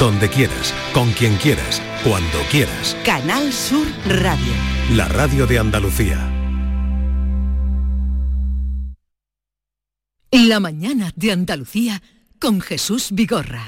donde 0.00 0.30
quieras, 0.30 0.74
con 0.94 1.12
quien 1.12 1.36
quieras, 1.36 1.80
cuando 2.02 2.38
quieras. 2.50 2.96
Canal 3.04 3.52
Sur 3.52 3.86
Radio. 4.06 4.52
La 4.94 5.06
radio 5.06 5.46
de 5.46 5.58
Andalucía. 5.58 6.18
La 10.32 10.58
mañana 10.58 11.12
de 11.16 11.32
Andalucía 11.32 12.02
con 12.38 12.62
Jesús 12.62 13.08
Vigorra. 13.12 13.66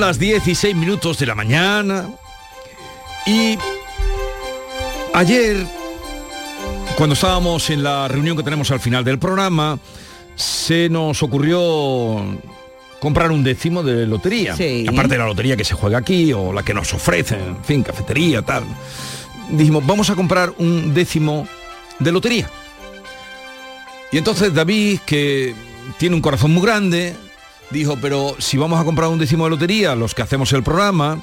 Son 0.00 0.06
las 0.06 0.18
16 0.18 0.74
minutos 0.76 1.18
de 1.18 1.26
la 1.26 1.34
mañana 1.34 2.08
y 3.26 3.58
ayer, 5.12 5.66
cuando 6.96 7.12
estábamos 7.12 7.68
en 7.68 7.82
la 7.82 8.08
reunión 8.08 8.34
que 8.34 8.42
tenemos 8.42 8.70
al 8.70 8.80
final 8.80 9.04
del 9.04 9.18
programa, 9.18 9.78
se 10.36 10.88
nos 10.88 11.22
ocurrió 11.22 12.16
comprar 12.98 13.30
un 13.30 13.44
décimo 13.44 13.82
de 13.82 14.06
lotería. 14.06 14.54
Aparte 14.54 15.16
de 15.16 15.18
la 15.18 15.26
lotería 15.26 15.54
que 15.54 15.64
se 15.64 15.74
juega 15.74 15.98
aquí 15.98 16.32
o 16.32 16.50
la 16.50 16.62
que 16.62 16.72
nos 16.72 16.94
ofrecen, 16.94 17.40
en 17.40 17.62
fin, 17.62 17.82
cafetería, 17.82 18.40
tal. 18.40 18.64
Dijimos, 19.50 19.86
vamos 19.86 20.08
a 20.08 20.14
comprar 20.14 20.54
un 20.56 20.94
décimo 20.94 21.46
de 21.98 22.10
lotería. 22.10 22.48
Y 24.12 24.16
entonces 24.16 24.54
David, 24.54 25.00
que 25.04 25.54
tiene 25.98 26.16
un 26.16 26.22
corazón 26.22 26.52
muy 26.52 26.62
grande, 26.62 27.14
dijo, 27.70 27.96
pero 28.00 28.36
si 28.38 28.56
vamos 28.56 28.80
a 28.80 28.84
comprar 28.84 29.08
un 29.08 29.18
décimo 29.18 29.44
de 29.44 29.50
lotería, 29.50 29.94
los 29.94 30.14
que 30.14 30.22
hacemos 30.22 30.52
el 30.52 30.62
programa, 30.62 31.22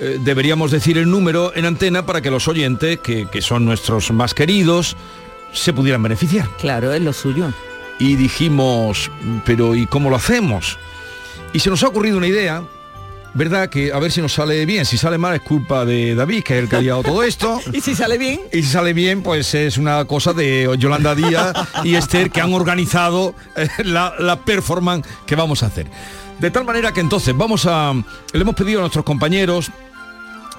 eh, 0.00 0.18
deberíamos 0.20 0.70
decir 0.70 0.98
el 0.98 1.10
número 1.10 1.52
en 1.54 1.66
antena 1.66 2.06
para 2.06 2.20
que 2.20 2.30
los 2.30 2.48
oyentes, 2.48 2.98
que, 3.00 3.26
que 3.26 3.42
son 3.42 3.64
nuestros 3.64 4.10
más 4.10 4.34
queridos, 4.34 4.96
se 5.52 5.72
pudieran 5.72 6.02
beneficiar. 6.02 6.48
Claro, 6.58 6.92
es 6.92 7.02
lo 7.02 7.12
suyo. 7.12 7.52
Y 7.98 8.16
dijimos, 8.16 9.10
pero 9.44 9.74
¿y 9.74 9.86
cómo 9.86 10.10
lo 10.10 10.16
hacemos? 10.16 10.78
Y 11.52 11.60
se 11.60 11.70
nos 11.70 11.82
ha 11.82 11.88
ocurrido 11.88 12.16
una 12.16 12.26
idea, 12.26 12.64
¿verdad? 13.34 13.68
Que 13.68 13.92
a 13.92 13.98
ver 13.98 14.12
si 14.12 14.20
nos 14.20 14.32
sale 14.32 14.64
bien. 14.66 14.84
Si 14.84 14.96
sale 14.98 15.18
mal 15.18 15.34
es 15.34 15.40
culpa 15.42 15.84
de 15.84 16.14
David, 16.14 16.42
que 16.42 16.58
es 16.58 16.62
el 16.64 16.68
que 16.68 16.76
ha 16.76 16.80
liado 16.80 17.02
todo 17.02 17.22
esto. 17.22 17.60
¿Y 17.72 17.80
si 17.80 17.94
sale 17.94 18.18
bien? 18.18 18.40
Y 18.52 18.62
si 18.62 18.68
sale 18.70 18.92
bien, 18.92 19.22
pues 19.22 19.54
es 19.54 19.78
una 19.78 20.04
cosa 20.04 20.32
de 20.32 20.68
Yolanda 20.78 21.14
Díaz 21.14 21.52
y 21.84 21.94
Esther 21.94 22.30
que 22.30 22.40
han 22.40 22.52
organizado 22.54 23.34
eh, 23.56 23.68
la, 23.84 24.14
la 24.18 24.40
performance 24.40 25.06
que 25.26 25.34
vamos 25.36 25.62
a 25.62 25.66
hacer. 25.66 25.86
De 26.38 26.50
tal 26.50 26.64
manera 26.64 26.92
que 26.92 27.00
entonces 27.00 27.36
vamos 27.36 27.66
a... 27.66 27.92
Le 28.32 28.40
hemos 28.40 28.54
pedido 28.54 28.80
a 28.80 28.82
nuestros 28.82 29.04
compañeros 29.04 29.70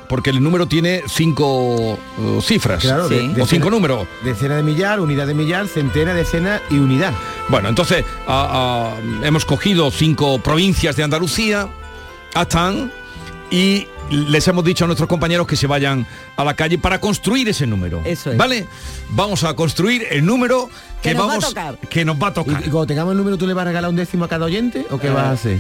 porque 0.08 0.30
el 0.30 0.44
número 0.44 0.68
tiene 0.68 1.02
cinco 1.08 1.94
uh, 2.18 2.42
cifras 2.42 2.82
Claro, 2.84 3.10
de- 3.10 3.42
o 3.42 3.48
cinco 3.48 3.70
números. 3.72 4.06
Decena 4.24 4.56
de 4.58 4.64
millar, 4.64 5.00
unidad 5.00 5.26
de 5.28 5.34
millar, 5.34 5.68
centena, 5.68 6.14
decena 6.14 6.62
y 6.70 6.76
unidad. 6.76 7.14
Bueno, 7.50 7.70
entonces 7.70 8.06
hemos 9.24 9.46
cogido 9.46 9.90
cinco 9.92 10.40
provincias 10.40 10.96
de 10.96 11.04
Andalucía, 11.04 11.68
Atán, 12.34 12.92
y 13.52 13.88
les 14.10 14.48
hemos 14.48 14.64
dicho 14.66 14.84
a 14.86 14.88
nuestros 14.88 15.08
compañeros 15.08 15.46
que 15.48 15.56
se 15.56 15.68
vayan 15.68 16.06
a 16.36 16.44
la 16.44 16.56
calle 16.56 16.78
para 16.78 17.00
construir 17.00 17.48
ese 17.50 17.68
número. 17.68 18.02
Eso 18.06 18.32
es. 18.32 18.38
¿Vale? 18.38 18.66
Vamos 19.10 19.44
a 19.44 19.56
construir 19.56 20.06
el 20.12 20.26
número 20.26 20.70
que, 21.02 21.10
Que 21.10 21.16
nos 21.16 21.22
va 21.22 21.26
a 21.26 21.28
vamos 21.30 21.46
tocar. 21.50 21.78
que 21.90 22.06
nos 22.06 22.16
va 22.22 22.28
a 22.28 22.34
tocar. 22.34 22.62
y 22.66 22.70
cuando 22.70 22.88
tengamos 22.88 23.12
el 23.12 23.18
número, 23.18 23.38
¿tú 23.38 23.46
le 23.48 23.54
vas 23.54 23.64
a 23.64 23.66
regalar 23.66 23.90
un 23.90 23.96
décimo 23.96 24.26
a 24.26 24.28
cada 24.28 24.46
oyente 24.46 24.86
o 24.90 24.98
qué 25.00 25.08
Eh, 25.08 25.12
vas 25.12 25.26
a 25.26 25.32
hacer? 25.32 25.60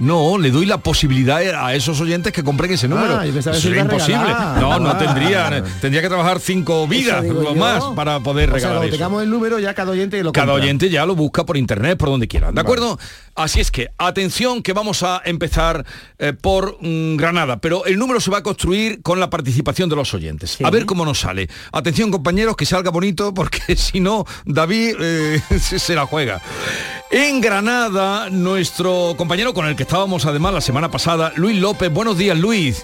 No, 0.00 0.38
le 0.38 0.50
doy 0.50 0.66
la 0.66 0.78
posibilidad 0.78 1.38
a 1.38 1.72
esos 1.72 2.00
oyentes 2.00 2.32
que 2.32 2.42
compren 2.42 2.72
ese 2.72 2.88
número. 2.88 3.16
Ah, 3.16 3.24
Eso 3.26 3.40
se 3.54 3.60
sería 3.60 3.82
imposible. 3.82 4.18
No, 4.58 4.80
no 4.80 4.90
Ah. 4.90 4.98
tendría. 4.98 5.62
Tendría 5.80 6.02
que 6.02 6.08
trabajar 6.08 6.40
cinco 6.40 6.88
vidas 6.88 7.22
digo 7.22 7.38
o 7.40 7.44
yo. 7.44 7.54
más 7.54 7.80
para 7.94 8.18
poder 8.18 8.48
O 8.48 8.52
sea, 8.52 8.54
regalar 8.56 8.76
cuando 8.78 8.88
eso. 8.88 8.96
tengamos 8.96 9.22
el 9.22 9.30
número, 9.30 9.60
ya 9.60 9.72
cada 9.72 9.92
oyente 9.92 10.20
lo 10.24 10.32
Cada 10.32 10.48
compra. 10.48 10.64
oyente 10.64 10.90
ya 10.90 11.06
lo 11.06 11.14
busca 11.14 11.44
por 11.46 11.56
internet, 11.56 11.96
por 11.96 12.08
donde 12.08 12.26
quiera. 12.26 12.50
¿De 12.50 12.60
acuerdo? 12.60 12.98
Así 13.34 13.60
es 13.60 13.70
que, 13.70 13.90
atención, 13.98 14.62
que 14.62 14.72
vamos 14.72 15.02
a 15.02 15.20
empezar 15.24 15.84
eh, 16.18 16.32
por 16.32 16.78
mm, 16.80 17.16
Granada, 17.16 17.60
pero 17.60 17.84
el 17.84 17.98
número 17.98 18.20
se 18.20 18.30
va 18.30 18.38
a 18.38 18.42
construir 18.42 19.02
con 19.02 19.18
la 19.18 19.30
participación 19.30 19.88
de 19.88 19.96
los 19.96 20.14
oyentes. 20.14 20.58
A 20.62 20.70
ver 20.70 20.86
cómo 20.86 21.04
nos 21.04 21.20
sale. 21.20 21.48
Atención, 21.72 22.10
compañeros, 22.10 22.56
que 22.56 22.66
salga 22.66 22.90
bonito, 22.90 23.34
porque 23.34 23.76
si 23.76 24.00
no, 24.00 24.24
David 24.44 24.96
eh, 25.00 25.42
se 25.60 25.78
se 25.78 25.94
la 25.94 26.06
juega. 26.06 26.40
En 27.10 27.40
Granada, 27.40 28.30
nuestro 28.30 29.14
compañero 29.16 29.52
con 29.52 29.66
el 29.66 29.76
que 29.76 29.82
estábamos 29.82 30.26
además 30.26 30.54
la 30.54 30.60
semana 30.60 30.90
pasada, 30.90 31.32
Luis 31.36 31.60
López. 31.60 31.92
Buenos 31.92 32.16
días, 32.16 32.38
Luis. 32.38 32.82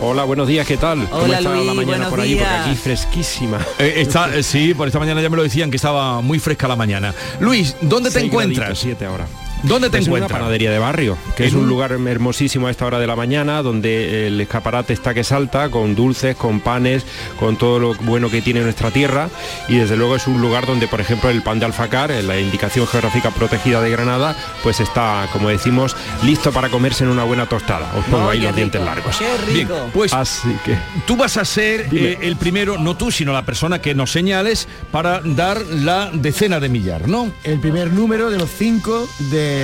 Hola, 0.00 0.24
buenos 0.24 0.46
días, 0.46 0.66
¿qué 0.66 0.76
tal? 0.76 1.08
¿Cómo 1.08 1.26
está 1.26 1.54
Luis, 1.54 1.66
la 1.66 1.74
mañana 1.74 2.08
por 2.10 2.20
allí? 2.20 2.34
Porque 2.36 2.50
aquí 2.50 2.74
fresquísima. 2.74 3.58
Eh, 3.78 3.94
está, 3.96 4.34
eh, 4.34 4.42
sí, 4.42 4.72
por 4.74 4.86
esta 4.86 4.98
mañana 4.98 5.20
ya 5.20 5.28
me 5.28 5.36
lo 5.36 5.42
decían 5.42 5.70
que 5.70 5.76
estaba 5.76 6.20
muy 6.22 6.38
fresca 6.38 6.66
la 6.66 6.76
mañana. 6.76 7.14
Luis, 7.40 7.76
¿dónde 7.82 8.10
te 8.10 8.20
encuentras? 8.20 8.56
graditos, 8.58 8.78
siete 8.78 9.04
ahora. 9.04 9.26
¿Dónde 9.62 9.88
te 9.88 9.96
Pues 9.98 10.06
en 10.06 10.12
una 10.12 10.18
encuentras? 10.18 10.40
panadería 10.40 10.70
de 10.70 10.78
barrio, 10.78 11.18
que 11.36 11.46
es 11.46 11.52
un 11.54 11.62
un- 11.62 11.68
lugar 11.68 11.92
hermosísimo 11.92 12.66
a 12.68 12.70
esta 12.70 12.86
hora 12.86 12.98
de 12.98 13.06
la 13.06 13.16
mañana, 13.16 13.62
donde 13.62 14.26
el 14.28 14.40
escaparate 14.40 14.92
está 14.92 15.12
que 15.14 15.24
salta, 15.24 15.70
con 15.70 15.94
dulces, 15.94 16.36
con 16.36 16.60
panes, 16.60 17.04
con 17.38 17.56
todo 17.56 17.78
lo 17.78 17.94
bueno 17.94 18.30
que 18.30 18.42
tiene 18.42 18.60
nuestra 18.60 18.90
tierra. 18.90 19.28
Y 19.68 19.76
desde 19.76 19.96
luego 19.96 20.14
es 20.16 20.26
un 20.26 20.40
lugar 20.40 20.66
donde, 20.66 20.86
por 20.88 21.00
ejemplo, 21.00 21.30
el 21.30 21.42
pan 21.42 21.58
de 21.58 21.66
alfacar, 21.66 22.10
en 22.10 22.26
la 22.28 22.38
indicación 22.38 22.86
geográfica 22.86 23.30
protegida 23.30 23.80
de 23.80 23.90
Granada, 23.90 24.36
pues 24.62 24.78
está, 24.80 25.28
como 25.32 25.48
decimos, 25.48 25.96
listo 26.22 26.52
para 26.52 26.68
comerse 26.68 27.04
en 27.04 27.10
una 27.10 27.24
buena 27.24 27.46
tostada. 27.48 27.92
Os 27.98 28.04
pongo 28.04 28.30
ahí 28.30 28.40
los 28.40 28.54
dientes 28.54 28.80
largos. 28.82 29.16
Qué 29.18 29.24
Bien, 29.52 29.68
rico. 29.68 29.90
pues 29.92 30.12
Así 30.12 30.54
que... 30.64 30.76
tú 31.06 31.16
vas 31.16 31.36
a 31.38 31.44
ser 31.44 31.88
eh, 31.92 32.18
el 32.22 32.36
primero, 32.36 32.78
no 32.78 32.96
tú, 32.96 33.10
sino 33.10 33.32
la 33.32 33.44
persona 33.44 33.80
que 33.80 33.94
nos 33.94 34.12
señales 34.12 34.68
para 34.92 35.20
dar 35.20 35.60
la 35.62 36.10
decena 36.12 36.60
de 36.60 36.68
millar, 36.68 37.08
¿no? 37.08 37.30
El 37.42 37.58
primer 37.58 37.92
número 37.92 38.30
de 38.30 38.38
los 38.38 38.50
cinco 38.50 39.08
de- 39.30 39.55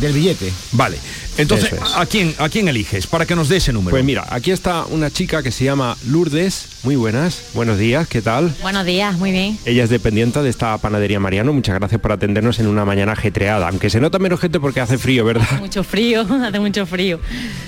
del 0.00 0.12
billete. 0.12 0.52
Vale. 0.72 0.96
Entonces, 1.38 1.72
es. 1.72 1.78
¿a 1.96 2.04
quién 2.06 2.34
a 2.38 2.48
quién 2.48 2.68
eliges 2.68 3.06
para 3.06 3.24
que 3.24 3.34
nos 3.34 3.48
dé 3.48 3.56
ese 3.56 3.72
número? 3.72 3.90
Pues 3.90 4.04
mira, 4.04 4.26
aquí 4.30 4.50
está 4.50 4.84
una 4.84 5.10
chica 5.10 5.42
que 5.42 5.50
se 5.50 5.64
llama 5.64 5.96
Lourdes. 6.06 6.66
Muy 6.82 6.96
buenas. 6.96 7.42
Buenos 7.54 7.78
días, 7.78 8.06
¿qué 8.08 8.20
tal? 8.20 8.54
Buenos 8.62 8.84
días, 8.84 9.16
muy 9.16 9.30
bien. 9.32 9.58
Ella 9.64 9.84
es 9.84 9.90
dependiente 9.90 10.42
de 10.42 10.50
esta 10.50 10.76
panadería 10.78 11.20
Mariano. 11.20 11.52
Muchas 11.52 11.76
gracias 11.78 12.00
por 12.00 12.12
atendernos 12.12 12.58
en 12.58 12.66
una 12.66 12.84
mañana 12.84 13.12
ajetreada. 13.12 13.68
Aunque 13.68 13.88
se 13.90 14.00
nota 14.00 14.18
menos 14.18 14.40
gente 14.40 14.60
porque 14.60 14.80
hace 14.80 14.98
frío, 14.98 15.24
¿verdad? 15.24 15.60
Mucho 15.60 15.82
frío, 15.84 16.26
hace 16.44 16.60
mucho 16.60 16.84
frío. 16.86 17.20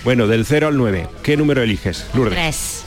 Bueno, 0.05 0.27
del 0.27 0.45
0 0.45 0.69
al 0.69 0.77
9. 0.77 1.09
¿Qué 1.23 1.37
número 1.37 1.63
eliges, 1.63 2.05
Lourdes? 2.15 2.35
Tres. 2.35 2.83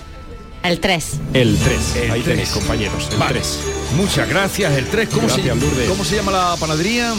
El 0.64 0.80
3. 0.80 1.06
El 1.34 1.58
3. 1.58 1.96
El 1.96 2.12
Ahí 2.12 2.22
tres. 2.22 2.26
tenéis, 2.26 2.50
compañeros. 2.50 3.08
El 3.12 3.18
Vale. 3.18 3.34
3. 3.34 3.60
Muchas 3.98 4.28
gracias. 4.28 4.74
El 4.76 4.86
3, 4.88 5.10
¿cómo, 5.10 5.28
Gracias. 5.28 5.58
¿cómo 5.88 6.04
se 6.04 6.16
llama 6.16 6.32
la 6.32 6.56
panadería? 6.60 7.14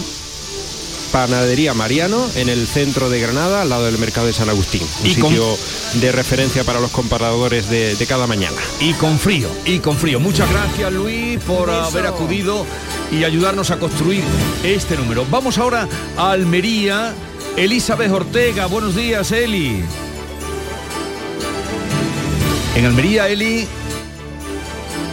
Panadería 1.12 1.72
Mariano 1.74 2.28
en 2.34 2.48
el 2.48 2.66
centro 2.66 3.08
de 3.08 3.20
Granada, 3.20 3.62
al 3.62 3.68
lado 3.68 3.84
del 3.86 3.98
mercado 3.98 4.26
de 4.26 4.32
San 4.32 4.48
Agustín. 4.48 4.82
Un 5.02 5.06
Y 5.10 5.14
con- 5.16 5.30
sitio 5.30 5.58
de 5.94 6.12
referencia 6.12 6.64
para 6.64 6.80
los 6.80 6.90
comparadores 6.90 7.68
de, 7.70 7.96
de 7.96 8.06
cada 8.06 8.26
mañana. 8.26 8.56
Y 8.80 8.92
con 8.94 9.18
frío, 9.18 9.48
y 9.64 9.78
con 9.78 9.96
frío. 9.96 10.20
Muchas 10.20 10.50
gracias 10.50 10.92
Luis 10.92 11.38
por 11.46 11.70
haber 11.70 12.06
acudido 12.06 12.66
y 13.10 13.24
ayudarnos 13.24 13.70
a 13.70 13.78
construir 13.78 14.24
este 14.62 14.96
número. 14.96 15.24
Vamos 15.30 15.58
ahora 15.58 15.88
a 16.16 16.30
Almería. 16.32 17.14
Elizabeth 17.56 18.10
Ortega, 18.12 18.66
buenos 18.66 18.94
días 18.94 19.32
Eli. 19.32 19.82
En 22.74 22.84
Almería 22.84 23.28
Eli 23.28 23.66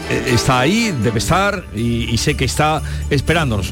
eh, 0.09 0.23
está 0.33 0.59
ahí, 0.59 0.93
debe 1.01 1.19
estar 1.19 1.63
y, 1.73 2.09
y 2.13 2.17
sé 2.17 2.35
que 2.35 2.43
está 2.45 2.81
esperándonos. 3.09 3.71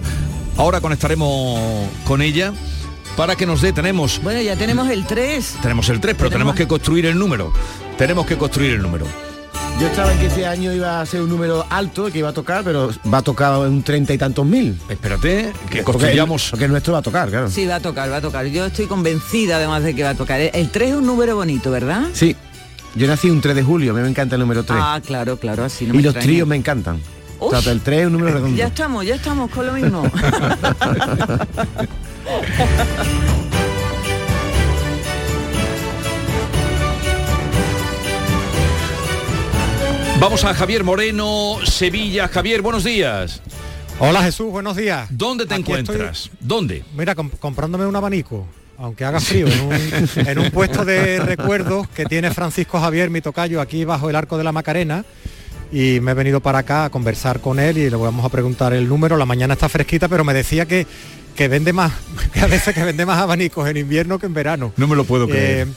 Ahora 0.57 0.81
conectaremos 0.81 1.59
con 2.06 2.21
ella 2.21 2.53
para 3.18 3.36
que 3.36 3.45
nos 3.45 3.62
dé, 3.62 3.74
tenemos 3.74 4.21
Bueno, 4.24 4.42
ya 4.42 4.56
tenemos 4.56 4.89
el 4.89 5.06
3. 5.06 5.56
tenemos 5.62 5.89
el 5.89 6.00
3, 6.00 6.15
pero 6.18 6.30
tenemos 6.30 6.53
Tenemos- 6.53 6.56
que 6.56 6.68
construir 6.68 7.06
el 7.06 7.18
número. 7.18 7.51
Tenemos 7.98 8.25
que 8.25 8.38
construir 8.38 8.71
el 8.74 8.81
número. 8.81 9.06
Yo 9.80 9.88
estaba 9.88 10.12
en 10.13 10.19
que 10.19 10.27
este 10.27 10.45
año 10.45 10.71
iba 10.74 11.01
a 11.01 11.06
ser 11.07 11.21
un 11.21 11.30
número 11.30 11.65
alto 11.69 12.12
que 12.12 12.19
iba 12.19 12.30
a 12.30 12.33
tocar, 12.33 12.63
pero 12.63 12.92
va 13.12 13.19
a 13.19 13.21
tocar 13.24 13.57
un 13.68 13.81
treinta 13.81 14.13
y 14.13 14.18
tantos 14.18 14.45
mil. 14.45 14.77
Espérate, 14.89 15.45
que 15.48 15.53
Porque 15.53 15.83
construyamos. 15.83 16.50
Porque 16.51 16.65
el 16.65 16.71
nuestro 16.71 16.94
va 16.94 17.00
a 17.00 17.01
tocar, 17.01 17.30
claro. 17.30 17.50
Sí, 17.50 17.65
va 17.65 17.75
a 17.75 17.80
tocar, 17.80 18.12
va 18.12 18.18
a 18.18 18.21
tocar. 18.21 18.45
Yo 18.45 18.65
estoy 18.65 18.86
convencida 18.86 19.56
además 19.57 19.83
de 19.83 19.95
que 19.95 20.03
va 20.03 20.12
a 20.12 20.15
tocar. 20.15 20.39
El 20.39 20.69
3 20.69 20.89
es 20.92 20.95
un 20.95 21.06
número 21.07 21.36
bonito, 21.36 21.71
¿verdad? 21.71 22.03
Sí. 22.13 22.36
Yo 22.94 23.07
nací 23.07 23.30
un 23.30 23.42
3 23.42 23.56
de 23.56 23.63
julio, 23.63 23.92
a 23.94 23.95
mí 23.95 24.01
me 24.01 24.09
encanta 24.09 24.36
el 24.36 24.42
número 24.42 24.63
3. 24.63 24.77
Ah, 24.81 25.01
claro, 25.03 25.38
claro, 25.38 25.63
así 25.63 25.86
no 25.86 25.94
y 25.94 25.98
me 25.98 26.03
los 26.03 26.12
extraña. 26.12 26.25
tríos 26.25 26.48
me 26.48 26.56
encantan. 26.57 27.00
O 27.43 27.47
Uf. 27.47 27.59
sea, 27.63 27.71
el 27.73 27.81
3 27.81 27.99
es 28.01 28.05
un 28.05 28.13
número 28.13 28.33
redondo. 28.33 28.55
Ya 28.55 28.67
estamos, 28.67 29.03
ya 29.03 29.15
estamos 29.15 29.49
con 29.49 29.65
lo 29.65 29.73
mismo. 29.73 30.03
Vamos 40.19 40.43
a 40.43 40.53
Javier 40.53 40.83
Moreno, 40.83 41.57
Sevilla. 41.65 42.27
Javier, 42.27 42.61
buenos 42.61 42.83
días. 42.83 43.41
Hola 43.99 44.21
Jesús, 44.21 44.51
buenos 44.51 44.75
días. 44.77 45.07
¿Dónde 45.09 45.45
te 45.45 45.55
Aquí 45.55 45.63
encuentras? 45.63 46.29
¿Dónde? 46.39 46.83
Mira, 46.95 47.15
com- 47.15 47.29
comprándome 47.39 47.85
un 47.88 47.95
abanico, 47.95 48.45
aunque 48.77 49.03
haga 49.03 49.19
frío, 49.19 49.47
en 49.47 49.61
un, 49.61 49.73
en 50.27 50.39
un 50.39 50.51
puesto 50.51 50.85
de 50.85 51.19
recuerdos 51.19 51.88
que 51.89 52.05
tiene 52.05 52.31
Francisco 52.31 52.79
Javier, 52.79 53.09
mi 53.09 53.21
tocayo, 53.21 53.61
aquí 53.61 53.83
bajo 53.83 54.09
el 54.09 54.15
arco 54.15 54.38
de 54.38 54.43
la 54.43 54.51
Macarena. 54.51 55.05
Y 55.71 56.00
me 56.01 56.12
he 56.12 56.13
venido 56.13 56.41
para 56.41 56.59
acá 56.59 56.85
a 56.85 56.89
conversar 56.89 57.39
con 57.39 57.59
él 57.59 57.77
y 57.77 57.89
le 57.89 57.95
vamos 57.95 58.25
a 58.25 58.29
preguntar 58.29 58.73
el 58.73 58.89
número. 58.89 59.15
La 59.18 59.25
mañana 59.25 59.53
está 59.53 59.69
fresquita, 59.69 60.09
pero 60.09 60.23
me 60.23 60.33
decía 60.33 60.65
que, 60.65 60.85
que 61.35 61.47
vende 61.47 61.71
más, 61.71 61.94
que 62.33 62.41
a 62.41 62.47
veces 62.47 62.75
que 62.75 62.83
vende 62.83 63.06
más 63.06 63.19
abanicos 63.19 63.68
en 63.69 63.77
invierno 63.77 64.19
que 64.19 64.25
en 64.25 64.33
verano. 64.33 64.73
No 64.77 64.88
me 64.88 64.95
lo 64.95 65.06
puedo 65.06 65.27
creer. 65.27 65.68
Eh, 65.68 65.71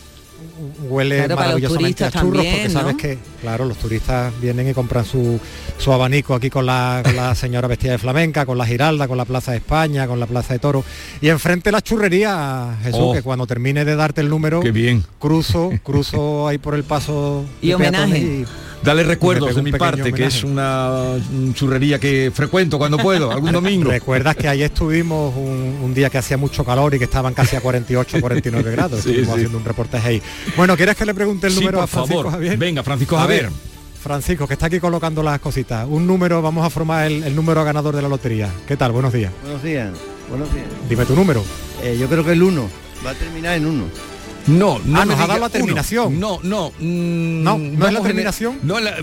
huele 0.88 1.16
Claro, 1.16 1.36
para 1.36 1.52
los 1.52 1.60
maravillosamente 1.60 2.04
a 2.04 2.10
turistas 2.10 2.22
churros 2.22 2.42
también, 2.42 2.72
porque 2.72 2.72
sabes 2.72 2.96
que 2.96 3.33
claro 3.44 3.66
los 3.66 3.76
turistas 3.76 4.32
vienen 4.40 4.70
y 4.70 4.72
compran 4.72 5.04
su, 5.04 5.38
su 5.76 5.92
abanico 5.92 6.34
aquí 6.34 6.48
con 6.48 6.64
la, 6.64 7.02
con 7.04 7.14
la 7.14 7.34
señora 7.34 7.68
vestida 7.68 7.92
de 7.92 7.98
flamenca 7.98 8.46
con 8.46 8.56
la 8.56 8.64
giralda 8.64 9.06
con 9.06 9.18
la 9.18 9.26
plaza 9.26 9.50
de 9.52 9.58
España 9.58 10.06
con 10.06 10.18
la 10.18 10.24
plaza 10.26 10.54
de 10.54 10.60
Toro 10.60 10.82
y 11.20 11.28
enfrente 11.28 11.70
la 11.70 11.82
churrería 11.82 12.76
Jesús 12.82 13.00
Oh. 13.02 13.12
que 13.12 13.20
cuando 13.22 13.46
termine 13.46 13.84
de 13.84 13.96
darte 13.96 14.22
el 14.22 14.30
número 14.30 14.60
Qué 14.60 14.70
bien. 14.70 15.04
cruzo 15.18 15.70
cruzo 15.82 16.48
ahí 16.48 16.56
por 16.56 16.74
el 16.74 16.84
paso 16.84 17.44
Y 17.60 17.72
homenaje. 17.74 18.46
Dale 18.82 19.02
Me 19.02 19.08
recuerdos 19.08 19.54
de 19.54 19.60
un 19.60 19.64
mi 19.64 19.72
pequeño 19.72 19.90
parte, 19.92 20.12
que 20.12 20.26
es 20.26 20.44
una 20.44 21.14
churrería 21.54 21.98
que 21.98 22.30
frecuento 22.34 22.76
cuando 22.76 22.98
puedo, 22.98 23.30
algún 23.32 23.50
domingo. 23.50 23.90
¿Recuerdas 23.90 24.36
que 24.36 24.46
ayer 24.46 24.66
estuvimos 24.66 25.34
un, 25.34 25.78
un 25.82 25.94
día 25.94 26.10
que 26.10 26.18
hacía 26.18 26.36
mucho 26.36 26.66
calor 26.66 26.94
y 26.94 26.98
que 26.98 27.04
estaban 27.04 27.32
casi 27.32 27.56
a 27.56 27.62
48, 27.62 28.20
49 28.20 28.70
grados? 28.76 29.00
Sí, 29.00 29.08
Estuvimos 29.08 29.26
sí. 29.28 29.32
haciendo 29.36 29.56
un 29.56 29.64
reportaje 29.64 30.06
ahí. 30.08 30.22
Bueno, 30.54 30.76
¿quieres 30.76 30.96
que 30.96 31.06
le 31.06 31.14
pregunte 31.14 31.46
el 31.46 31.54
Sí, 31.54 31.60
número 31.60 31.78
por 31.78 31.84
a 31.84 31.86
Francisco 31.86 32.16
favor. 32.18 32.32
Javier? 32.32 32.58
Venga, 32.58 32.82
Francisco 32.82 33.16
Javier. 33.16 33.33
Ver, 33.42 33.50
Francisco, 34.02 34.46
que 34.46 34.54
está 34.54 34.66
aquí 34.66 34.80
colocando 34.80 35.22
las 35.22 35.38
cositas. 35.40 35.86
Un 35.88 36.06
número, 36.06 36.42
vamos 36.42 36.64
a 36.66 36.70
formar 36.70 37.06
el, 37.06 37.22
el 37.24 37.34
número 37.34 37.64
ganador 37.64 37.96
de 37.96 38.02
la 38.02 38.08
lotería. 38.08 38.50
¿Qué 38.68 38.76
tal? 38.76 38.92
Buenos 38.92 39.12
días. 39.12 39.32
Buenos 39.42 39.62
días, 39.62 39.90
buenos 40.28 40.52
días. 40.52 40.66
Dime 40.88 41.04
tu 41.06 41.14
número. 41.16 41.42
Eh, 41.82 41.96
yo 41.98 42.08
creo 42.08 42.24
que 42.24 42.32
el 42.32 42.42
1 42.42 42.68
va 43.06 43.10
a 43.10 43.14
terminar 43.14 43.56
en 43.56 43.66
1. 43.66 43.84
No, 44.46 44.78
no 44.84 45.00
Ah, 45.00 45.06
nos 45.06 45.14
ha 45.18 45.26
dado 45.26 45.32
la 45.40 45.46
uno. 45.46 45.50
terminación. 45.50 46.20
No, 46.20 46.38
no. 46.42 46.68
mm, 46.78 47.42
No, 47.42 47.56
¿no 47.56 47.64
es 47.64 47.72
la 47.78 47.78
vamos 47.78 47.88
en 47.88 47.96
el- 47.96 48.02
terminación? 48.02 48.58
no, 48.62 48.78
la- 48.78 48.94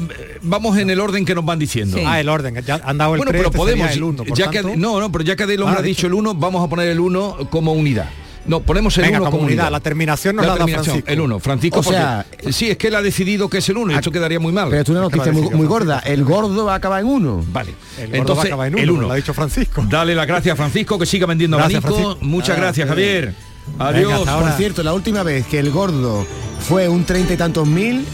vamos 0.44 0.77
en 0.77 0.92
el 0.92 1.00
orden 1.00 1.25
que 1.25 1.34
nos 1.34 1.44
van 1.44 1.57
diciendo. 1.57 1.98
Sí. 1.98 2.04
Ah, 2.06 2.19
el 2.19 2.30
orden. 2.30 2.54
Ya 2.63 2.80
han 2.84 2.98
dado 3.00 3.16
el 3.16 3.18
Bueno, 3.18 3.31
3, 3.31 3.39
pero 3.39 3.48
este 3.50 3.57
podemos, 3.57 3.88
sería 3.88 3.98
el 3.98 4.04
1. 4.04 4.24
Por 4.24 4.38
ya 4.38 4.51
que, 4.51 4.62
tanto- 4.62 4.77
no, 4.77 5.00
no, 5.00 5.12
pero 5.12 5.24
ya 5.24 5.36
que 5.36 5.44
Adel 5.44 5.63
Ah, 5.66 5.77
ha 5.80 5.81
dicho 5.81 6.06
el 6.06 6.13
1, 6.13 6.36
vamos 6.36 6.63
a 6.63 6.69
poner 6.69 6.89
el 6.89 7.00
1 7.00 7.38
como 7.50 7.74
unidad. 7.74 8.07
No, 8.51 8.59
ponemos 8.59 8.98
el 8.98 9.03
Venga, 9.06 9.18
1 9.18 9.25
como 9.25 9.31
como 9.31 9.44
unidad. 9.48 9.63
unidad. 9.63 9.71
La 9.71 9.80
terminación 9.80 10.36
nos 10.36 10.44
La 10.45 10.48
la, 10.48 10.53
da 10.53 10.57
terminación, 10.65 10.86
Francisco. 10.95 11.12
el 11.13 11.21
1. 11.21 11.39
Francisco, 11.39 11.80
O 11.80 11.83
sea, 11.83 12.25
porque- 12.30 12.51
sí, 12.53 12.69
es 12.69 12.77
que 12.77 12.88
él 12.89 12.95
ha 12.95 13.01
decidido 13.01 13.50
que 13.50 13.59
es 13.59 13.69
el 13.69 13.77
1 13.77 13.94
y 13.94 13.95
eso 13.95 14.12
quedaría 14.12 14.39
muy 14.42 14.51
mal. 14.51 14.69
Pero 14.69 14.81
es 14.81 14.89
una 14.89 15.03
Es 15.06 15.09
que 15.09 15.18
lo 15.18 15.24
noticia 15.25 15.42
muy, 15.50 15.56
muy 15.57 15.68
gorda. 15.68 16.00
El 16.00 16.24
gordo 16.25 16.65
va 16.65 16.74
a 16.74 16.75
acabar 16.75 17.00
en 17.01 17.07
uno. 17.07 17.44
Vale. 17.51 17.74
El 17.98 18.07
gordo 18.07 18.18
Entonces, 18.18 18.38
va 18.38 18.42
a 18.44 18.45
acabar 18.48 18.68
en 18.68 18.77
el 18.77 18.89
uno, 18.92 19.00
1. 19.00 19.07
lo 19.07 19.13
ha 19.13 19.15
dicho 19.15 19.33
Francisco. 19.33 19.86
Dale 19.89 20.13
las 20.13 20.27
gracias 20.27 20.53
a 20.53 20.56
Francisco 20.57 21.00
que 21.00 21.06
siga 21.06 21.25
vendiendo 21.27 21.56
Gracias, 21.57 21.83
abanico. 21.83 22.01
Francisco. 22.03 22.25
Muchas 22.30 22.57
Ah, 22.57 22.62
gracias. 22.62 22.88
Javier. 22.89 23.33
Adiós. 23.80 24.27
ahora. 24.27 24.48
Por 24.48 24.57
cierto, 24.57 24.83
la 24.83 24.94
última 24.94 25.24
vez 25.24 25.45
que 25.48 25.57
el 25.59 25.71
gordo 25.71 26.25
fue 26.68 26.89
un 26.89 27.06
treinta 27.06 27.33
y 27.33 27.38
tantos 27.38 27.65
mil 27.68 28.06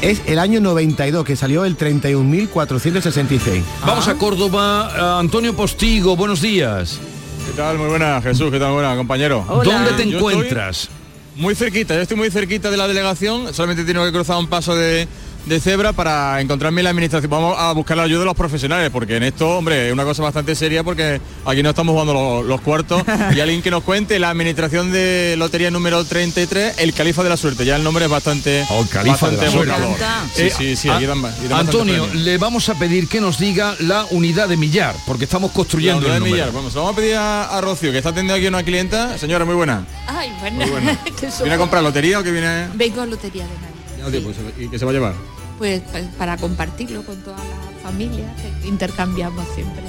es 0.00 0.22
el 0.26 0.38
año 0.38 0.60
92, 0.60 1.24
que 1.24 1.36
salió 1.36 1.66
el 1.66 1.76
31.466. 1.76 3.62
Vamos 3.86 4.08
a 4.08 4.14
Córdoba. 4.14 4.90
Eh, 4.96 5.20
Antonio 5.20 5.54
Postigo, 5.54 6.16
buenos 6.16 6.40
días. 6.40 6.98
¿Qué 7.46 7.52
tal? 7.52 7.78
Muy 7.78 7.88
buena, 7.88 8.20
Jesús. 8.20 8.50
¿Qué 8.50 8.58
tal? 8.58 8.72
Muy 8.72 8.82
buena, 8.82 8.96
compañero. 8.96 9.44
Hola. 9.48 9.72
¿Dónde 9.72 9.92
te 9.92 10.10
Yo 10.10 10.18
encuentras? 10.18 10.88
Muy 11.36 11.54
cerquita, 11.54 11.94
yo 11.94 12.00
estoy 12.00 12.16
muy 12.16 12.30
cerquita 12.30 12.70
de 12.70 12.76
la 12.76 12.88
delegación. 12.88 13.54
Solamente 13.54 13.84
tengo 13.84 14.04
que 14.04 14.10
cruzar 14.10 14.38
un 14.38 14.48
paso 14.48 14.74
de, 14.74 15.06
de 15.46 15.60
cebra 15.60 15.92
para 15.92 16.40
encontrarme 16.40 16.80
en 16.80 16.84
la 16.84 16.90
administración. 16.90 17.30
Vamos 17.30 17.56
a 17.58 17.72
buscar 17.72 17.96
la 17.96 18.02
ayuda 18.02 18.20
de 18.20 18.24
los 18.26 18.34
profesionales, 18.34 18.90
porque 18.90 19.16
en 19.16 19.22
esto, 19.22 19.48
hombre, 19.58 19.86
es 19.88 19.92
una 19.92 20.04
cosa 20.04 20.22
bastante 20.22 20.54
seria 20.54 20.82
porque 20.82 21.20
aquí 21.44 21.62
no 21.62 21.70
estamos 21.70 21.92
jugando 21.92 22.12
los, 22.14 22.44
los 22.46 22.60
cuartos. 22.60 23.02
y 23.34 23.40
alguien 23.40 23.62
que 23.62 23.70
nos 23.70 23.82
cuente 23.84 24.18
la 24.18 24.30
administración 24.30 24.92
de 24.92 25.34
lotería 25.38 25.70
número 25.70 26.04
33, 26.04 26.78
el 26.78 26.92
califa 26.92 27.22
de 27.22 27.28
la 27.28 27.36
suerte. 27.36 27.64
Ya 27.64 27.76
el 27.76 27.84
nombre 27.84 28.04
es 28.04 28.10
bastante, 28.10 28.64
Oh, 28.70 28.84
Califa 28.90 29.30
la 29.30 29.36
bastante 29.36 29.46
evocador. 29.46 29.96
Sí, 30.34 30.50
sí, 30.50 30.76
sí, 30.76 30.88
a- 30.88 30.96
aquí 30.96 31.06
dan 31.06 31.24
aquí 31.24 31.46
dan 31.48 31.60
Antonio, 31.60 32.06
le 32.12 32.38
vamos 32.38 32.68
a 32.68 32.74
pedir 32.74 33.08
que 33.08 33.20
nos 33.20 33.38
diga 33.38 33.74
la 33.80 34.04
unidad 34.10 34.48
de 34.48 34.56
millar, 34.56 34.94
porque 35.06 35.24
estamos 35.24 35.50
La 35.50 35.54
construyendo 35.54 35.98
unidad 35.98 36.16
el 36.16 36.24
de 36.24 36.30
millar. 36.30 36.52
Vamos, 36.52 36.74
vamos 36.74 36.92
a 36.92 36.96
pedir 36.96 37.14
a, 37.16 37.44
a 37.56 37.60
Rocío, 37.60 37.92
que 37.92 37.98
está 37.98 38.10
atendiendo 38.10 38.34
aquí 38.34 38.46
una 38.48 38.62
clienta. 38.64 39.16
Señora, 39.18 39.44
muy 39.44 39.54
buena. 39.54 39.86
Ay, 40.08 40.32
bueno. 40.40 40.56
Muy 40.56 40.70
buena. 40.70 40.98
¿Viene 41.40 41.54
a 41.54 41.58
comprar 41.58 41.82
lotería 41.82 42.18
o 42.18 42.22
que 42.22 42.32
viene...? 42.32 42.66
Vengo 42.74 43.00
a 43.00 43.06
Lotería 43.06 43.44
de 43.44 43.50
Navidad. 43.50 44.20
Pues, 44.22 44.36
¿Y 44.58 44.68
qué 44.68 44.78
se 44.78 44.84
va 44.84 44.90
a 44.90 44.94
llevar? 44.94 45.14
Pues, 45.58 45.82
pues, 45.90 46.04
para 46.18 46.36
compartirlo 46.36 47.02
con 47.02 47.16
toda 47.22 47.36
la 47.38 47.82
familia, 47.90 48.26
que 48.62 48.68
intercambiamos 48.68 49.46
siempre 49.54 49.82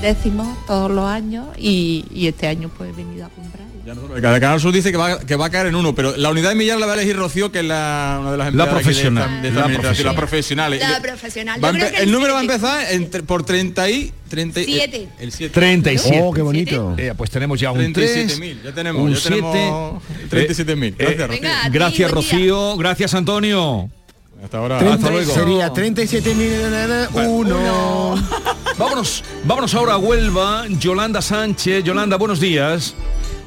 décimos 0.00 0.48
todos 0.66 0.90
los 0.90 1.04
años 1.06 1.46
y, 1.56 2.04
y 2.12 2.26
este 2.26 2.48
año 2.48 2.68
pues 2.76 2.90
he 2.90 2.92
venido 2.92 3.24
a 3.24 3.28
comprar. 3.28 3.62
Ya 3.86 3.94
nosotros- 3.94 4.20
Cada 4.20 4.40
Canal 4.40 4.60
Sur 4.60 4.72
dice 4.72 4.90
que 4.90 4.96
va, 4.96 5.20
que 5.20 5.36
va 5.36 5.46
a 5.46 5.50
caer 5.50 5.68
en 5.68 5.76
uno, 5.76 5.94
pero 5.94 6.16
la 6.16 6.30
unidad 6.30 6.48
de 6.48 6.54
millar 6.56 6.78
la 6.80 6.86
va 6.86 6.92
a 6.92 6.96
elegir 6.96 7.14
Rocío, 7.16 7.52
que 7.52 7.60
es 7.60 7.64
la, 7.64 8.18
una 8.20 8.32
de 8.32 8.36
las 8.36 8.52
La 8.54 8.64
aquí 8.64 8.72
de 8.74 8.74
esta- 8.74 8.74
profesional, 8.80 9.42
de 9.42 9.48
esta 9.48 9.60
la 9.60 9.64
administración, 9.66 10.06
la 10.06 10.14
profesional. 10.14 10.70
profesional. 10.70 10.80
La 10.80 10.98
Le- 10.98 11.08
profesional. 11.08 11.60
Yo 11.60 11.70
creo 11.70 11.90
que 11.92 12.02
el 12.02 12.10
número 12.12 12.32
va 12.32 12.38
a 12.40 12.42
empezar 12.42 12.92
entre- 12.92 13.22
por 13.22 13.44
30 13.44 13.90
y... 13.90 14.12
30 14.28 14.60
y- 14.60 14.64
Siete. 14.64 15.08
El 15.20 15.30
7. 15.30 15.54
37. 15.54 16.20
Oh, 16.20 16.32
qué 16.32 16.42
bonito. 16.42 16.94
Eh, 16.98 17.12
pues 17.16 17.30
tenemos 17.30 17.60
ya 17.60 17.70
un 17.70 17.92
3, 17.92 18.28
37.000, 18.40 18.62
ya 18.64 18.72
tenemos, 18.72 19.02
un 19.02 19.14
ya 19.14 19.20
tenemos 19.22 20.02
37.000. 20.30 20.94
Gracias, 20.96 20.98
eh, 20.98 21.26
Rocío. 21.26 21.28
Venga, 21.28 21.60
a 21.60 21.64
ti, 21.66 21.70
Gracias. 21.72 22.10
Rocío. 22.10 22.76
Gracias, 22.76 23.14
Antonio. 23.14 23.88
Hasta 24.42 24.58
ahora. 24.58 24.78
Hasta 24.78 25.10
luego. 25.10 25.32
Sería 25.32 25.72
37.000 25.72 27.08
Vámonos, 28.78 29.22
vámonos 29.44 29.74
ahora 29.74 29.92
a 29.94 29.98
Huelva. 29.98 30.66
Yolanda 30.68 31.22
Sánchez. 31.22 31.84
Yolanda, 31.84 32.16
buenos 32.16 32.40
días. 32.40 32.94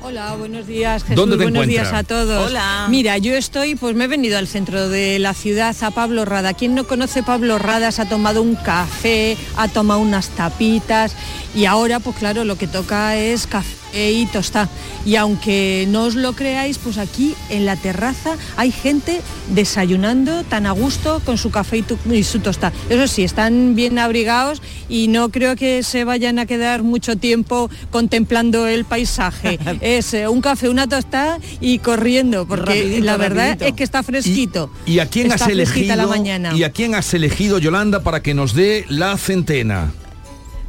Hola, 0.02 0.36
buenos 0.36 0.68
días, 0.68 1.02
Jesús. 1.02 1.16
¿Dónde 1.16 1.36
te 1.36 1.44
buenos 1.44 1.64
encuentras? 1.64 1.90
días 1.90 2.00
a 2.00 2.04
todos. 2.04 2.52
Hola. 2.52 2.86
Mira, 2.90 3.18
yo 3.18 3.34
estoy, 3.34 3.74
pues 3.76 3.96
me 3.96 4.04
he 4.06 4.08
venido 4.08 4.38
al 4.38 4.48
centro 4.48 4.88
de 4.88 5.18
la 5.18 5.34
ciudad 5.34 5.76
a 5.82 5.92
Pablo 5.92 6.26
Rada. 6.26 6.54
Quien 6.54 6.76
no 6.76 6.86
conoce 6.86 7.24
Pablo 7.24 7.58
Rada 7.58 7.92
se 7.92 8.04
ha 8.04 8.08
tomado 8.08 8.44
un 8.44 8.56
café, 8.56 9.36
ha 9.58 9.68
tomado 9.68 10.00
unas 10.00 10.30
tapitas 10.30 11.16
y 11.56 11.66
ahora, 11.66 12.00
pues 12.00 12.16
claro, 12.18 12.46
lo 12.46 12.56
que 12.56 12.68
toca 12.68 13.18
es 13.18 13.48
café 13.48 13.85
y 13.96 14.26
tostar. 14.28 14.68
Y 15.06 15.16
aunque 15.16 15.86
no 15.90 16.04
os 16.04 16.16
lo 16.16 16.34
creáis, 16.34 16.78
pues 16.78 16.98
aquí 16.98 17.36
en 17.50 17.66
la 17.66 17.76
terraza 17.76 18.36
hay 18.58 18.72
gente 18.72 19.22
desayunando 19.54 20.44
tan 20.44 20.66
a 20.66 20.72
gusto 20.72 21.22
con 21.26 21.38
su 21.38 21.50
café 21.52 21.78
y, 21.78 21.82
tu- 21.84 21.98
y 22.12 22.24
su 22.24 22.40
tosta. 22.40 22.74
Eso 22.90 23.08
sí, 23.08 23.24
están 23.24 23.76
bien 23.76 23.98
abrigados 24.00 24.62
y 24.90 25.08
no 25.08 25.30
creo 25.30 25.56
que 25.56 25.84
se 25.84 26.04
vayan 26.04 26.40
a 26.40 26.46
quedar 26.46 26.84
mucho 26.84 27.16
tiempo 27.16 27.70
contemplando 27.92 28.68
el 28.68 28.86
paisaje. 28.86 29.60
es 29.82 30.14
eh, 30.14 30.28
un 30.28 30.42
café, 30.42 30.70
una 30.70 30.88
tostada 30.88 31.40
y 31.62 31.80
corriendo, 31.80 32.48
porque 32.48 32.66
Rapidito, 32.82 33.06
la 33.06 33.18
verdad 33.18 33.46
rapidito. 33.52 33.66
es 33.66 33.74
que 33.74 33.84
está 33.84 34.04
fresquito. 34.04 34.70
¿Y 34.86 35.00
a 35.00 35.08
quién 35.08 35.32
Está 35.32 35.46
has 35.46 35.52
elegido? 35.52 35.96
la 35.96 36.08
mañana. 36.08 36.54
¿Y 36.56 36.64
a 36.64 36.72
quién 36.72 36.96
has 36.96 37.14
elegido, 37.14 37.60
Yolanda, 37.60 38.04
para 38.04 38.22
que 38.22 38.34
nos 38.34 38.54
dé 38.54 38.86
la 38.90 39.16
centena? 39.18 39.94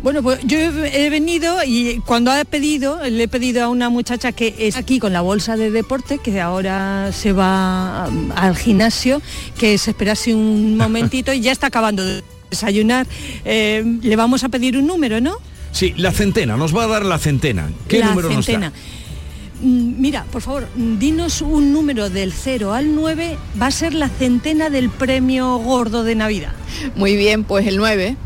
Bueno, 0.02 0.22
pues 0.22 0.40
yo 0.44 0.58
he 0.58 1.10
venido 1.10 1.56
y 1.64 2.00
cuando 2.04 2.30
ha 2.30 2.44
pedido, 2.44 3.00
le 3.02 3.24
he 3.24 3.28
pedido 3.28 3.64
a 3.64 3.68
una 3.68 3.88
muchacha 3.88 4.32
que 4.32 4.54
es 4.58 4.76
aquí 4.76 4.98
con 4.98 5.12
la 5.12 5.20
bolsa 5.20 5.56
de 5.56 5.70
deporte, 5.70 6.18
que 6.18 6.40
ahora 6.40 7.10
se 7.12 7.32
va 7.32 8.06
um, 8.08 8.30
al 8.36 8.56
gimnasio, 8.56 9.22
que 9.58 9.78
se 9.78 9.90
esperase 9.90 10.34
un 10.34 10.76
momentito 10.78 11.32
y 11.32 11.40
ya 11.40 11.50
está 11.50 11.68
acabando 11.68 12.04
de 12.04 12.22
desayunar. 12.50 13.06
Eh, 13.44 13.98
le 14.02 14.16
vamos 14.16 14.44
a 14.44 14.48
pedir 14.48 14.76
un 14.76 14.86
número, 14.86 15.20
¿no? 15.20 15.38
Sí, 15.72 15.92
la 15.96 16.12
centena. 16.12 16.56
Nos 16.56 16.76
va 16.76 16.84
a 16.84 16.86
dar 16.86 17.04
la 17.04 17.18
centena. 17.18 17.70
¿Qué 17.88 17.98
la 17.98 18.10
número 18.10 18.28
centena. 18.30 18.70
nos 18.70 18.78
da? 18.78 19.66
Mm, 19.66 20.00
Mira, 20.00 20.24
por 20.30 20.42
favor, 20.42 20.68
dinos 20.76 21.40
un 21.40 21.72
número 21.72 22.10
del 22.10 22.32
0 22.32 22.74
al 22.74 22.94
9, 22.94 23.38
va 23.60 23.66
a 23.66 23.70
ser 23.70 23.94
la 23.94 24.08
centena 24.08 24.70
del 24.70 24.90
premio 24.90 25.56
gordo 25.56 26.04
de 26.04 26.14
Navidad. 26.14 26.52
Muy 26.94 27.16
bien, 27.16 27.44
pues 27.44 27.66
el 27.66 27.78
9. 27.78 28.16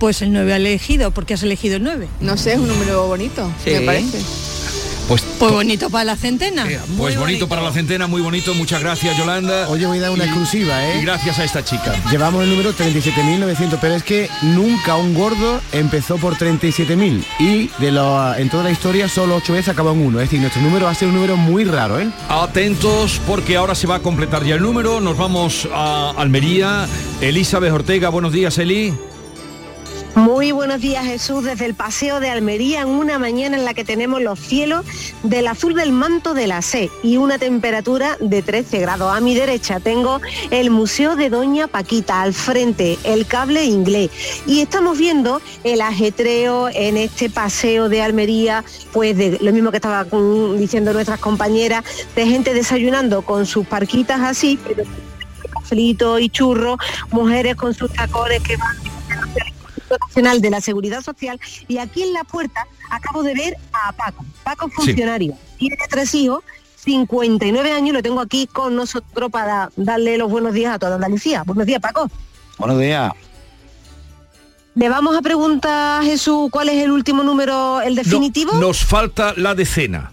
Pues 0.00 0.22
el 0.22 0.32
9 0.32 0.52
ha 0.54 0.56
elegido, 0.56 1.10
porque 1.12 1.34
has 1.34 1.42
elegido 1.44 1.76
el 1.76 1.82
9. 1.84 2.08
No 2.20 2.36
sé, 2.36 2.54
es 2.54 2.58
un 2.58 2.66
número 2.68 3.06
bonito, 3.06 3.48
Sí. 3.62 3.70
me 3.70 3.80
parece. 3.82 4.18
Pues, 5.08 5.22
Pues 5.40 5.52
bonito 5.52 5.90
para 5.90 6.04
la 6.04 6.16
centena. 6.16 6.70
eh, 6.70 6.78
pues 6.96 7.18
bonito, 7.18 7.48
para 7.48 7.60
la 7.62 7.72
centena, 7.72 8.06
muy 8.06 8.22
bonito. 8.22 8.54
Muchas 8.54 8.80
gracias, 8.80 9.18
Yolanda. 9.18 9.68
Oye, 9.68 9.84
voy 9.84 9.98
a 9.98 10.02
dar 10.02 10.10
una 10.12 10.24
Y- 10.24 10.28
exclusiva, 10.28 10.80
Y 10.82 10.98
¿eh? 10.98 11.02
gracias 11.02 11.38
a 11.40 11.44
esta 11.44 11.64
chica. 11.64 11.94
Llevamos 12.10 12.44
el 12.44 12.48
número 12.50 12.72
37.900, 12.72 13.78
pero 13.80 13.94
es 13.96 14.04
que 14.04 14.30
nunca 14.42 14.96
un 14.96 15.12
gordo 15.14 15.60
empezó 15.72 16.16
por 16.16 16.36
37.000 16.38 17.24
y 17.40 17.68
de 17.78 17.90
lo, 17.90 18.34
en 18.36 18.48
toda 18.48 18.62
la 18.62 18.70
historia 18.70 19.08
solo 19.08 19.34
ocho 19.36 19.52
veces 19.52 19.68
acabó 19.70 19.90
en 19.92 19.98
uno. 20.00 20.20
Es 20.20 20.26
decir, 20.30 20.40
nuestro 20.40 20.62
número 20.62 20.86
va 20.86 20.92
a 20.92 20.94
ser 20.94 21.08
un 21.08 21.14
número 21.16 21.36
muy 21.36 21.64
raro, 21.64 21.98
¿eh? 22.00 22.08
Atentos 22.28 23.20
porque 23.26 23.56
ahora 23.56 23.74
se 23.74 23.86
va 23.88 23.96
a 23.96 24.00
completar 24.00 24.44
ya 24.44 24.54
el 24.54 24.62
número. 24.62 25.00
Nos 25.00 25.16
vamos 25.18 25.68
a 25.74 26.10
Almería. 26.16 26.86
Elizabeth 27.20 27.72
Ortega, 27.72 28.08
buenos 28.10 28.32
días, 28.32 28.56
Eli. 28.58 28.94
Muy 30.16 30.50
buenos 30.50 30.80
días 30.80 31.04
Jesús 31.04 31.44
desde 31.44 31.66
el 31.66 31.74
Paseo 31.74 32.18
de 32.18 32.30
Almería 32.30 32.82
en 32.82 32.88
una 32.88 33.20
mañana 33.20 33.56
en 33.56 33.64
la 33.64 33.74
que 33.74 33.84
tenemos 33.84 34.20
los 34.20 34.40
cielos 34.40 34.84
del 35.22 35.46
azul 35.46 35.74
del 35.74 35.92
manto 35.92 36.34
de 36.34 36.48
la 36.48 36.62
C 36.62 36.90
y 37.04 37.16
una 37.16 37.38
temperatura 37.38 38.16
de 38.20 38.42
13 38.42 38.80
grados. 38.80 39.14
A 39.14 39.20
mi 39.20 39.36
derecha 39.36 39.78
tengo 39.78 40.20
el 40.50 40.70
Museo 40.70 41.14
de 41.14 41.30
Doña 41.30 41.68
Paquita, 41.68 42.22
al 42.22 42.34
frente 42.34 42.98
el 43.04 43.26
cable 43.26 43.64
inglés 43.64 44.10
y 44.46 44.60
estamos 44.60 44.98
viendo 44.98 45.40
el 45.62 45.80
ajetreo 45.80 46.68
en 46.70 46.96
este 46.96 47.30
Paseo 47.30 47.88
de 47.88 48.02
Almería, 48.02 48.64
pues 48.92 49.16
de 49.16 49.38
lo 49.40 49.52
mismo 49.52 49.70
que 49.70 49.76
estaba 49.76 50.04
diciendo 50.56 50.92
nuestras 50.92 51.20
compañeras, 51.20 51.84
de 52.16 52.26
gente 52.26 52.52
desayunando 52.52 53.22
con 53.22 53.46
sus 53.46 53.64
parquitas 53.64 54.20
así, 54.20 54.58
pero 54.66 54.82
cafelito 55.52 56.18
y 56.18 56.28
churro, 56.28 56.78
mujeres 57.12 57.54
con 57.54 57.74
sus 57.74 57.92
tacones 57.92 58.42
que 58.42 58.56
van 58.56 58.76
Nacional 59.98 60.40
de 60.40 60.50
la 60.50 60.60
Seguridad 60.60 61.02
Social 61.02 61.40
y 61.68 61.78
aquí 61.78 62.02
en 62.02 62.12
la 62.12 62.24
puerta 62.24 62.66
acabo 62.90 63.22
de 63.22 63.34
ver 63.34 63.56
a 63.72 63.92
Paco. 63.92 64.24
Paco 64.44 64.68
es 64.68 64.74
funcionario, 64.74 65.34
tiene 65.58 65.76
tres 65.88 66.14
hijos, 66.14 66.42
59 66.76 67.72
años, 67.72 67.94
lo 67.94 68.02
tengo 68.02 68.20
aquí 68.20 68.46
con 68.46 68.74
nosotros 68.76 69.30
para 69.30 69.70
darle 69.76 70.16
los 70.18 70.30
buenos 70.30 70.54
días 70.54 70.74
a 70.74 70.78
toda 70.78 70.94
Andalucía. 70.94 71.42
Buenos 71.44 71.66
días, 71.66 71.80
Paco. 71.80 72.10
Buenos 72.58 72.78
días. 72.78 73.12
Le 74.74 74.88
vamos 74.88 75.16
a 75.16 75.20
preguntar, 75.20 76.02
Jesús, 76.04 76.48
¿cuál 76.50 76.68
es 76.68 76.82
el 76.82 76.90
último 76.90 77.22
número, 77.22 77.80
el 77.82 77.96
definitivo? 77.96 78.52
No, 78.54 78.60
nos 78.60 78.84
falta 78.84 79.34
la 79.36 79.54
decena. 79.54 80.12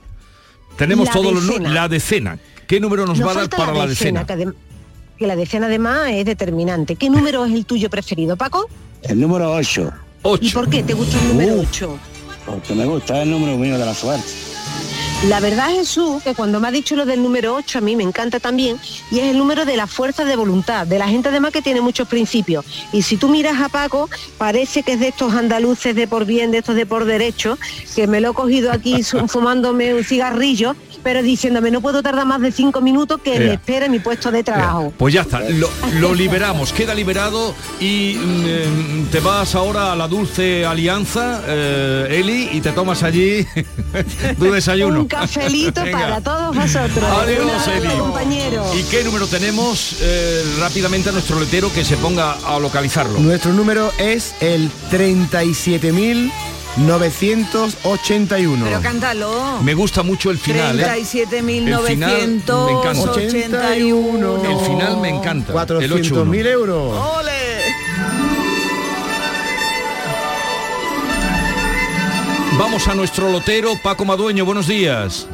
Tenemos 0.77 1.07
La 1.07 1.13
todos 1.13 1.34
los 1.34 1.48
decena. 1.48 1.69
la 1.69 1.88
decena. 1.88 2.39
¿Qué 2.67 2.79
número 2.79 3.05
nos, 3.05 3.19
Nos 3.19 3.27
va 3.27 3.31
a 3.31 3.36
dar 3.36 3.50
para 3.50 3.74
la 3.74 3.88
decena? 3.88 4.25
Que 5.17 5.27
la 5.27 5.36
decena 5.36 5.67
además 5.67 6.09
es 6.12 6.25
determinante. 6.25 6.95
¿Qué 6.95 7.09
número 7.09 7.45
es 7.45 7.53
el 7.53 7.65
tuyo 7.65 7.89
preferido, 7.89 8.38
Paco? 8.38 8.69
El 9.03 9.19
número 9.19 9.51
8. 9.53 9.91
¿Y 10.41 10.51
por 10.51 10.69
qué 10.69 10.83
te 10.83 10.93
gusta 10.93 11.19
el 11.19 11.27
número 11.29 11.62
8? 11.62 12.00
Porque 12.45 12.75
me 12.75 12.86
gusta 12.86 13.21
el 13.21 13.31
número 13.31 13.57
mío 13.57 13.77
de 13.77 13.86
la 13.86 13.93
suerte. 13.93 14.27
La 15.25 15.39
verdad, 15.39 15.69
Jesús, 15.71 16.21
que 16.21 16.36
cuando 16.36 16.59
me 16.59 16.67
ha 16.67 16.71
dicho 16.71 16.95
lo 16.95 17.05
del 17.05 17.24
número 17.24 17.55
8, 17.55 17.79
a 17.79 17.81
mí 17.81 17.95
me 17.95 18.03
encanta 18.03 18.39
también, 18.39 18.77
y 19.09 19.17
es 19.17 19.25
el 19.25 19.38
número 19.39 19.65
de 19.65 19.75
la 19.75 19.88
fuerza 19.88 20.24
de 20.24 20.36
voluntad, 20.36 20.86
de 20.86 21.00
la 21.00 21.07
gente 21.07 21.29
además 21.29 21.51
que 21.51 21.63
tiene 21.63 21.81
muchos 21.81 22.07
principios. 22.07 22.63
Y 22.93 23.01
si 23.01 23.17
tú 23.17 23.27
miras 23.27 23.59
a 23.59 23.67
Paco, 23.67 24.12
parece 24.38 24.83
que 24.83 24.93
es 24.93 25.00
de 25.00 25.07
estos 25.07 25.33
andaluces 25.33 25.95
de 25.95 26.07
por 26.07 26.25
bien, 26.25 26.51
de 26.51 26.59
estos 26.59 26.75
de 26.75 26.86
por 26.86 27.05
derecho, 27.05 27.57
que 27.95 28.05
me 28.05 28.21
lo 28.21 28.31
he 28.31 28.33
cogido 28.36 28.71
aquí 28.71 29.01
fumándome 29.27 29.95
un 29.95 30.03
cigarrillo, 30.03 30.75
pero 31.07 31.23
diciéndome, 31.23 31.71
no 31.71 31.79
puedo 31.79 32.03
tardar 32.03 32.25
más 32.25 32.41
de 32.41 32.51
cinco 32.51 32.81
minutos 32.81 33.21
que 33.23 33.39
me 33.39 33.53
espere 33.53 33.87
mi 33.87 33.99
puesto 33.99 34.29
de 34.29 34.43
trabajo. 34.43 34.91
Pues 34.97 35.13
ya 35.13 35.21
está, 35.21 35.39
lo, 35.39 35.69
lo 36.01 36.13
liberamos, 36.13 36.73
queda 36.73 36.93
liberado 36.93 37.55
y 37.79 38.17
mm, 38.17 38.43
eh, 38.45 39.05
te 39.09 39.21
vas 39.21 39.55
ahora 39.55 39.93
a 39.93 39.95
la 39.95 40.09
dulce 40.09 40.65
alianza, 40.65 41.43
eh, 41.47 42.19
Eli, 42.19 42.49
y 42.51 42.59
te 42.59 42.73
tomas 42.73 43.03
allí 43.03 43.47
tu 44.37 44.51
desayuno. 44.51 44.99
Un 44.99 45.07
cafelito 45.07 45.81
para 45.89 46.19
todos 46.19 46.53
vosotros. 46.53 47.05
Adiós, 47.21 47.67
Eli. 47.69 47.87
compañero. 47.97 48.65
¿Y 48.77 48.83
qué 48.83 49.01
número 49.05 49.27
tenemos? 49.27 49.95
Eh, 50.01 50.43
rápidamente 50.59 51.07
a 51.07 51.13
nuestro 51.13 51.39
letero 51.39 51.71
que 51.71 51.85
se 51.85 51.95
ponga 51.95 52.33
a 52.33 52.59
localizarlo. 52.59 53.17
Nuestro 53.19 53.53
número 53.53 53.93
es 53.97 54.35
el 54.41 54.69
37.981. 56.77 58.63
Pero 58.63 58.81
cántalo. 58.81 59.62
Me 59.63 59.74
gusta 59.74 60.03
mucho 60.03 60.29
el 60.29 60.38
final. 60.38 60.79
¿eh? 60.79 60.86
El 61.00 61.05
final 61.05 61.43
me 61.43 61.57
encanta. 61.89 62.53
37.981. 62.53 64.46
El 64.46 64.60
final 64.65 64.98
me 64.98 65.10
encanta. 65.10 65.53
el 65.53 65.91
400.000 65.91 66.46
euros. 66.46 66.93
Vamos 72.60 72.88
a 72.88 72.96
nuestro 72.96 73.29
lotero, 73.31 73.74
Paco 73.84 74.03
Madueño, 74.03 74.43
buenos 74.43 74.65
días. 74.67 75.27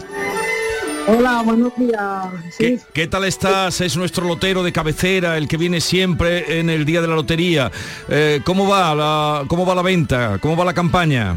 Hola, 1.06 1.42
buenos 1.44 1.76
días. 1.76 2.28
¿Qué, 2.58 2.80
qué 2.94 3.08
tal 3.08 3.26
estás? 3.26 3.82
Es 3.82 3.98
nuestro 3.98 4.26
lotero 4.26 4.64
de 4.64 4.72
cabecera, 4.72 5.38
el 5.38 5.50
que 5.50 5.58
viene 5.58 5.82
siempre 5.82 6.60
en 6.60 6.70
el 6.70 6.86
día 6.86 7.02
de 7.02 7.10
la 7.10 7.16
lotería. 7.16 7.70
Eh, 8.08 8.40
¿Cómo 8.46 8.70
va 8.70 8.96
la, 8.96 9.44
cómo 9.48 9.66
va 9.66 9.76
la 9.76 9.82
venta? 9.82 10.38
¿Cómo 10.40 10.56
va 10.56 10.64
la 10.64 10.74
campaña? 10.74 11.36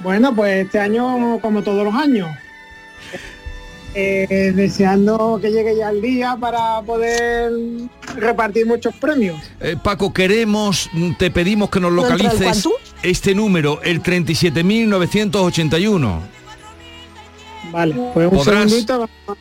Bueno, 0.00 0.34
pues 0.34 0.64
este 0.64 0.78
año, 0.78 1.38
como 1.42 1.62
todos 1.62 1.84
los 1.84 1.94
años, 1.94 2.30
eh, 3.94 4.52
deseando 4.54 5.38
que 5.42 5.50
llegue 5.50 5.76
ya 5.76 5.90
el 5.90 6.00
día 6.00 6.38
para 6.40 6.80
poder 6.80 7.52
repartir 8.16 8.64
muchos 8.64 8.94
premios. 8.94 9.38
Eh, 9.60 9.76
Paco, 9.82 10.14
queremos, 10.14 10.88
te 11.18 11.30
pedimos 11.30 11.68
que 11.68 11.80
nos 11.80 11.92
¿No 11.92 12.00
entra 12.00 12.16
el 12.16 12.22
localices 12.22 12.66
este 13.02 13.34
número, 13.34 13.82
el 13.82 14.02
37.981. 14.02 16.39
Vale, 17.72 17.94
pues 18.14 18.30
un 18.30 18.38
¿Podrás? 18.38 18.64
segundito. 18.68 18.92
vamos 18.94 19.10
a- 19.28 19.34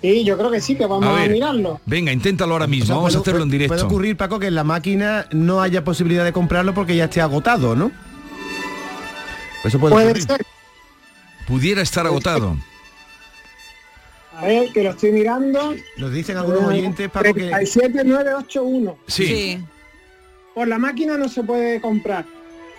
Sí, 0.00 0.24
yo 0.24 0.38
creo 0.38 0.50
que 0.50 0.60
sí, 0.60 0.76
que 0.76 0.86
vamos 0.86 1.04
A 1.20 1.26
mirarlo. 1.26 1.80
Venga, 1.84 2.12
inténtalo 2.12 2.52
ahora 2.54 2.66
mismo, 2.66 2.84
O 2.84 2.86
sea, 2.86 2.94
vamos 2.96 3.16
a 3.16 3.18
hacerlo 3.18 3.42
en 3.42 3.50
directo. 3.50 3.74
Puede 3.74 3.84
ocurrir, 3.86 4.16
Paco, 4.16 4.38
que 4.38 4.46
en 4.46 4.54
la 4.54 4.64
máquina 4.64 5.26
no 5.32 5.60
haya 5.60 5.84
posibilidad 5.84 6.24
de 6.24 6.32
comprarlo 6.32 6.72
porque 6.72 6.96
ya 6.96 7.04
esté 7.04 7.20
agotado, 7.20 7.76
¿no? 7.76 7.90
Eso 9.64 9.78
puede, 9.78 9.92
Puede 9.94 10.06
ocurrir. 10.06 10.22
ser. 10.26 10.46
Pudiera 11.46 11.82
estar 11.82 12.06
agotado. 12.06 12.56
A 14.36 14.44
ver, 14.46 14.72
que 14.72 14.82
lo 14.84 14.90
estoy 14.90 15.12
mirando. 15.12 15.74
Nos 15.98 16.12
dicen 16.12 16.38
algunos 16.38 16.62
oyentes, 16.64 17.10
Paco, 17.10 17.34
que... 17.34 17.50
37981. 17.50 18.96
Sí. 19.06 19.26
Sí. 19.26 19.64
Por 20.54 20.66
la 20.68 20.78
máquina 20.78 21.18
no 21.18 21.28
se 21.28 21.42
puede 21.42 21.80
comprar. 21.80 22.24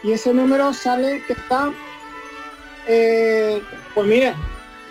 Y 0.03 0.13
ese 0.13 0.33
número 0.33 0.73
sale 0.73 1.21
que 1.27 1.33
está... 1.33 1.71
eh, 2.87 3.61
pues 3.93 4.07
mira, 4.07 4.35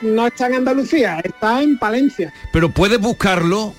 no 0.03 0.27
está 0.27 0.47
en 0.49 0.55
Andalucía, 0.55 1.21
está 1.23 1.63
en 1.63 1.79
Palencia. 1.79 2.33
Pero 2.53 2.71
puedes 2.71 2.99
buscarlo. 3.01 3.75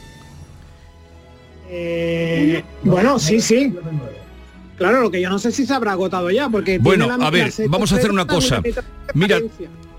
Eh, 1.69 2.63
bueno, 2.83 3.17
sí, 3.19 3.39
sí. 3.41 3.73
Claro, 4.77 5.01
lo 5.01 5.11
que 5.11 5.21
yo 5.21 5.29
no 5.29 5.39
sé 5.39 5.51
si 5.51 5.65
se 5.65 5.73
habrá 5.73 5.91
agotado 5.93 6.29
ya, 6.31 6.49
porque... 6.49 6.79
Bueno, 6.79 7.05
tiene 7.05 7.19
la- 7.19 7.27
a 7.27 7.29
ver, 7.29 7.53
vamos 7.69 7.91
a 7.91 7.95
hacer 7.95 8.11
una 8.11 8.25
cosa. 8.25 8.61
Mira, 9.13 9.39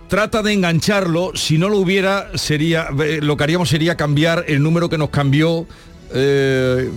trata 0.09 0.43
de 0.43 0.53
engancharlo. 0.53 1.33
Si 1.35 1.57
no 1.57 1.69
lo 1.69 1.79
hubiera, 1.79 2.37
sería 2.37 2.89
eh, 3.05 3.21
lo 3.23 3.37
que 3.37 3.45
haríamos 3.45 3.69
sería 3.69 3.97
cambiar 3.97 4.45
el 4.49 4.63
número 4.63 4.89
que 4.89 4.99
nos 4.99 5.11
cambió. 5.11 5.67
Eh, 6.15 6.91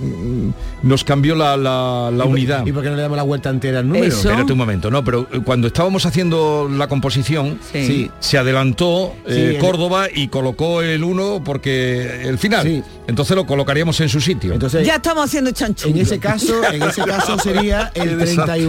nos 0.84 1.04
cambió 1.04 1.36
la, 1.36 1.56
la- 1.58 2.10
la 2.12 2.24
¿Y 2.24 2.28
por- 2.28 2.36
unidad. 2.36 2.66
¿Y 2.66 2.72
por 2.72 2.84
qué 2.84 2.90
no 2.90 2.96
le 2.96 3.02
damos 3.02 3.18
la 3.18 3.24
vuelta 3.24 3.50
entera 3.50 3.80
al 3.80 3.88
número? 3.88 4.06
Espérate 4.06 4.52
un 4.52 4.58
momento, 4.58 4.90
no, 4.92 5.04
pero 5.04 5.28
eh, 5.32 5.40
cuando 5.44 5.68
estábamos 5.68 6.06
haciendo 6.06 6.70
la 6.72 6.88
composición, 6.88 7.60
Sí. 7.72 7.86
Sí. 7.88 8.12
se 8.20 8.38
adelantó 8.38 9.14
Sí, 9.28 9.34
eh, 9.34 9.50
el- 9.56 9.58
Córdoba 9.60 10.08
y 10.14 10.28
colocó 10.28 10.82
el 10.82 11.04
1 11.04 11.42
porque 11.44 12.22
el 12.28 12.38
final. 12.38 12.84
Entonces 13.08 13.36
lo 13.36 13.46
colocaríamos 13.46 14.00
en 14.02 14.10
su 14.10 14.20
sitio. 14.22 14.54
Entonces, 14.54 14.86
Ya 14.86 14.96
estamos 14.96 15.26
haciendo 15.26 15.52
chanchullo. 15.52 15.96
en 15.96 16.02
ese 16.02 16.20
caso, 16.20 16.64
en 16.72 16.82
ese 16.84 17.02
caso 17.06 17.38
sería 17.40 17.92
el 17.94 18.10
Qué 18.10 18.16
desastre. 18.18 18.66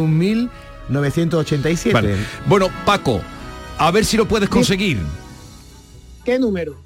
31.987. 0.88 1.92
Vale. 1.92 2.16
Bueno, 2.46 2.68
Paco, 2.84 3.20
a 3.78 3.90
ver 3.90 4.04
si 4.04 4.16
lo 4.16 4.26
puedes 4.26 4.48
conseguir. 4.48 4.98
¿Qué 6.24 6.38
número? 6.38 6.76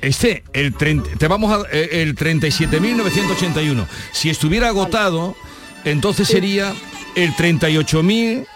Este, 0.00 0.44
el 0.52 0.74
30, 0.74 1.16
te 1.18 1.26
vamos 1.28 1.52
a 1.52 1.66
eh, 1.72 2.02
el 2.02 2.14
37.981. 2.14 3.86
Si 4.12 4.30
estuviera 4.30 4.68
agotado, 4.68 5.34
entonces 5.84 6.28
sería 6.28 6.72
el 7.14 7.32
38.000. 7.34 8.46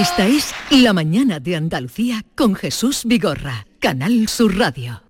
Esta 0.00 0.26
es 0.26 0.54
La 0.70 0.94
mañana 0.94 1.40
de 1.40 1.56
Andalucía 1.56 2.24
con 2.34 2.54
Jesús 2.54 3.02
Vigorra, 3.04 3.66
Canal 3.80 4.28
Sur 4.28 4.56
Radio. 4.56 5.02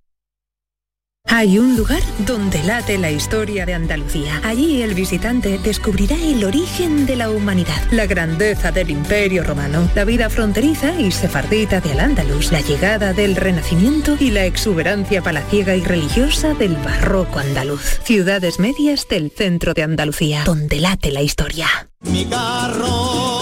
Hay 1.29 1.61
un 1.61 1.77
lugar 1.77 2.03
donde 2.27 2.61
late 2.65 2.99
la 2.99 3.13
historia 3.13 3.65
de 3.67 3.75
Andalucía. 3.75 4.41
Allí 4.43 4.83
el 4.83 4.95
visitante 4.95 5.59
descubrirá 5.59 6.17
el 6.17 6.43
origen 6.45 7.07
de 7.07 7.15
la 7.15 7.31
humanidad, 7.31 7.81
la 7.93 8.07
grandeza 8.07 8.73
del 8.73 8.91
imperio 8.91 9.45
romano, 9.45 9.89
la 9.95 10.05
vida 10.05 10.29
fronteriza 10.29 11.01
y 11.01 11.13
sefardita 11.13 11.81
de 11.81 11.93
Al-Ándalus, 11.93 12.51
la 12.51 12.61
llegada 12.61 13.13
del 13.13 13.37
Renacimiento 13.37 14.17
y 14.19 14.33
la 14.33 14.45
exuberancia 14.45 15.23
palaciega 15.23 15.77
y 15.77 15.85
religiosa 15.85 16.53
del 16.55 16.75
barroco 16.75 17.39
andaluz. 17.39 18.01
Ciudades 18.03 18.59
medias 18.59 19.07
del 19.07 19.31
centro 19.31 19.73
de 19.73 19.85
Andalucía, 19.85 20.43
donde 20.45 20.81
late 20.81 21.13
la 21.13 21.23
historia. 21.23 21.69
Mi 22.01 22.25
carro 22.25 23.40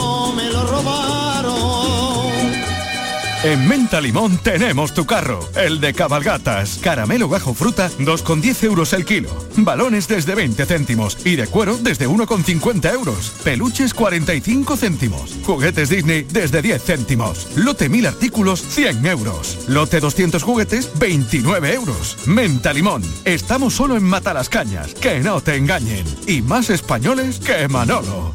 En 3.45 3.68
Menta 3.68 4.00
Limón 4.00 4.37
tenemos 4.38 4.92
tu 4.92 5.07
carro, 5.07 5.38
el 5.54 5.80
de 5.80 5.95
cabalgatas. 5.95 6.80
Caramelo 6.83 7.28
bajo 7.28 7.54
fruta, 7.54 7.88
2,10 8.00 8.64
euros 8.64 8.92
el 8.92 9.04
kilo. 9.04 9.30
Balones 9.59 10.09
desde 10.09 10.35
20 10.35 10.66
céntimos 10.66 11.25
y 11.25 11.37
de 11.37 11.47
cuero 11.47 11.78
desde 11.78 12.09
1,50 12.09 12.92
euros. 12.92 13.35
Peluches 13.45 13.95
45 13.95 14.76
céntimos. 14.76 15.37
Juguetes 15.45 15.88
Disney 15.88 16.26
desde 16.28 16.62
10 16.62 16.83
céntimos. 16.83 17.57
Lote 17.57 17.88
1000 17.88 18.09
artículos, 18.09 18.61
100 18.61 19.07
euros. 19.07 19.68
Lote 19.68 20.00
200 20.00 20.42
juguetes, 20.42 20.90
29 20.99 21.75
euros. 21.75 22.16
Menta 22.26 22.73
Limón. 22.73 23.04
Estamos 23.25 23.73
solo 23.73 23.97
en 23.97 24.02
Matalascañas. 24.02 24.95
Que 24.95 25.21
no 25.21 25.40
te 25.40 25.54
engañen. 25.54 26.04
Y 26.26 26.42
más 26.42 26.71
españoles 26.71 27.38
que 27.38 27.68
Manolo. 27.68 28.35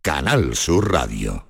Canal 0.00 0.54
Sur 0.54 0.92
Radio. 0.92 1.49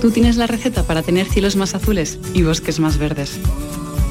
Tú 0.00 0.12
tienes 0.12 0.36
la 0.36 0.46
receta 0.46 0.84
para 0.84 1.02
tener 1.02 1.26
cielos 1.26 1.56
más 1.56 1.74
azules 1.74 2.20
y 2.32 2.44
bosques 2.44 2.78
más 2.78 2.96
verdes. 2.96 3.40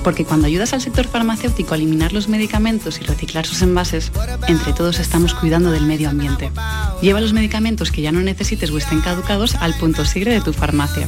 Porque 0.10 0.26
cuando 0.26 0.48
ayudas 0.48 0.74
al 0.74 0.82
sector 0.82 1.06
farmacéutico 1.06 1.76
a 1.76 1.78
eliminar 1.78 2.14
los 2.14 2.30
medicamentos 2.30 3.00
y 3.00 3.04
reciclar 3.04 3.46
sus 3.46 3.62
envases, 3.62 4.12
entre 4.48 4.74
todos 4.74 4.98
estamos 4.98 5.36
cuidando 5.36 5.70
del 5.70 5.86
medio 5.86 6.10
ambiente. 6.10 6.52
Lleva 7.00 7.22
los 7.22 7.32
medicamentos 7.32 7.92
que 7.92 8.02
ya 8.02 8.12
no 8.12 8.20
necesites 8.20 8.72
o 8.72 8.80
estén 8.80 9.02
caducados 9.02 9.54
al 9.54 9.76
punto 9.76 10.06
sigre 10.06 10.34
de 10.34 10.42
tu 10.42 10.52
farmacia. 10.52 11.08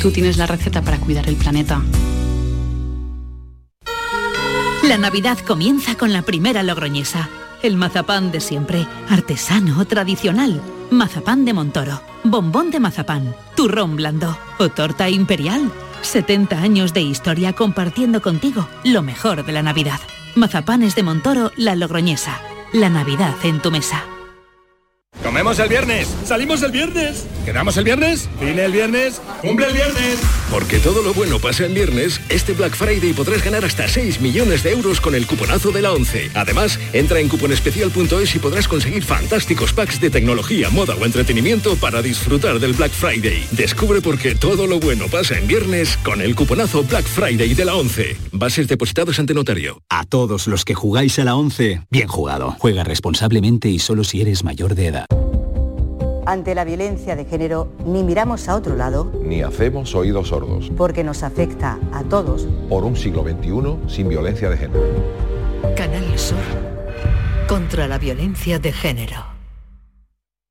Tú 0.00 0.10
tienes 0.10 0.38
la 0.38 0.46
receta 0.46 0.80
para 0.80 0.96
cuidar 0.96 1.28
el 1.28 1.36
planeta. 1.36 1.82
La 4.84 4.96
Navidad 4.96 5.36
comienza 5.40 5.94
con 5.98 6.14
la 6.14 6.22
primera 6.22 6.62
logroñesa. 6.62 7.28
El 7.62 7.76
mazapán 7.76 8.32
de 8.32 8.40
siempre, 8.40 8.86
artesano, 9.10 9.84
tradicional. 9.84 10.62
Mazapán 10.90 11.44
de 11.44 11.52
Montoro, 11.52 12.00
bombón 12.22 12.70
de 12.70 12.80
mazapán, 12.80 13.36
turrón 13.54 13.96
blando 13.96 14.38
o 14.58 14.70
torta 14.70 15.10
imperial. 15.10 15.70
70 16.04 16.58
años 16.60 16.92
de 16.92 17.02
historia 17.02 17.52
compartiendo 17.52 18.22
contigo 18.22 18.68
lo 18.84 19.02
mejor 19.02 19.44
de 19.44 19.52
la 19.52 19.62
Navidad. 19.62 20.00
Mazapanes 20.34 20.94
de 20.94 21.02
Montoro, 21.02 21.52
la 21.56 21.74
logroñesa. 21.74 22.40
La 22.72 22.88
Navidad 22.88 23.34
en 23.44 23.60
tu 23.60 23.70
mesa. 23.70 24.04
Comemos 25.22 25.58
el 25.58 25.68
viernes, 25.68 26.08
salimos 26.24 26.62
el 26.62 26.72
viernes, 26.72 27.26
quedamos 27.44 27.76
el 27.76 27.84
viernes, 27.84 28.28
cine 28.38 28.64
el 28.64 28.72
viernes, 28.72 29.20
cumple 29.40 29.66
el 29.66 29.72
viernes. 29.74 30.18
Porque 30.50 30.78
todo 30.78 31.02
lo 31.02 31.14
bueno 31.14 31.38
pasa 31.38 31.66
en 31.66 31.74
viernes, 31.74 32.20
este 32.28 32.52
Black 32.52 32.74
Friday 32.74 33.12
podrás 33.12 33.44
ganar 33.44 33.64
hasta 33.64 33.88
6 33.88 34.20
millones 34.20 34.62
de 34.62 34.72
euros 34.72 35.00
con 35.00 35.14
el 35.14 35.26
cuponazo 35.26 35.70
de 35.70 35.82
la 35.82 35.92
11. 35.92 36.30
Además, 36.34 36.78
entra 36.92 37.20
en 37.20 37.28
cuponespecial.es 37.28 38.34
y 38.34 38.38
podrás 38.38 38.68
conseguir 38.68 39.04
fantásticos 39.04 39.72
packs 39.72 40.00
de 40.00 40.10
tecnología, 40.10 40.70
moda 40.70 40.94
o 40.94 41.04
entretenimiento 41.04 41.76
para 41.76 42.02
disfrutar 42.02 42.58
del 42.58 42.72
Black 42.72 42.92
Friday. 42.92 43.46
Descubre 43.52 44.00
por 44.00 44.18
qué 44.18 44.34
todo 44.34 44.66
lo 44.66 44.80
bueno 44.80 45.06
pasa 45.08 45.38
en 45.38 45.46
viernes 45.46 45.96
con 45.98 46.20
el 46.20 46.34
cuponazo 46.34 46.82
Black 46.84 47.04
Friday 47.04 47.54
de 47.54 47.64
la 47.64 47.74
11. 47.74 48.16
Bases 48.32 48.68
depositados 48.68 49.18
ante 49.18 49.34
notario. 49.34 49.82
A 49.88 50.04
todos 50.04 50.46
los 50.46 50.64
que 50.64 50.74
jugáis 50.74 51.18
a 51.18 51.24
la 51.24 51.36
11, 51.36 51.82
bien 51.90 52.08
jugado. 52.08 52.56
Juega 52.58 52.84
responsablemente 52.84 53.68
y 53.68 53.78
solo 53.78 54.04
si 54.04 54.20
eres 54.20 54.44
mayor 54.44 54.74
de 54.74 54.86
edad. 54.86 55.06
Ante 56.26 56.54
la 56.54 56.64
violencia 56.64 57.16
de 57.16 57.24
género, 57.24 57.68
ni 57.84 58.02
miramos 58.02 58.48
a 58.48 58.56
otro 58.56 58.76
lado, 58.76 59.12
Ni 59.22 59.42
hacemos 59.42 59.94
oídos 59.94 60.28
sordos. 60.28 60.70
porque 60.76 61.04
nos 61.04 61.22
afecta 61.22 61.78
a 61.92 62.02
todos. 62.04 62.46
Por 62.68 62.84
un 62.84 62.96
siglo 62.96 63.22
XXI 63.22 63.76
sin 63.94 64.08
violencia 64.08 64.48
de 64.50 64.56
género. 64.56 64.82
Canal 65.76 66.18
Sur. 66.18 66.38
Contra 67.48 67.86
la 67.88 67.98
violencia 67.98 68.58
de 68.58 68.72
género. 68.72 69.33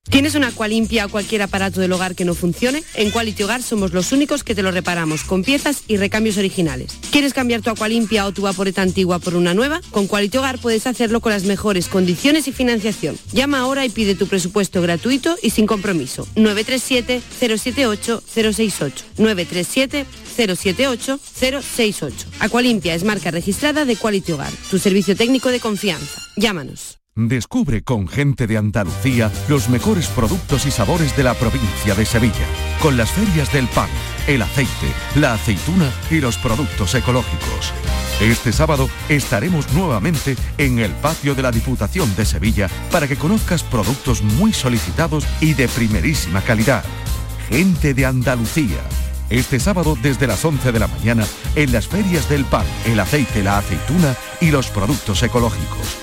¿Tienes 0.09 0.35
una 0.35 0.49
Aqualimpia 0.49 1.07
o 1.07 1.09
cualquier 1.09 1.41
aparato 1.41 1.79
del 1.79 1.93
hogar 1.93 2.13
que 2.13 2.25
no 2.25 2.35
funcione? 2.35 2.83
En 2.93 3.09
Quality 3.09 3.43
Hogar 3.43 3.63
somos 3.63 3.93
los 3.93 4.11
únicos 4.11 4.43
que 4.43 4.53
te 4.53 4.61
lo 4.61 4.69
reparamos 4.69 5.23
con 5.23 5.43
piezas 5.43 5.83
y 5.87 5.97
recambios 5.97 6.37
originales. 6.37 6.99
¿Quieres 7.09 7.33
cambiar 7.33 7.61
tu 7.61 7.71
Aqualimpia 7.71 8.27
o 8.27 8.31
tu 8.31 8.41
vaporeta 8.41 8.81
antigua 8.81 9.19
por 9.19 9.35
una 9.35 9.53
nueva? 9.53 9.81
Con 9.91 10.07
Quality 10.07 10.37
Hogar 10.37 10.59
puedes 10.59 10.85
hacerlo 10.87 11.19
con 11.19 11.31
las 11.31 11.45
mejores 11.45 11.87
condiciones 11.87 12.47
y 12.47 12.51
financiación. 12.51 13.17
Llama 13.31 13.59
ahora 13.59 13.85
y 13.85 13.89
pide 13.89 14.13
tu 14.13 14.27
presupuesto 14.27 14.81
gratuito 14.81 15.37
y 15.41 15.51
sin 15.51 15.65
compromiso. 15.65 16.27
937-078-068. 16.35 18.93
937-078-068. 19.17 22.11
Aqualimpia 22.39 22.93
es 22.93 23.03
marca 23.03 23.31
registrada 23.31 23.85
de 23.85 23.95
Quality 23.95 24.33
Hogar, 24.33 24.51
tu 24.69 24.77
servicio 24.79 25.15
técnico 25.15 25.49
de 25.49 25.59
confianza. 25.59 26.21
Llámanos. 26.35 26.99
Descubre 27.15 27.83
con 27.83 28.07
gente 28.07 28.47
de 28.47 28.57
Andalucía 28.57 29.31
los 29.47 29.69
mejores 29.69 30.07
productos 30.07 30.65
y 30.65 30.71
sabores 30.71 31.15
de 31.15 31.21
la 31.21 31.35
provincia 31.35 31.93
de 31.93 32.07
Sevilla, 32.07 32.47
con 32.81 32.97
las 32.97 33.11
ferias 33.11 33.53
del 33.53 33.67
pan, 33.67 33.87
el 34.25 34.41
aceite, 34.41 34.87
la 35.13 35.35
aceituna 35.35 35.91
y 36.09 36.21
los 36.21 36.39
productos 36.39 36.95
ecológicos. 36.95 37.71
Este 38.19 38.51
sábado 38.51 38.89
estaremos 39.09 39.71
nuevamente 39.73 40.35
en 40.57 40.79
el 40.79 40.89
patio 40.89 41.35
de 41.35 41.43
la 41.43 41.51
Diputación 41.51 42.15
de 42.15 42.25
Sevilla 42.25 42.67
para 42.91 43.07
que 43.07 43.15
conozcas 43.15 43.61
productos 43.61 44.23
muy 44.23 44.51
solicitados 44.51 45.23
y 45.39 45.53
de 45.53 45.67
primerísima 45.67 46.41
calidad. 46.41 46.83
Gente 47.47 47.93
de 47.93 48.07
Andalucía. 48.07 48.79
Este 49.29 49.59
sábado 49.59 49.95
desde 50.01 50.25
las 50.25 50.43
11 50.43 50.71
de 50.71 50.79
la 50.79 50.87
mañana 50.87 51.27
en 51.55 51.73
las 51.73 51.87
ferias 51.87 52.27
del 52.27 52.43
pan, 52.45 52.65
el 52.85 52.99
aceite, 52.99 53.43
la 53.43 53.59
aceituna 53.59 54.15
y 54.41 54.49
los 54.49 54.69
productos 54.69 55.21
ecológicos 55.21 56.02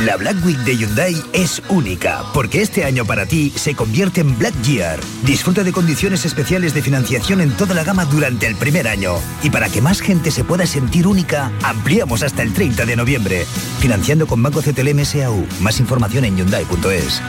La 0.00 0.16
Black 0.16 0.44
Week 0.44 0.58
de 0.58 0.76
Hyundai 0.76 1.14
es 1.32 1.62
única, 1.68 2.24
porque 2.34 2.62
este 2.62 2.84
año 2.84 3.04
para 3.04 3.26
ti 3.26 3.52
se 3.54 3.76
convierte 3.76 4.22
en 4.22 4.36
Black 4.36 4.60
Year. 4.62 4.98
Disfruta 5.22 5.62
de 5.62 5.72
condiciones 5.72 6.24
especiales 6.24 6.74
de 6.74 6.82
financiación 6.82 7.40
en 7.40 7.56
toda 7.56 7.76
la 7.76 7.84
gama 7.84 8.04
durante 8.04 8.48
el 8.48 8.56
primer 8.56 8.88
año. 8.88 9.14
Y 9.44 9.50
para 9.50 9.68
que 9.68 9.80
más 9.80 10.00
gente 10.00 10.32
se 10.32 10.42
pueda 10.42 10.66
sentir 10.66 11.06
única, 11.06 11.52
ampliamos 11.62 12.24
hasta 12.24 12.42
el 12.42 12.52
30 12.52 12.86
de 12.86 12.96
noviembre. 12.96 13.46
Financiando 13.78 14.26
con 14.26 14.42
Banco 14.42 14.62
CTLM 14.62 15.04
SAU. 15.04 15.46
Más 15.60 15.78
información 15.78 16.24
en 16.24 16.38
Hyundai.es. 16.38 17.22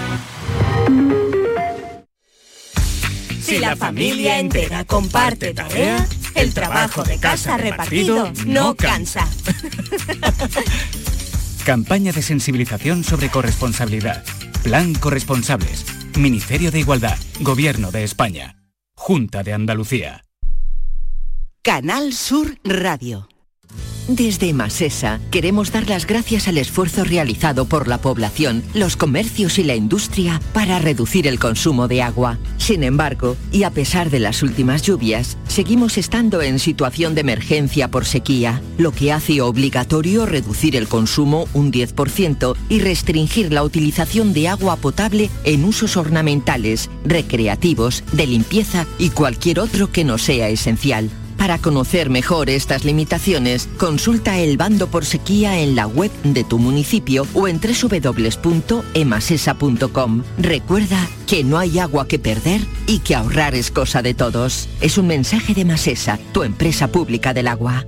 Si 3.43 3.59
la 3.59 3.75
familia 3.75 4.39
entera 4.39 4.85
comparte 4.85 5.53
tarea, 5.53 6.07
el 6.33 6.51
trabajo 6.55 7.03
de 7.03 7.19
casa 7.19 7.57
repartido 7.57 8.33
no 8.47 8.73
cansa. 8.73 9.29
Campaña 11.65 12.11
de 12.11 12.21
sensibilización 12.21 13.03
sobre 13.03 13.31
corresponsabilidad. 13.31 14.23
Plan 14.61 14.93
Corresponsables. 14.93 15.83
Ministerio 16.15 16.69
de 16.69 16.77
Igualdad. 16.79 17.17
Gobierno 17.41 17.89
de 17.89 18.03
España. 18.03 18.55
Junta 18.95 19.41
de 19.41 19.53
Andalucía. 19.53 20.23
Canal 21.63 22.13
Sur 22.13 22.59
Radio. 22.63 23.27
Desde 24.07 24.53
Masesa 24.53 25.19
queremos 25.31 25.71
dar 25.71 25.89
las 25.89 26.05
gracias 26.05 26.47
al 26.47 26.59
esfuerzo 26.59 27.03
realizado 27.03 27.65
por 27.65 27.87
la 27.87 27.97
población, 27.97 28.63
los 28.75 28.97
comercios 28.97 29.57
y 29.57 29.63
la 29.63 29.75
industria 29.75 30.39
para 30.53 30.77
reducir 30.77 31.25
el 31.25 31.39
consumo 31.39 31.87
de 31.87 32.03
agua. 32.03 32.37
Sin 32.57 32.83
embargo, 32.83 33.35
y 33.51 33.63
a 33.63 33.71
pesar 33.71 34.11
de 34.11 34.19
las 34.19 34.43
últimas 34.43 34.83
lluvias, 34.83 35.37
seguimos 35.47 35.97
estando 35.97 36.43
en 36.43 36.59
situación 36.59 37.15
de 37.15 37.21
emergencia 37.21 37.89
por 37.89 38.05
sequía, 38.05 38.61
lo 38.77 38.91
que 38.91 39.11
hace 39.11 39.41
obligatorio 39.41 40.27
reducir 40.27 40.75
el 40.75 40.87
consumo 40.87 41.47
un 41.53 41.71
10% 41.71 42.55
y 42.69 42.79
restringir 42.81 43.51
la 43.51 43.63
utilización 43.63 44.33
de 44.33 44.49
agua 44.49 44.75
potable 44.75 45.31
en 45.45 45.65
usos 45.65 45.97
ornamentales, 45.97 46.91
recreativos, 47.05 48.03
de 48.11 48.27
limpieza 48.27 48.85
y 48.99 49.09
cualquier 49.09 49.59
otro 49.59 49.91
que 49.91 50.03
no 50.03 50.19
sea 50.19 50.49
esencial. 50.49 51.09
Para 51.37 51.59
conocer 51.59 52.09
mejor 52.09 52.49
estas 52.49 52.83
limitaciones, 52.85 53.67
consulta 53.77 54.39
el 54.39 54.57
bando 54.57 54.87
por 54.87 55.05
sequía 55.05 55.59
en 55.59 55.75
la 55.75 55.85
web 55.87 56.11
de 56.23 56.43
tu 56.43 56.59
municipio 56.59 57.25
o 57.33 57.47
en 57.47 57.59
www.emasesa.com. 57.59 60.23
Recuerda 60.37 61.07
que 61.27 61.43
no 61.43 61.57
hay 61.57 61.79
agua 61.79 62.07
que 62.07 62.19
perder 62.19 62.61
y 62.87 62.99
que 62.99 63.15
ahorrar 63.15 63.55
es 63.55 63.71
cosa 63.71 64.01
de 64.01 64.13
todos. 64.13 64.69
Es 64.81 64.97
un 64.97 65.07
mensaje 65.07 65.53
de 65.53 65.63
Masesa, 65.65 66.19
tu 66.31 66.43
empresa 66.43 66.87
pública 66.87 67.33
del 67.33 67.47
agua. 67.47 67.85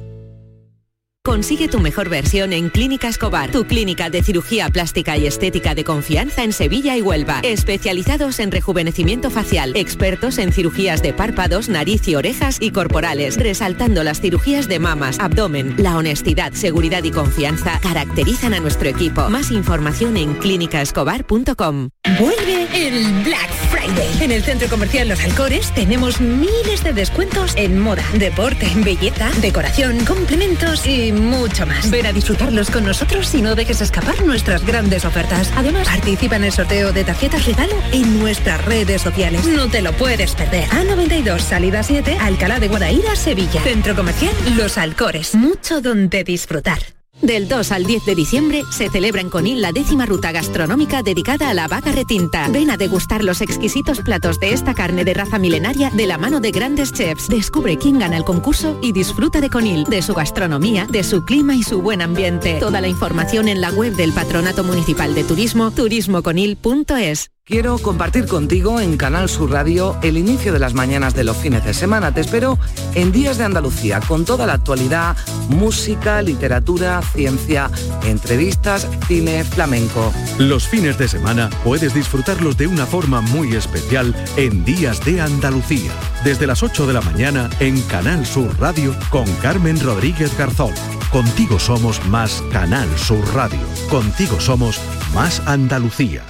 Consigue 1.27 1.67
tu 1.67 1.81
mejor 1.81 2.07
versión 2.07 2.53
en 2.53 2.69
Clínica 2.69 3.09
Escobar, 3.09 3.51
tu 3.51 3.65
clínica 3.65 4.09
de 4.09 4.23
cirugía 4.23 4.69
plástica 4.69 5.17
y 5.17 5.27
estética 5.27 5.75
de 5.75 5.83
confianza 5.83 6.41
en 6.41 6.53
Sevilla 6.53 6.95
y 6.95 7.01
Huelva. 7.01 7.41
Especializados 7.43 8.39
en 8.39 8.49
rejuvenecimiento 8.49 9.29
facial, 9.29 9.75
expertos 9.75 10.37
en 10.37 10.53
cirugías 10.53 11.01
de 11.01 11.11
párpados, 11.11 11.67
nariz 11.67 12.07
y 12.07 12.15
orejas 12.15 12.59
y 12.61 12.71
corporales, 12.71 13.35
resaltando 13.35 14.05
las 14.05 14.21
cirugías 14.21 14.69
de 14.69 14.79
mamas, 14.79 15.19
abdomen. 15.19 15.75
La 15.77 15.97
honestidad, 15.97 16.53
seguridad 16.53 17.03
y 17.03 17.11
confianza 17.11 17.77
caracterizan 17.83 18.53
a 18.53 18.61
nuestro 18.61 18.87
equipo. 18.87 19.29
Más 19.29 19.51
información 19.51 20.15
en 20.15 20.33
clínicaescobar.com. 20.35 21.89
Vuelve 22.17 22.67
el 22.73 23.03
Black 23.25 23.51
Friday. 23.69 24.23
En 24.23 24.31
el 24.31 24.43
centro 24.43 24.69
comercial 24.69 25.09
Los 25.09 25.19
Alcores 25.19 25.73
tenemos 25.73 26.21
miles 26.21 26.85
de 26.85 26.93
descuentos 26.93 27.53
en 27.57 27.79
moda, 27.79 28.03
deporte, 28.13 28.71
belleza, 28.77 29.29
decoración, 29.41 30.05
complementos 30.05 30.87
y 30.87 31.16
mucho 31.21 31.65
más. 31.65 31.89
Ven 31.89 32.05
a 32.05 32.13
disfrutarlos 32.13 32.69
con 32.69 32.85
nosotros 32.85 33.33
y 33.35 33.41
no 33.41 33.55
dejes 33.55 33.81
escapar 33.81 34.25
nuestras 34.25 34.65
grandes 34.65 35.05
ofertas. 35.05 35.51
Además, 35.55 35.87
participa 35.87 36.35
en 36.35 36.45
el 36.45 36.51
sorteo 36.51 36.91
de 36.91 37.03
tarjetas 37.03 37.45
regalo 37.45 37.73
en 37.91 38.19
nuestras 38.19 38.63
redes 38.65 39.01
sociales. 39.01 39.45
No 39.45 39.69
te 39.69 39.81
lo 39.81 39.93
puedes 39.93 40.35
perder. 40.35 40.67
A92, 40.69 41.39
salida 41.39 41.83
7, 41.83 42.17
Alcalá 42.19 42.59
de 42.59 42.67
Guadaira, 42.67 43.15
Sevilla. 43.15 43.61
Centro 43.61 43.95
comercial 43.95 44.33
Los 44.55 44.77
Alcores. 44.77 45.35
Mucho 45.35 45.81
donde 45.81 46.23
disfrutar. 46.23 46.96
Del 47.21 47.47
2 47.47 47.71
al 47.71 47.85
10 47.85 48.05
de 48.05 48.15
diciembre 48.15 48.63
se 48.71 48.89
celebra 48.89 49.21
en 49.21 49.29
Conil 49.29 49.61
la 49.61 49.71
décima 49.71 50.05
ruta 50.05 50.31
gastronómica 50.31 51.01
dedicada 51.01 51.49
a 51.49 51.53
la 51.53 51.67
vaca 51.67 51.91
retinta. 51.91 52.47
Ven 52.49 52.69
a 52.69 52.77
degustar 52.77 53.23
los 53.23 53.41
exquisitos 53.41 54.01
platos 54.01 54.39
de 54.39 54.53
esta 54.53 54.75
carne 54.75 55.03
de 55.03 55.15
raza 55.15 55.39
milenaria 55.39 55.89
de 55.89 56.05
la 56.05 56.17
mano 56.17 56.39
de 56.39 56.51
grandes 56.51 56.93
chefs. 56.93 57.27
Descubre 57.27 57.77
quién 57.77 57.97
gana 57.97 58.17
el 58.17 58.23
concurso 58.23 58.77
y 58.81 58.91
disfruta 58.91 59.41
de 59.41 59.49
Conil, 59.49 59.85
de 59.85 60.01
su 60.01 60.13
gastronomía, 60.13 60.85
de 60.89 61.03
su 61.03 61.25
clima 61.25 61.55
y 61.55 61.63
su 61.63 61.81
buen 61.81 62.01
ambiente. 62.01 62.59
Toda 62.59 62.81
la 62.81 62.87
información 62.87 63.47
en 63.47 63.61
la 63.61 63.71
web 63.71 63.95
del 63.95 64.13
Patronato 64.13 64.63
Municipal 64.63 65.15
de 65.15 65.23
Turismo, 65.23 65.71
turismoconil.es. 65.71 67.31
Quiero 67.47 67.77
compartir 67.77 68.25
contigo 68.25 68.81
en 68.81 68.97
Canal 68.97 69.29
Sur 69.29 69.51
Radio 69.51 69.95
el 70.03 70.17
inicio 70.17 70.51
de 70.51 70.59
las 70.59 70.73
mañanas 70.73 71.13
de 71.13 71.23
los 71.23 71.37
fines 71.37 71.63
de 71.63 71.73
semana. 71.73 72.13
Te 72.13 72.19
espero 72.19 72.59
en 72.93 73.13
Días 73.13 73.37
de 73.37 73.45
Andalucía 73.45 74.01
con 74.05 74.25
toda 74.25 74.45
la 74.45 74.51
actualidad, 74.51 75.15
música, 75.47 76.21
literatura, 76.21 77.01
ciencia, 77.01 77.71
entrevistas, 78.03 78.85
cine, 79.07 79.45
flamenco. 79.45 80.11
Los 80.37 80.67
fines 80.67 80.97
de 80.97 81.07
semana 81.07 81.49
puedes 81.63 81.93
disfrutarlos 81.93 82.57
de 82.57 82.67
una 82.67 82.85
forma 82.85 83.21
muy 83.21 83.55
especial 83.55 84.13
en 84.35 84.65
Días 84.65 84.99
de 85.05 85.21
Andalucía. 85.21 85.93
Desde 86.25 86.47
las 86.47 86.63
8 86.63 86.85
de 86.85 86.93
la 86.95 87.01
mañana 87.01 87.49
en 87.61 87.81
Canal 87.83 88.25
Sur 88.25 88.59
Radio 88.59 88.93
con 89.09 89.25
Carmen 89.35 89.79
Rodríguez 89.79 90.37
Garzón. 90.37 90.73
Contigo 91.13 91.59
somos 91.59 92.05
más 92.07 92.43
Canal 92.51 92.89
Sur 92.97 93.25
Radio. 93.33 93.61
Contigo 93.89 94.37
somos 94.41 94.81
más 95.13 95.41
Andalucía. 95.45 96.25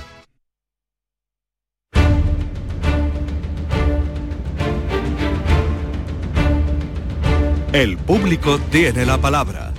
El 7.74 7.98
público 7.98 8.60
tiene 8.72 9.06
la 9.06 9.18
palabra. 9.18 9.74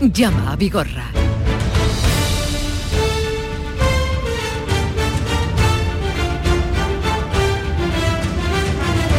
Llama 0.00 0.52
a 0.52 0.56
Vigorra. 0.56 1.10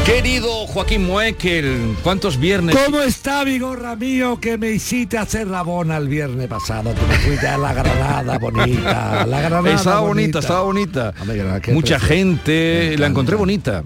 Querido 0.03 0.65
Joaquín 0.65 1.05
Muekel, 1.05 1.95
¿cuántos 2.03 2.37
viernes? 2.37 2.75
¿Cómo 2.75 3.01
está, 3.01 3.43
Vigorra 3.43 3.95
mío, 3.95 4.39
que 4.41 4.57
me 4.57 4.71
hiciste 4.71 5.19
hacer 5.19 5.47
la 5.47 5.61
bona 5.61 5.97
el 5.97 6.07
viernes 6.07 6.47
pasado? 6.47 6.95
Que 6.95 7.01
me 7.05 7.15
fuiste 7.19 7.47
a 7.47 7.57
la 7.57 7.71
Granada 7.73 8.39
bonita, 8.39 9.25
la 9.27 9.41
Granada 9.41 9.75
Estaba 9.75 9.99
bonita, 10.01 10.39
estaba 10.39 10.63
bonita. 10.63 11.13
Mucha 11.71 11.99
gente, 11.99 12.97
la 12.97 13.07
encontré 13.07 13.35
bonita. 13.35 13.83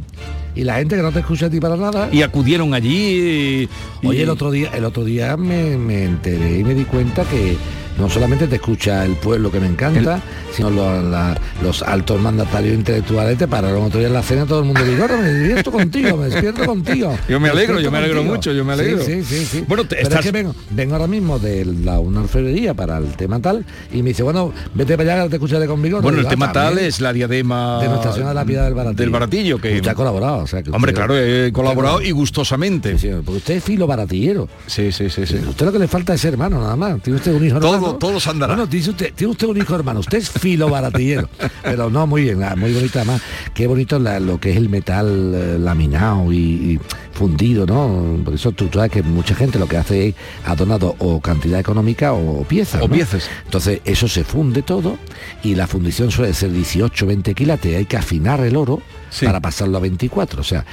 Y 0.56 0.64
la 0.64 0.76
gente 0.78 0.96
que 0.96 1.02
no 1.02 1.12
te 1.12 1.20
escucha 1.20 1.48
a 1.48 1.50
ti 1.50 1.60
para 1.60 1.76
nada. 1.76 2.10
Y 2.12 2.22
acudieron 2.22 2.74
allí. 2.74 3.68
y- 4.02 4.08
Oye, 4.08 4.24
el 4.24 4.30
otro 4.30 4.52
día, 4.52 4.70
el 4.74 4.86
otro 4.86 5.04
día 5.04 5.36
me, 5.38 5.78
me 5.78 6.04
enteré 6.06 6.60
y 6.60 6.64
me 6.64 6.74
di 6.74 6.86
cuenta 6.86 7.24
que 7.26 7.58
no 7.98 8.10
solamente 8.10 8.48
te 8.48 8.56
escucha 8.56 9.06
el 9.06 9.14
pueblo 9.16 9.52
que 9.52 9.60
me 9.60 9.68
encanta, 9.68 10.20
sino 10.54 10.70
lo- 10.70 11.02
la- 11.02 11.40
los 11.64 11.82
altos 11.84 12.20
mandatarios 12.20 12.74
intelectuales 12.76 13.38
te 13.38 13.48
pararon 13.48 13.84
otro 13.84 14.00
día 14.00 14.08
en 14.08 14.14
la 14.14 14.22
cena 14.24 14.46
todo 14.46 14.60
el 14.60 14.66
mundo 14.66 14.84
dijo, 14.84 15.02
"Ahora 15.02 15.18
me 15.18 15.30
despierto 15.30 15.72
contigo, 15.72 16.18
me 16.18 16.26
despierto 16.26 16.66
contigo. 16.66 17.18
Yo 17.30 17.40
me 17.40 17.50
alegro, 17.50 17.80
yo 17.80 17.90
despierto 17.90 17.92
me 17.92 17.98
alegro 17.98 18.18
contigo". 18.18 18.36
mucho, 18.36 18.52
yo 18.54 18.66
me 18.66 18.74
alegro. 18.74 19.04
Sí, 19.04 19.24
sí, 19.24 19.46
sí. 19.46 19.64
Bueno, 19.68 19.84
te- 19.84 19.96
Pero 19.96 20.08
estás- 20.10 20.20
es 20.20 20.26
que 20.26 20.32
vengo, 20.32 20.56
vengo 20.72 20.96
ahora 20.96 21.08
mismo 21.08 21.40
de 21.40 21.66
la, 21.66 22.00
una 22.00 22.22
orfebrería 22.22 22.74
para 22.74 22.98
el 22.98 23.08
tema 23.16 23.40
tal 23.40 23.66
y 23.94 24.02
me 24.04 24.10
dice, 24.10 24.24
bueno, 24.24 24.52
vete 24.74 24.98
para 24.98 25.14
allá 25.22 25.30
te 25.30 25.36
escucharé 25.38 25.66
con 25.68 25.82
vigor. 25.82 26.02
Bueno, 26.02 26.18
el 26.18 26.24
Digo, 26.24 26.30
tema 26.32 26.48
"Ah, 26.50 26.54
tal 26.54 26.66
también". 26.70 26.88
es 26.88 27.02
la 27.02 27.14
diadema 27.14 27.80
de 27.82 27.88
Nuestra 27.90 28.12
Señora 28.12 28.30
de 28.30 28.36
la 28.36 28.46
Piedad 28.46 28.66
del 28.66 28.74
Baratillo. 28.74 29.02
del 29.02 29.10
Baratillo 29.10 29.58
que 29.60 29.76
Usted 29.76 29.92
ha 29.92 29.96
colaborado, 29.96 30.38
o 30.40 30.48
sea, 30.48 30.62
que 30.64 30.70
Hombre, 30.72 30.92
usted- 30.92 31.06
claro, 31.06 31.18
he 31.18 31.52
colaborado 31.52 32.02
y 32.02 32.12
gustosamente. 32.12 32.96
Porque 33.24 33.38
usted 33.38 33.56
es 33.56 33.64
filo 33.64 33.88
baratillero. 33.88 34.48
Sí, 34.68 34.92
sí, 34.92 35.10
sí, 35.10 35.26
sí. 35.26 35.38
Usted 35.48 35.66
lo 35.66 35.72
que 35.72 35.80
le 35.80 35.88
falta 35.88 36.14
es 36.14 36.26
hermano, 36.26 36.60
nada 36.62 36.76
más. 36.76 37.02
Tiene 37.02 37.18
usted 37.18 37.34
un 37.34 37.46
hijo 37.46 37.60
Todo- 37.86 37.98
todos 37.98 38.28
andará. 38.28 38.56
Bueno, 38.56 38.70
tiene 38.70 38.90
usted, 38.90 39.14
tiene 39.14 39.32
usted 39.32 39.48
un 39.48 39.58
hijo 39.58 39.76
hermano. 39.76 40.00
Usted 40.02 40.18
es 40.20 40.30
filo 40.30 40.70
baratillero. 40.70 41.30
Pero 41.64 41.90
no, 41.90 42.06
muy 42.08 42.24
bien, 42.24 42.44
ah, 42.44 42.56
muy 42.56 42.74
bonito 42.74 43.00
además. 43.00 43.22
Qué 43.54 43.68
bonito 43.68 44.00
la- 44.00 44.20
lo 44.20 44.40
que 44.40 44.52
es 44.52 44.58
el 44.58 44.70
metal 44.70 45.32
eh, 45.36 45.58
laminado 45.60 46.32
y, 46.32 46.38
y 46.38 46.80
fundido, 47.14 47.66
¿no? 47.66 48.22
Por 48.24 48.34
eso 48.34 48.52
tú, 48.52 48.70
sabes 48.74 48.92
que 48.92 49.02
mucha 49.04 49.36
gente 49.36 49.58
lo 49.60 49.68
que 49.68 49.78
hace 49.78 50.10
es 50.10 50.16
ha 50.46 50.56
donado 50.56 50.96
o 51.00 51.20
cantidad 51.22 51.60
económica 51.60 52.14
o 52.14 52.44
piezas. 52.44 52.82
O 52.82 52.88
¿no? 52.88 52.94
piezas. 52.94 53.30
Entonces 53.46 53.82
eso 53.86 54.08
se 54.08 54.24
funde 54.24 54.62
todo 54.62 54.98
y 55.44 55.56
la 55.56 55.68
fundición 55.68 56.12
suele 56.12 56.34
ser 56.34 56.52
18, 56.52 57.06
20 57.06 57.34
quilates. 57.34 57.78
Hay 57.78 57.86
que 57.86 57.98
afinar 57.98 58.42
el 58.42 58.56
oro 58.58 58.82
para 59.24 59.40
pasarlo 59.40 59.78
a 59.78 59.82
24. 59.82 60.42
O 60.42 60.44
sea, 60.44 60.66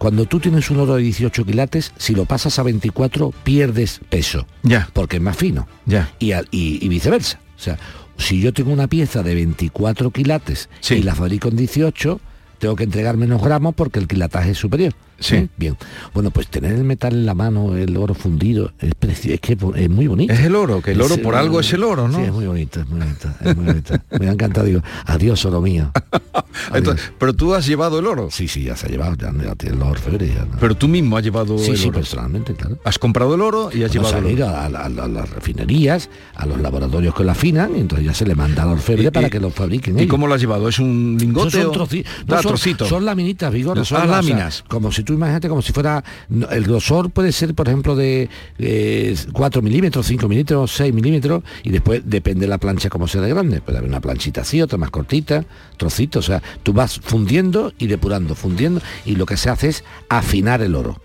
cuando 0.00 0.24
tú 0.24 0.40
tienes 0.40 0.70
un 0.70 0.80
oro 0.80 0.94
de 0.94 1.02
18 1.02 1.44
quilates, 1.44 1.92
si 1.98 2.14
lo 2.14 2.24
pasas 2.24 2.58
a 2.58 2.62
24 2.62 3.34
pierdes 3.44 4.00
peso. 4.08 4.46
Ya. 4.62 4.88
Porque 4.94 5.16
es 5.16 5.22
más 5.22 5.36
fino. 5.36 5.68
Ya. 5.84 6.10
Y, 6.18 6.32
y 6.50 6.88
viceversa. 6.88 7.38
O 7.54 7.60
sea, 7.60 7.78
si 8.16 8.40
yo 8.40 8.54
tengo 8.54 8.72
una 8.72 8.86
pieza 8.86 9.22
de 9.22 9.34
24 9.34 10.10
quilates 10.10 10.70
y 10.88 11.02
la 11.02 11.14
fabrico 11.14 11.48
en 11.48 11.56
18, 11.56 12.18
tengo 12.58 12.76
que 12.76 12.84
entregar 12.84 13.18
menos 13.18 13.42
gramos 13.42 13.74
porque 13.74 13.98
el 13.98 14.08
quilataje 14.08 14.52
es 14.52 14.58
superior. 14.58 14.94
Sí. 15.20 15.36
¿Eh? 15.36 15.48
Bien. 15.56 15.76
Bueno, 16.14 16.30
pues 16.30 16.48
tener 16.48 16.72
el 16.72 16.82
metal 16.84 17.12
en 17.12 17.26
la 17.26 17.34
mano, 17.34 17.76
el 17.76 17.96
oro 17.96 18.14
fundido, 18.14 18.72
es, 18.80 18.92
preci- 18.98 19.32
es 19.32 19.40
que 19.40 19.56
es 19.76 19.90
muy 19.90 20.06
bonito. 20.06 20.32
Es 20.32 20.40
el 20.40 20.56
oro, 20.56 20.80
que 20.82 20.92
el 20.92 21.00
oro 21.00 21.16
por 21.18 21.34
algo 21.36 21.60
es 21.60 21.72
el 21.72 21.84
oro, 21.84 22.08
¿no? 22.08 22.16
Sí, 22.18 22.24
es 22.24 22.32
muy 22.32 22.46
bonito, 22.46 22.80
es 22.80 22.88
muy 22.88 22.98
bonito, 23.00 23.28
es 23.44 23.56
muy 23.56 23.66
bonito. 23.66 23.94
Me 24.18 24.28
ha 24.28 24.32
encantado, 24.32 24.66
digo, 24.66 24.82
adiós, 25.06 25.44
oro 25.44 25.60
mío. 25.60 25.92
Entonces, 26.74 27.12
pero 27.18 27.34
tú 27.34 27.54
has 27.54 27.66
llevado 27.66 27.98
el 27.98 28.06
oro. 28.06 28.28
Sí, 28.30 28.48
sí, 28.48 28.64
ya 28.64 28.76
se 28.76 28.86
ha 28.86 28.90
llevado, 28.90 29.14
ya, 29.16 29.32
ya 29.44 29.54
tiene 29.54 29.76
los 29.76 29.88
orfebres. 29.88 30.34
ya, 30.34 30.44
¿no? 30.44 30.56
Pero 30.58 30.74
tú 30.76 30.88
mismo 30.88 31.16
has 31.16 31.22
llevado 31.24 31.58
Sí, 31.58 31.70
el 31.72 31.76
sí, 31.76 31.88
oro. 31.88 31.98
personalmente, 31.98 32.54
claro. 32.54 32.78
Has 32.84 32.98
comprado 32.98 33.34
el 33.34 33.40
oro 33.42 33.70
y 33.72 33.82
has 33.82 33.92
llevado 33.92 34.18
el 34.18 34.24
oro. 34.24 34.30
ido 34.34 34.48
a, 34.48 34.68
la- 34.68 34.80
a 34.84 34.88
la- 34.88 35.04
a 35.04 35.08
las 35.08 35.30
refinerías, 35.30 36.08
a 36.34 36.46
los 36.46 36.60
laboratorios 36.60 37.14
que 37.14 37.24
lo 37.24 37.30
afinan, 37.32 37.76
y 37.76 37.80
entonces 37.80 38.06
ya 38.06 38.14
se 38.14 38.24
le 38.26 38.34
manda 38.34 38.62
al 38.62 38.70
orfebre 38.70 39.10
para 39.12 39.28
que 39.30 39.40
lo 39.40 39.50
fabriquen 39.50 39.96
¿Y 39.98 40.02
ellos. 40.02 40.10
cómo 40.10 40.26
lo 40.26 40.34
has 40.34 40.40
llevado? 40.40 40.68
¿Es 40.68 40.78
un 40.78 41.16
lingote? 41.20 41.58
No, 41.58 41.72
son, 41.72 41.80
o- 41.80 41.84
troci- 41.86 42.04
Ah, 42.06 42.24
no, 42.26 42.34
son, 42.42 42.48
trocito. 42.52 42.86
son 42.86 43.04
laminitas, 43.04 43.52
Vigor. 43.52 43.78
Ah, 43.78 43.84
son 43.84 43.98
sea, 43.98 44.06
láminas. 44.06 44.64
como 44.68 44.92
si 44.92 45.02
tú 45.02 45.09
imagínate 45.14 45.48
como 45.48 45.62
si 45.62 45.72
fuera... 45.72 46.02
El 46.50 46.64
grosor 46.64 47.10
puede 47.10 47.32
ser, 47.32 47.54
por 47.54 47.68
ejemplo, 47.68 47.96
de 47.96 48.28
eh, 48.58 49.16
4 49.32 49.62
milímetros, 49.62 50.06
5 50.06 50.28
milímetros, 50.28 50.72
6 50.72 50.94
milímetros, 50.94 51.42
y 51.62 51.70
después 51.70 52.02
depende 52.04 52.42
de 52.42 52.48
la 52.48 52.58
plancha 52.58 52.88
como 52.88 53.08
sea 53.08 53.20
de 53.20 53.28
grande. 53.30 53.60
Puede 53.60 53.78
haber 53.78 53.90
una 53.90 54.00
planchita 54.00 54.42
así, 54.42 54.60
otra 54.60 54.78
más 54.78 54.90
cortita, 54.90 55.44
trocitos. 55.76 56.24
O 56.24 56.26
sea, 56.26 56.42
tú 56.62 56.72
vas 56.72 57.00
fundiendo 57.02 57.72
y 57.78 57.86
depurando, 57.86 58.34
fundiendo, 58.34 58.80
y 59.04 59.16
lo 59.16 59.26
que 59.26 59.36
se 59.36 59.50
hace 59.50 59.68
es 59.68 59.84
afinar 60.08 60.62
el 60.62 60.74
oro. 60.74 61.00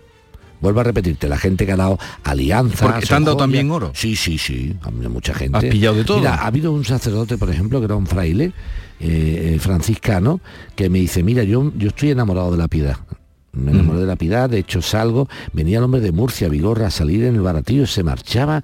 Vuelvo 0.60 0.80
a 0.80 0.84
repetirte, 0.84 1.28
la 1.28 1.36
gente 1.36 1.66
que 1.66 1.72
ha 1.72 1.76
dado 1.76 1.98
alianzas... 2.24 2.80
Porque 2.80 3.06
te 3.06 3.14
han 3.14 3.22
o 3.24 3.26
dado 3.26 3.36
también 3.36 3.70
oro. 3.70 3.92
Sí, 3.94 4.16
sí, 4.16 4.38
sí, 4.38 4.74
ha 4.82 4.88
habido 4.88 5.10
mucha 5.10 5.34
gente. 5.34 5.58
Has 5.58 5.64
pillado 5.64 5.96
de 5.96 6.04
todo. 6.04 6.18
Mira, 6.18 6.34
ha 6.36 6.46
habido 6.46 6.72
un 6.72 6.84
sacerdote, 6.84 7.36
por 7.36 7.50
ejemplo, 7.50 7.78
que 7.78 7.84
era 7.84 7.94
un 7.94 8.06
fraile 8.06 8.52
eh, 8.98 9.54
eh, 9.54 9.58
franciscano, 9.60 10.40
que 10.74 10.88
me 10.88 10.98
dice, 10.98 11.22
mira, 11.22 11.42
yo, 11.44 11.70
yo 11.76 11.88
estoy 11.88 12.10
enamorado 12.10 12.50
de 12.52 12.58
la 12.58 12.68
piedad. 12.68 12.96
Me 13.52 13.70
enamoré 13.70 14.00
de 14.00 14.06
la 14.06 14.16
piedad, 14.16 14.50
de 14.50 14.58
hecho 14.58 14.82
salgo, 14.82 15.28
venía 15.52 15.78
el 15.78 15.84
hombre 15.84 16.00
de 16.00 16.12
Murcia, 16.12 16.48
Vigorra, 16.48 16.88
a 16.88 16.90
salir 16.90 17.24
en 17.24 17.36
el 17.36 17.40
baratillo, 17.40 17.86
se 17.86 18.02
marchaba 18.02 18.62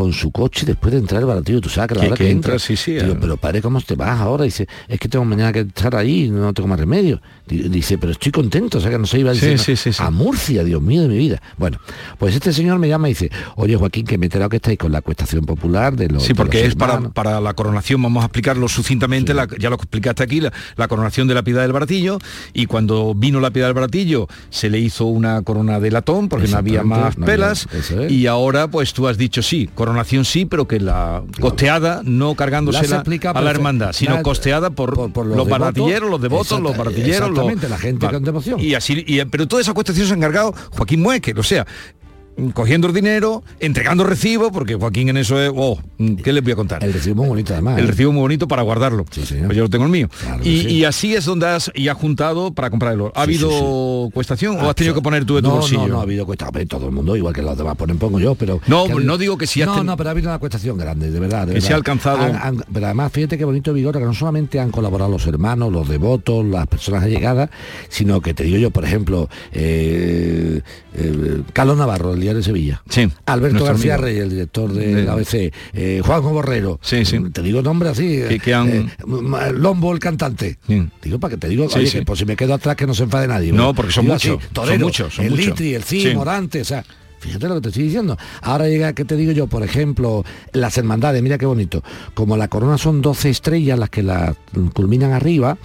con 0.00 0.12
su 0.12 0.30
coche 0.30 0.64
después 0.66 0.92
de 0.92 0.98
entrar 1.00 1.20
el 1.20 1.26
baratillo, 1.26 1.60
tú 1.60 1.68
sabes 1.68 1.88
que 1.88 1.94
la 1.96 2.00
hora 2.08 2.16
que 2.16 2.24
que, 2.24 2.30
entra, 2.30 2.54
entra, 2.54 2.58
sí, 2.66 2.76
sí, 2.76 2.92
Digo, 2.94 3.16
pero 3.20 3.36
padre, 3.36 3.60
¿cómo 3.62 3.80
te 3.80 3.94
vas 3.94 4.18
ahora? 4.20 4.44
Dice, 4.44 4.66
es 4.88 4.98
que 4.98 5.08
tengo 5.08 5.24
mañana 5.24 5.52
que 5.52 5.60
estar 5.60 5.94
ahí, 5.96 6.28
no 6.30 6.52
tengo 6.52 6.68
más 6.68 6.78
remedio. 6.80 7.20
Di- 7.46 7.68
Dice, 7.68 7.98
pero 7.98 8.12
estoy 8.12 8.32
contento, 8.32 8.78
o 8.78 8.80
sea 8.80 8.90
que 8.90 8.98
no 8.98 9.06
se 9.06 9.18
iba 9.18 9.34
Sí, 9.34 9.46
diciendo, 9.46 9.98
a 10.02 10.10
Murcia, 10.10 10.64
Dios 10.64 10.80
mío 10.80 11.02
de 11.02 11.08
mi 11.08 11.18
vida. 11.18 11.40
Bueno, 11.58 11.78
pues 12.18 12.34
este 12.34 12.52
señor 12.52 12.78
me 12.78 12.88
llama 12.88 13.08
y 13.08 13.12
dice, 13.12 13.30
oye 13.56 13.76
Joaquín, 13.76 14.06
que 14.06 14.16
me 14.18 14.26
he 14.26 14.28
enterado 14.28 14.48
que 14.48 14.56
estáis 14.56 14.78
con 14.78 14.92
la 14.92 15.00
cuestación 15.02 15.44
popular 15.44 15.96
de 15.96 16.08
los 16.08 16.22
Sí, 16.22 16.32
porque 16.34 16.58
los 16.60 16.68
es 16.68 16.74
para, 16.76 16.94
hermanos". 16.94 17.12
para 17.12 17.40
la 17.40 17.54
coronación, 17.54 18.02
vamos 18.02 18.22
a 18.22 18.26
explicarlo 18.26 18.68
sucintamente, 18.68 19.34
la- 19.34 19.48
ya 19.58 19.68
lo 19.68 19.76
explicaste 19.76 20.22
aquí, 20.22 20.40
la, 20.40 20.52
la 20.76 20.88
coronación 20.88 21.28
de 21.28 21.34
la 21.34 21.42
piedad 21.42 21.62
del 21.62 21.72
baratillo, 21.72 22.18
y 22.52 22.66
cuando 22.66 23.14
vino 23.14 23.40
la 23.40 23.50
piedad 23.50 23.68
del 23.68 23.74
baratillo 23.74 24.28
se 24.50 24.70
le 24.70 24.78
hizo 24.78 25.06
una 25.06 25.42
corona 25.42 25.80
de 25.80 25.90
latón, 25.90 26.28
porque 26.28 26.48
no 26.48 26.56
había 26.58 26.82
más 26.82 27.18
no 27.18 27.24
había- 27.24 27.34
pelas, 27.36 27.66
es. 27.72 28.10
y 28.10 28.26
ahora 28.26 28.68
pues 28.68 28.92
tú 28.92 29.08
has 29.08 29.18
dicho 29.18 29.42
sí, 29.42 29.68
coronación 29.90 30.24
sí, 30.24 30.44
pero 30.46 30.66
que 30.68 30.80
la 30.80 31.22
costeada 31.40 32.00
no 32.04 32.26
La 32.26 32.30
se 32.30 32.36
cargándosela 32.36 33.02
a 33.34 33.40
la 33.40 33.50
hermandad, 33.50 33.92
sino 33.92 34.14
La- 34.14 34.22
costeada 34.22 34.70
por, 34.70 34.94
por 35.12 35.26
los 35.26 35.36
los 35.36 35.46
devotos, 35.46 35.58
baratilleros, 35.58 36.10
los 36.10 36.20
devotos, 36.20 36.60
los 36.60 36.76
baratilleros, 36.76 37.30
los- 37.30 37.68
la 37.70 37.78
gente 37.78 38.08
con 38.08 38.24
devoción. 38.24 38.60
Y 38.60 38.74
así, 38.74 39.04
y- 39.06 39.24
pero 39.26 39.46
toda 39.48 39.62
esa 39.62 39.72
cuestación 39.74 40.06
se 40.06 40.12
ha 40.12 40.16
encargado 40.16 40.54
Joaquín 40.76 41.02
Mueque, 41.02 41.34
o 41.36 41.42
sea, 41.42 41.66
cogiendo 42.54 42.86
el 42.88 42.94
dinero, 42.94 43.42
entregando 43.60 44.04
recibo, 44.04 44.50
porque 44.50 44.74
Joaquín 44.74 45.08
en 45.10 45.16
eso 45.18 45.40
es, 45.42 45.50
oh, 45.54 45.78
¿qué 46.22 46.32
les 46.32 46.42
voy 46.42 46.52
a 46.52 46.56
contar? 46.56 46.82
El 46.82 46.92
recibo 46.92 47.16
muy 47.16 47.28
bonito 47.28 47.52
además. 47.52 47.78
El 47.78 47.84
¿eh? 47.84 47.88
recibo 47.88 48.12
muy 48.12 48.22
bonito 48.22 48.48
para 48.48 48.62
guardarlo. 48.62 49.04
Pues 49.04 49.28
yo 49.28 49.62
lo 49.62 49.68
tengo 49.68 49.84
el 49.84 49.90
mío. 49.90 50.08
Claro 50.20 50.42
y, 50.42 50.60
sí. 50.62 50.68
y 50.68 50.84
así 50.84 51.14
es 51.14 51.24
donde 51.26 51.46
has, 51.48 51.70
y 51.74 51.88
has 51.88 51.96
juntado 51.96 52.52
para 52.54 52.70
comprar 52.70 52.94
el 52.94 53.00
oro. 53.02 53.12
¿Ha 53.14 53.24
Sí, 53.26 53.34
habido 53.34 54.08
cuestación 54.14 54.56
o 54.56 54.68
has 54.70 54.74
tenido 54.74 54.94
que 54.94 55.02
poner 55.02 55.24
tú 55.24 55.36
de 55.36 55.42
tu 55.42 55.48
no, 55.48 55.54
bolsillo? 55.56 55.82
No, 55.82 55.88
no 55.88 55.98
ha 56.00 56.02
habido 56.02 56.24
cuestación, 56.24 56.66
todo 56.66 56.86
el 56.86 56.92
mundo, 56.92 57.14
igual 57.16 57.34
que 57.34 57.42
los 57.42 57.56
demás 57.58 57.76
ponen, 57.76 57.98
pongo 57.98 58.18
yo, 58.18 58.34
pero... 58.34 58.60
No, 58.66 58.88
no 58.88 59.18
digo 59.18 59.36
que 59.36 59.46
si 59.46 59.60
No, 59.60 59.74
ten- 59.76 59.86
no, 59.86 59.96
pero 59.96 60.08
ha 60.08 60.12
habido 60.12 60.28
una 60.30 60.38
cuestación 60.38 60.78
grande, 60.78 61.10
de 61.10 61.20
verdad. 61.20 61.46
de 61.46 61.54
Que 61.54 61.60
se 61.60 61.72
ha 61.72 61.76
alcanzado- 61.76 62.22
Han- 62.22 62.36
han- 62.36 62.64
pero 62.72 62.86
además, 62.86 63.12
fíjate 63.12 63.36
qué 63.36 63.44
bonito 63.44 63.72
Vigor, 63.74 63.98
que 63.98 64.04
no 64.04 64.14
solamente 64.14 64.58
han 64.58 64.70
colaborado 64.70 65.10
los 65.10 65.26
hermanos, 65.26 65.70
los 65.72 65.88
devotos, 65.88 66.44
las 66.46 66.66
personas 66.66 67.04
allegadas, 67.04 67.50
sino 67.90 68.20
que 68.22 68.32
te 68.34 68.44
digo 68.44 68.56
yo, 68.56 68.70
por 68.70 68.84
ejemplo, 68.84 69.28
eh, 69.52 70.62
eh, 70.94 71.42
Carlos 71.52 71.76
Navarro, 71.76 72.14
el 72.14 72.20
diario 72.30 72.38
de 72.38 72.44
Sevilla. 72.44 72.82
Sí. 72.88 73.08
Alberto 73.26 73.64
García 73.64 73.94
amigo. 73.94 74.06
Rey, 74.06 74.18
el 74.18 74.30
director 74.30 74.72
de 74.72 74.94
De- 74.94 75.04
la 75.04 75.12
ABC, 75.12 75.52
eh, 75.72 76.00
Juanjo 76.04 76.30
Borrero, 76.30 76.78
Sí, 76.82 77.04
sí. 77.04 77.18
te 77.32 77.42
digo 77.42 77.62
nombre 77.62 77.88
así, 77.90 78.20
Que- 78.28 78.38
que 78.38 78.54
han- 78.54 78.68
eh, 78.68 78.86
M- 79.06 79.52
Lombo 79.52 79.92
el 79.92 79.98
cantante, 79.98 80.58
digo 81.02 81.18
para 81.18 81.32
que 81.34 81.36
te 81.38 81.48
digo, 81.48 81.68
Sí, 81.68 81.78
oye, 81.78 81.86
sí. 81.88 81.98
que 81.98 82.04
por 82.04 82.16
si 82.16 82.24
me 82.24 82.36
quedo 82.36 82.54
atrás 82.54 82.76
que 82.76 82.86
no 82.86 82.94
se 82.94 83.02
enfade 83.04 83.26
nadie. 83.28 83.52
No, 83.52 83.58
¿verdad? 83.64 83.74
porque 83.76 83.92
son 83.92 84.04
Digo 84.04 84.14
muchos, 84.14 84.36
así, 84.38 84.44
son 84.46 84.52
Torero, 84.54 84.84
muchos, 84.86 85.14
son 85.14 85.24
el 85.24 85.30
muchos. 85.32 85.46
Litri, 85.46 85.74
el 85.74 85.82
Cid, 85.84 86.08
Sí. 86.10 86.14
Morante, 86.14 86.60
o 86.60 86.64
sea, 86.64 86.84
Fíjate 87.20 87.48
lo 87.48 87.56
que 87.56 87.60
te 87.60 87.68
estoy 87.68 87.84
diciendo. 87.84 88.16
Ahora 88.40 88.66
llega, 88.66 88.94
que 88.94 89.04
te 89.04 89.14
digo 89.14 89.32
yo? 89.32 89.46
Por 89.46 89.62
ejemplo, 89.62 90.24
las 90.52 90.78
hermandades, 90.78 91.22
mira 91.22 91.36
qué 91.36 91.44
bonito. 91.44 91.82
Como 92.14 92.38
la 92.38 92.48
corona 92.48 92.78
son 92.78 93.02
12 93.02 93.28
estrellas 93.28 93.78
las 93.78 93.90
que 93.90 94.02
la 94.02 94.34
culminan 94.72 95.12
arriba, 95.12 95.58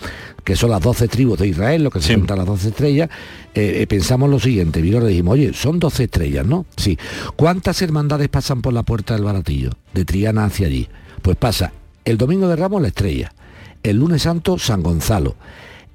que 0.43 0.57
son 0.57 0.71
las 0.71 0.81
12 0.81 1.07
tribus 1.07 1.39
de 1.39 1.47
Israel, 1.47 1.85
lo 1.85 1.91
que 1.91 2.01
se 2.01 2.13
cuentan 2.13 2.39
las 2.39 2.47
12 2.47 2.67
estrellas, 2.67 3.09
eh, 3.53 3.77
eh, 3.81 3.87
pensamos 3.87 4.29
lo 4.29 4.37
siguiente, 4.37 4.81
Vigor 4.81 5.03
le 5.03 5.09
dijimos, 5.09 5.33
oye, 5.35 5.53
son 5.53 5.79
12 5.79 6.03
estrellas, 6.03 6.45
¿no? 6.45 6.65
Sí. 6.75 6.97
¿Cuántas 7.37 7.81
hermandades 7.81 8.27
pasan 8.27 8.61
por 8.61 8.73
la 8.73 8.83
puerta 8.83 9.13
del 9.13 9.23
baratillo? 9.23 9.71
De 9.93 10.03
Triana 10.03 10.43
hacia 10.43 10.67
allí. 10.67 10.89
Pues 11.21 11.37
pasa 11.37 11.71
el 12.03 12.17
domingo 12.17 12.49
de 12.49 12.57
Ramos 12.57 12.81
la 12.81 12.89
estrella, 12.89 13.31
el 13.81 13.97
lunes 13.97 14.23
santo 14.23 14.59
San 14.59 14.83
Gonzalo, 14.83 15.35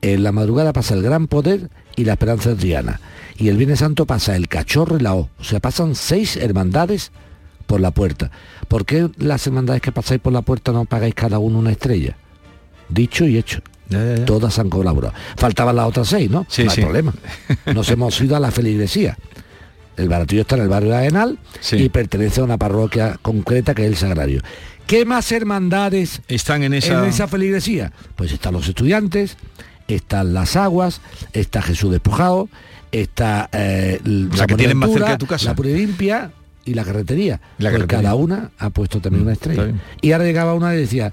en 0.03 0.23
la 0.23 0.33
madrugada 0.33 0.73
pasa 0.73 0.95
el 0.95 1.03
Gran 1.03 1.27
Poder 1.27 1.69
y 1.97 2.05
la 2.05 2.13
Esperanza 2.13 2.51
de 2.51 2.57
Triana. 2.57 3.01
Y 3.37 3.49
el 3.49 3.57
Viernes 3.57 3.79
Santo 3.79 4.07
pasa 4.07 4.37
el 4.37 4.49
Cachorro 4.49 4.97
y 4.97 5.01
la 5.01 5.15
O. 5.15 5.31
O 5.39 5.45
sea, 5.45 5.61
pasan 5.61 5.95
seis 5.95 6.37
hermandades 6.37 7.11
por 7.67 7.81
la 7.81 7.91
puerta. 7.91 8.31
¿Por 8.69 8.85
qué 8.85 9.09
las 9.17 9.47
hermandades 9.47 9.83
que 9.83 9.93
pasáis 9.93 10.21
por 10.21 10.33
la 10.33 10.43
puerta 10.43 10.73
no 10.73 10.85
pagáis 10.85 11.15
cada 11.15 11.39
uno 11.39 11.59
una 11.59 11.71
estrella? 11.71 12.17
Dicho 12.89 13.27
y 13.27 13.39
hecho. 13.39 13.63
Todas 14.25 14.59
han 14.59 14.71
colaborado. 14.71 15.15
Faltaban 15.37 15.75
las 15.75 15.87
otras 15.87 16.09
seis, 16.09 16.31
¿no? 16.31 16.47
Sí, 16.49 16.65
no 16.65 16.71
hay 16.71 16.77
sí. 16.77 16.83
problema. 16.83 17.13
Nos 17.75 17.89
hemos 17.91 18.21
ido 18.21 18.37
a 18.37 18.41
la 18.41 18.51
feligresía. 18.51 19.17
El 19.97 20.09
baratillo 20.09 20.43
está 20.43 20.57
en 20.57 20.63
el 20.63 20.69
barrio 20.69 20.91
de 20.91 20.97
Arenal 20.97 21.39
y 21.73 21.89
pertenece 21.89 22.41
a 22.41 22.45
una 22.45 22.57
parroquia 22.57 23.19
concreta 23.21 23.75
que 23.75 23.83
es 23.83 23.89
el 23.89 23.97
Sagrario. 23.97 24.43
¿Qué 24.87 25.05
más 25.05 25.31
hermandades 25.31 26.23
están 26.27 26.63
en 26.63 26.75
esa... 26.75 27.01
en 27.01 27.09
esa 27.09 27.29
feligresía? 27.29 27.93
Pues 28.17 28.33
están 28.33 28.55
los 28.55 28.67
estudiantes, 28.67 29.37
están 29.95 30.35
las 30.35 30.57
aguas, 30.57 31.01
está 31.33 31.63
Jesús 31.63 31.91
despojado, 31.91 32.49
está 32.93 33.49
eh, 33.53 34.01
La 34.05 34.47
que 34.47 34.57
tienes 34.57 34.77
más 34.77 34.91
cerca 34.91 35.11
de 35.11 35.19
tu 35.19 35.27
casa. 35.27 35.47
la 35.47 35.55
Purilimpia 35.55 36.33
y 36.65 36.75
la 36.75 36.85
carretería. 36.85 37.41
La 37.59 37.71
carretería. 37.71 38.03
cada 38.03 38.15
una 38.15 38.51
ha 38.59 38.71
puesto 38.71 39.01
también 39.01 39.25
una 39.25 39.33
está 39.33 39.53
estrella. 39.53 39.75
Y 40.01 40.13
ahora 40.13 40.25
llegaba 40.25 40.55
una 40.55 40.75
y 40.75 40.79
decía, 40.79 41.13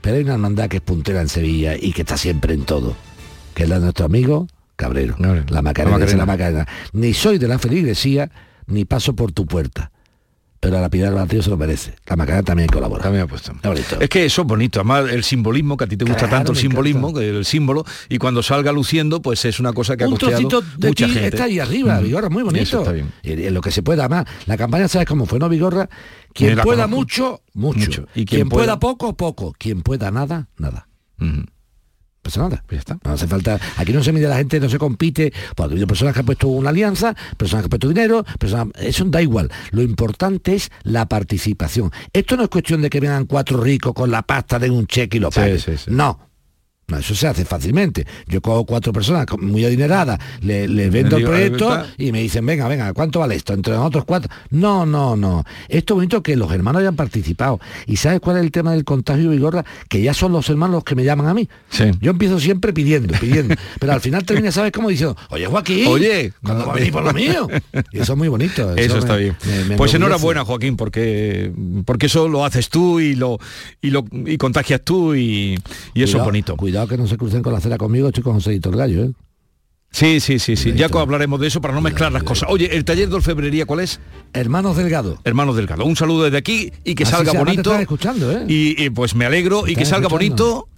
pero 0.00 0.16
hay 0.16 0.22
una 0.22 0.34
hermandad 0.34 0.68
que 0.68 0.78
es 0.78 0.82
puntera 0.82 1.20
en 1.20 1.28
Sevilla 1.28 1.76
y 1.76 1.92
que 1.92 2.02
está 2.02 2.16
siempre 2.16 2.54
en 2.54 2.64
todo, 2.64 2.96
que 3.54 3.64
es 3.64 3.68
la 3.68 3.76
de 3.76 3.82
nuestro 3.82 4.06
amigo 4.06 4.48
Cabrero, 4.76 5.16
la 5.48 5.62
Macarena, 5.62 5.98
La. 5.98 6.26
Macarena. 6.26 6.66
Ni 6.92 7.14
soy 7.14 7.38
de 7.38 7.46
la 7.46 7.58
feligresía, 7.58 8.30
ni 8.66 8.84
paso 8.84 9.14
por 9.14 9.30
tu 9.30 9.46
puerta. 9.46 9.92
Pero 10.62 10.78
a 10.78 10.80
la 10.80 10.88
del 10.88 11.12
Baratillo 11.12 11.42
se 11.42 11.50
lo 11.50 11.56
merece. 11.56 11.96
La 12.06 12.14
Macarena 12.14 12.44
también 12.44 12.68
colabora. 12.68 13.02
También 13.02 13.24
ha 13.24 13.26
puesto. 13.26 13.52
Es 13.98 14.08
que 14.08 14.24
eso 14.24 14.42
es 14.42 14.46
bonito, 14.46 14.78
además 14.78 15.10
el 15.10 15.24
simbolismo, 15.24 15.76
que 15.76 15.82
a 15.82 15.86
ti 15.88 15.96
te 15.96 16.04
gusta 16.04 16.18
Claro, 16.20 16.36
tanto 16.36 16.52
el 16.52 16.58
simbolismo, 16.58 17.12
que 17.12 17.28
el 17.30 17.44
símbolo, 17.44 17.84
y 18.08 18.18
cuando 18.18 18.44
salga 18.44 18.70
luciendo, 18.70 19.20
pues 19.20 19.44
es 19.44 19.58
una 19.58 19.72
cosa 19.72 19.96
que 19.96 20.04
ha 20.04 20.08
un 20.08 20.16
trocito 20.16 20.60
de 20.78 20.86
mucha 20.88 21.08
gente. 21.08 21.26
está 21.26 21.44
ahí 21.44 21.58
arriba, 21.58 21.98
Mm. 21.98 22.04
Vigorra, 22.04 22.28
muy 22.28 22.44
bonito. 22.44 22.62
Eso 22.62 22.78
está 22.78 22.92
bien. 22.92 23.12
Y 23.24 23.32
en 23.32 23.54
lo 23.54 23.60
que 23.60 23.72
se 23.72 23.82
pueda 23.82 24.08
más. 24.08 24.24
La 24.46 24.56
campaña, 24.56 24.86
¿sabes 24.86 25.08
cómo 25.08 25.26
fue, 25.26 25.40
no, 25.40 25.48
Vigorra? 25.48 25.88
Quien 26.32 26.54
pueda 26.60 26.84
conozco. 26.84 26.88
mucho, 26.96 27.40
mucho. 27.54 27.78
Mucho. 27.80 28.02
Y 28.14 28.24
quien 28.24 28.26
quien, 28.26 28.48
pueda, 28.48 28.78
pueda- 28.78 28.78
poco, 28.78 29.16
poco. 29.16 29.54
Quien 29.58 29.82
pueda 29.82 30.12
nada, 30.12 30.46
nada. 30.58 30.86
Pues 32.22 32.38
nada. 32.38 32.62
Pues 32.66 32.76
ya 32.76 32.94
está. 32.94 32.98
No 33.04 33.14
hace 33.14 33.26
falta. 33.26 33.58
Aquí 33.76 33.92
no 33.92 34.02
se 34.02 34.12
mide 34.12 34.28
la 34.28 34.36
gente, 34.36 34.60
no 34.60 34.68
se 34.68 34.78
compite. 34.78 35.32
Pues 35.56 35.68
ha 35.68 35.72
habido 35.72 35.86
personas 35.86 36.14
que 36.14 36.20
han 36.20 36.26
puesto 36.26 36.48
una 36.48 36.70
alianza, 36.70 37.14
personas 37.36 37.62
que 37.62 37.66
han 37.66 37.70
puesto 37.70 37.88
dinero, 37.88 38.24
personas. 38.38 38.68
Eso 38.78 39.04
da 39.06 39.20
igual. 39.20 39.50
Lo 39.72 39.82
importante 39.82 40.54
es 40.54 40.70
la 40.84 41.08
participación. 41.08 41.90
Esto 42.12 42.36
no 42.36 42.44
es 42.44 42.48
cuestión 42.48 42.80
de 42.80 42.90
que 42.90 43.00
vengan 43.00 43.26
cuatro 43.26 43.60
ricos 43.60 43.92
con 43.92 44.10
la 44.10 44.22
pasta 44.22 44.58
de 44.58 44.70
un 44.70 44.86
cheque 44.86 45.16
y 45.16 45.20
lo 45.20 45.30
paguen. 45.30 45.58
sí, 45.58 45.76
sí. 45.76 45.90
No. 45.90 46.02
No, 46.02 46.31
eso 46.98 47.14
se 47.14 47.26
hace 47.26 47.44
fácilmente. 47.44 48.06
Yo 48.26 48.40
cojo 48.40 48.64
cuatro 48.64 48.92
personas 48.92 49.26
muy 49.38 49.64
adineradas, 49.64 50.18
le- 50.40 50.68
les 50.68 50.90
vendo 50.90 51.16
el 51.16 51.24
proyecto 51.24 51.84
y 51.98 52.12
me 52.12 52.20
dicen, 52.22 52.44
venga, 52.46 52.68
venga, 52.68 52.92
¿cuánto 52.92 53.20
vale 53.20 53.34
esto? 53.34 53.52
Entre 53.54 53.74
nosotros 53.74 54.04
cuatro. 54.06 54.30
No, 54.50 54.84
no, 54.86 55.16
no. 55.16 55.44
Esto 55.68 55.94
es 55.94 55.96
bonito 55.96 56.22
que 56.22 56.36
los 56.36 56.50
hermanos 56.52 56.80
hayan 56.80 56.96
participado. 56.96 57.60
¿Y 57.86 57.96
sabes 57.96 58.20
cuál 58.20 58.36
es 58.38 58.42
el 58.44 58.50
tema 58.50 58.72
del 58.72 58.84
contagio 58.84 59.30
Vigorra? 59.30 59.64
Que 59.88 60.02
ya 60.02 60.14
son 60.14 60.32
los 60.32 60.48
hermanos 60.48 60.74
los 60.74 60.84
que 60.84 60.94
me 60.94 61.04
llaman 61.04 61.26
a 61.28 61.34
mí. 61.34 61.48
Sí. 61.70 61.84
Yo 62.00 62.10
empiezo 62.12 62.38
siempre 62.40 62.72
pidiendo, 62.72 63.14
pidiendo. 63.18 63.54
pero 63.78 63.92
al 63.92 64.00
final 64.00 64.24
termina, 64.24 64.50
¿sabes 64.52 64.72
cómo? 64.72 64.88
Diciendo, 64.88 65.16
oye 65.30 65.46
Joaquín, 65.46 65.86
Oye, 65.88 66.32
cuando 66.42 66.66
va 66.66 66.72
a 66.72 66.76
venir 66.76 66.92
por 66.92 67.02
lo 67.04 67.12
mío? 67.12 67.48
Y 67.92 67.98
eso 68.00 68.12
es 68.12 68.18
muy 68.18 68.28
bonito. 68.28 68.74
Eso 68.76 68.98
está 68.98 69.16
bien. 69.16 69.36
me- 69.46 69.64
me 69.64 69.76
pues 69.76 69.92
enhorabuena, 69.94 70.44
Joaquín, 70.44 70.76
porque 70.76 71.52
porque 71.84 72.06
eso 72.06 72.28
lo 72.28 72.44
haces 72.44 72.68
tú 72.68 73.00
y 73.00 73.14
lo 73.14 73.38
y 73.80 73.90
lo 73.90 74.04
y 74.26 74.36
contagias 74.38 74.80
tú 74.84 75.14
y, 75.14 75.58
y 75.94 76.02
eso 76.02 76.18
es 76.18 76.24
bonito. 76.24 76.56
Cuidado 76.56 76.81
que 76.86 76.96
no 76.96 77.06
se 77.06 77.16
crucen 77.16 77.42
con 77.42 77.52
la 77.52 77.58
acera 77.58 77.78
conmigo, 77.78 78.08
estoy 78.08 78.22
con 78.22 78.34
José 78.34 78.54
el 78.54 78.60
Gallo, 78.76 79.04
¿eh? 79.04 79.12
Sí, 79.92 80.20
sí, 80.20 80.38
sí, 80.38 80.56
sí. 80.56 80.72
Ya 80.72 80.86
hablaremos 80.86 81.38
de 81.38 81.48
eso 81.48 81.60
para 81.60 81.74
no 81.74 81.82
mezclar 81.82 82.10
las 82.12 82.22
cosas. 82.22 82.48
Oye, 82.50 82.74
el 82.74 82.84
taller 82.84 83.10
de 83.10 83.16
orfebrería, 83.16 83.66
¿cuál 83.66 83.80
es? 83.80 84.00
Hermanos 84.32 84.76
Delgado. 84.78 85.18
Hermanos 85.22 85.54
Delgado. 85.54 85.84
Un 85.84 85.96
saludo 85.96 86.24
desde 86.24 86.38
aquí 86.38 86.72
y 86.82 86.94
que 86.94 87.02
Así 87.02 87.12
salga 87.12 87.32
te 87.32 87.38
bonito. 87.38 87.74
escuchando, 87.78 88.32
¿eh? 88.32 88.44
Y, 88.48 88.82
y, 88.82 88.88
pues 88.88 89.14
me 89.14 89.26
alegro 89.26 89.68
y 89.68 89.76
que 89.76 89.84
salga 89.84 90.06
escuchando. 90.06 90.44
bonito. 90.44 90.68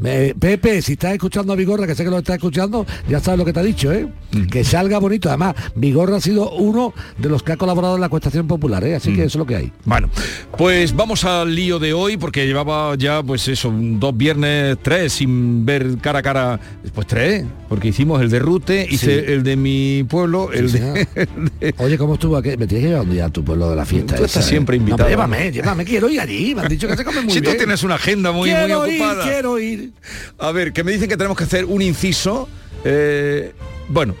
Me- 0.00 0.34
Pepe, 0.38 0.82
si 0.82 0.92
estás 0.92 1.12
escuchando 1.12 1.52
a 1.52 1.56
Vigorra, 1.56 1.86
que 1.86 1.94
sé 1.94 2.04
que 2.04 2.10
lo 2.10 2.18
estás 2.18 2.36
escuchando, 2.36 2.86
ya 3.08 3.20
sabes 3.20 3.38
lo 3.38 3.44
que 3.44 3.52
te 3.52 3.60
ha 3.60 3.62
dicho, 3.62 3.92
¿eh? 3.92 4.06
Mm. 4.32 4.46
Que 4.46 4.64
salga 4.64 4.98
bonito. 4.98 5.28
Además, 5.28 5.54
Vigorra 5.74 6.16
ha 6.16 6.20
sido 6.20 6.50
uno 6.52 6.92
de 7.18 7.28
los 7.28 7.42
que 7.42 7.52
ha 7.52 7.56
colaborado 7.56 7.94
en 7.96 8.00
la 8.00 8.08
cuestación 8.08 8.46
popular, 8.46 8.82
¿eh? 8.84 8.96
Así 8.96 9.12
que 9.12 9.22
Mm. 9.22 9.26
eso 9.26 9.28
es 9.28 9.36
lo 9.36 9.46
que 9.46 9.56
hay. 9.56 9.72
Bueno, 9.84 10.08
pues 10.56 10.94
vamos 10.94 11.24
al 11.24 11.54
lío 11.54 11.78
de 11.78 11.92
hoy 11.92 12.16
porque 12.16 12.46
llevaba 12.46 12.94
ya 12.96 13.22
pues 13.22 13.46
eso, 13.48 13.72
dos 13.74 14.16
viernes, 14.16 14.76
tres 14.82 15.12
sin 15.12 15.64
ver 15.66 15.98
cara 16.00 16.20
a 16.20 16.22
cara, 16.22 16.60
pues 16.94 17.06
tres, 17.06 17.44
porque 17.68 17.88
hicimos 17.88 18.20
el 18.22 18.30
de 18.30 18.38
Rute, 18.38 18.86
hice 18.90 19.24
Sí. 19.26 19.32
el 19.32 19.42
de 19.42 19.56
mi 19.56 20.04
pueblo, 20.08 20.52
el, 20.52 20.70
Sí, 20.70 20.78
de, 21.60 21.74
Oye, 21.78 21.96
¿cómo 21.98 22.14
estuvo 22.14 22.36
aquí? 22.36 22.50
Me 22.56 22.66
tienes 22.66 22.84
que 22.84 22.88
llevar 22.90 23.04
un 23.04 23.10
día 23.12 23.26
a 23.26 23.30
tu 23.30 23.44
pueblo 23.44 23.70
de 23.70 23.76
la 23.76 23.84
fiesta. 23.84 24.16
Tú 24.16 24.24
esa, 24.24 24.40
estás 24.40 24.46
¿eh? 24.46 24.48
siempre 24.50 24.76
No, 24.76 24.82
invitado. 24.82 24.98
pero 24.98 25.10
llévame, 25.10 25.52
llévame, 25.52 25.84
quiero 25.84 26.08
ir 26.08 26.20
allí. 26.20 26.54
Me 26.54 26.62
han 26.62 26.68
dicho 26.68 26.88
que 26.88 26.96
se 26.96 27.04
come 27.04 27.22
muy 27.22 27.32
si 27.32 27.40
bien. 27.40 27.52
tú 27.52 27.58
tienes 27.58 27.82
una 27.82 27.94
agenda 27.96 28.32
muy, 28.32 28.50
muy 28.50 28.58
ir, 28.60 28.72
ocupada. 28.74 29.25
Quiero 29.30 29.58
ir. 29.58 29.92
A 30.38 30.50
ver, 30.52 30.72
que 30.72 30.82
me 30.84 30.92
dicen 30.92 31.08
que 31.08 31.16
tenemos 31.16 31.36
que 31.36 31.44
hacer 31.44 31.64
un 31.64 31.82
inciso. 31.82 32.48
eh, 32.84 33.52
bueno, 33.88 34.14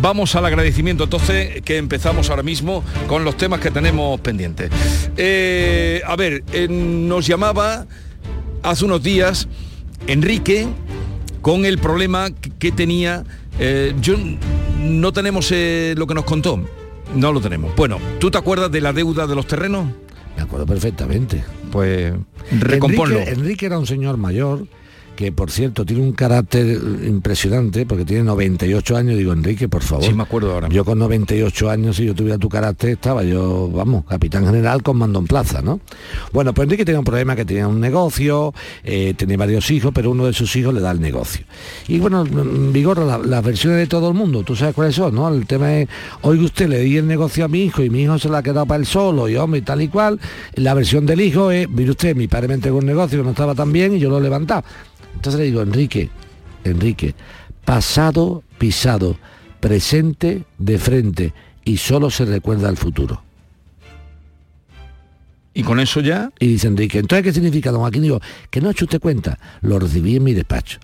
vamos 0.00 0.34
al 0.34 0.46
agradecimiento 0.46 1.04
entonces, 1.04 1.60
que 1.62 1.76
empezamos 1.76 2.30
ahora 2.30 2.42
mismo 2.42 2.82
con 3.06 3.24
los 3.24 3.36
temas 3.36 3.60
que 3.60 3.70
tenemos 3.70 4.20
pendientes. 4.20 4.70
Eh, 5.16 6.00
a 6.06 6.16
ver, 6.16 6.42
eh, 6.52 6.68
nos 6.68 7.26
llamaba 7.26 7.86
hace 8.62 8.84
unos 8.84 9.02
días 9.02 9.48
Enrique 10.06 10.66
con 11.42 11.64
el 11.66 11.78
problema 11.78 12.30
que- 12.58 12.72
tenía. 12.72 13.24
yo 14.00 14.14
no 14.78 15.12
tenemos 15.12 15.50
lo 15.50 16.06
que 16.06 16.14
nos 16.14 16.24
contó. 16.24 16.62
No 17.14 17.32
lo 17.32 17.40
tenemos. 17.40 17.74
Bueno, 17.76 17.98
¿tú 18.18 18.30
te 18.30 18.38
acuerdas 18.38 18.70
de 18.70 18.80
la 18.80 18.92
deuda 18.92 19.26
de 19.26 19.34
los 19.34 19.46
terrenos? 19.46 19.86
Me 20.40 20.44
acuerdo 20.44 20.64
perfectamente. 20.64 21.44
Pues 21.70 22.14
recomponlo. 22.50 23.18
Enrique, 23.18 23.32
Enrique 23.38 23.66
era 23.66 23.78
un 23.78 23.86
señor 23.86 24.16
mayor 24.16 24.66
que 25.20 25.32
por 25.32 25.50
cierto 25.50 25.84
tiene 25.84 26.02
un 26.02 26.12
carácter 26.12 26.80
impresionante 27.06 27.84
porque 27.84 28.06
tiene 28.06 28.22
98 28.24 28.96
años 28.96 29.18
digo 29.18 29.34
Enrique 29.34 29.68
por 29.68 29.82
favor. 29.82 30.02
Sí, 30.06 30.14
me 30.14 30.22
acuerdo 30.22 30.50
ahora. 30.54 30.68
yo 30.70 30.82
con 30.82 30.98
98 30.98 31.68
años 31.68 31.96
si 31.96 32.06
yo 32.06 32.14
tuviera 32.14 32.38
tu 32.38 32.48
carácter 32.48 32.88
estaba 32.90 33.22
yo 33.22 33.68
vamos 33.70 34.04
capitán 34.06 34.46
general 34.46 34.82
con 34.82 34.96
mando 34.96 35.18
en 35.18 35.26
plaza 35.26 35.60
no 35.60 35.78
bueno 36.32 36.54
pues 36.54 36.64
Enrique 36.64 36.86
tenía 36.86 37.00
un 37.00 37.04
problema 37.04 37.36
que 37.36 37.44
tenía 37.44 37.68
un 37.68 37.80
negocio 37.80 38.54
eh, 38.82 39.12
tenía 39.14 39.36
varios 39.36 39.70
hijos 39.70 39.92
pero 39.94 40.10
uno 40.10 40.24
de 40.24 40.32
sus 40.32 40.56
hijos 40.56 40.72
le 40.72 40.80
da 40.80 40.90
el 40.90 41.00
negocio. 41.02 41.44
Y 41.86 41.98
bueno 41.98 42.24
Vigorra 42.72 43.04
la- 43.04 43.18
las 43.18 43.44
versiones 43.44 43.78
de 43.78 43.86
todo 43.86 44.08
el 44.08 44.14
mundo 44.14 44.42
tú 44.42 44.56
sabes 44.56 44.74
cuáles 44.74 44.94
son 44.94 45.14
no 45.14 45.28
el 45.28 45.44
tema 45.46 45.76
es 45.76 45.88
oiga 46.22 46.44
usted 46.44 46.66
le 46.66 46.78
di 46.80 46.96
el 46.96 47.06
negocio 47.06 47.44
a 47.44 47.48
mi 47.48 47.62
hijo 47.64 47.82
y 47.82 47.90
mi 47.90 48.04
hijo 48.04 48.18
se 48.18 48.30
la 48.30 48.38
ha 48.38 48.42
quedado 48.42 48.64
para 48.64 48.80
él 48.80 48.86
solo 48.86 49.28
y 49.28 49.36
hombre 49.36 49.58
y 49.58 49.62
tal 49.62 49.82
y 49.82 49.88
cual. 49.88 50.18
La 50.54 50.72
versión 50.72 51.04
del 51.04 51.20
hijo 51.20 51.50
es 51.50 51.68
mire 51.68 51.90
usted 51.90 52.16
mi 52.16 52.26
padre 52.26 52.48
me 52.48 52.54
entregó 52.54 52.78
un 52.78 52.86
negocio 52.86 53.18
que 53.18 53.24
no 53.24 53.30
estaba 53.30 53.54
tan 53.54 53.70
bien 53.70 53.94
y 53.94 53.98
yo 53.98 54.08
lo 54.08 54.16
he 54.18 54.22
levantado 54.22 54.62
entonces 55.14 55.38
le 55.40 55.46
digo, 55.46 55.62
Enrique, 55.62 56.10
Enrique, 56.64 57.14
pasado, 57.64 58.42
pisado, 58.58 59.16
presente, 59.60 60.44
de 60.58 60.78
frente, 60.78 61.34
y 61.64 61.76
solo 61.76 62.10
se 62.10 62.24
recuerda 62.24 62.68
el 62.68 62.76
futuro. 62.76 63.22
Y 65.52 65.62
con 65.62 65.80
eso 65.80 66.00
ya... 66.00 66.30
Y 66.38 66.46
dice 66.46 66.68
Enrique, 66.68 66.98
entonces 66.98 67.24
¿qué 67.24 67.32
significa, 67.32 67.70
don 67.70 67.80
Joaquín? 67.80 68.02
Digo, 68.02 68.20
que 68.50 68.60
no 68.60 68.68
ha 68.68 68.72
hecho 68.72 68.84
usted 68.84 69.00
cuenta, 69.00 69.38
lo 69.60 69.78
recibí 69.78 70.16
en 70.16 70.24
mi 70.24 70.32
despacho. 70.32 70.78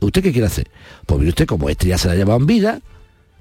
¿Usted 0.00 0.22
qué 0.22 0.32
quiere 0.32 0.46
hacer? 0.46 0.70
Pues 1.06 1.18
mire 1.18 1.30
usted, 1.30 1.46
como 1.46 1.68
este 1.68 1.88
ya 1.88 1.98
se 1.98 2.08
la 2.08 2.14
ha 2.14 2.16
llevado 2.16 2.38
en 2.38 2.46
vida, 2.46 2.80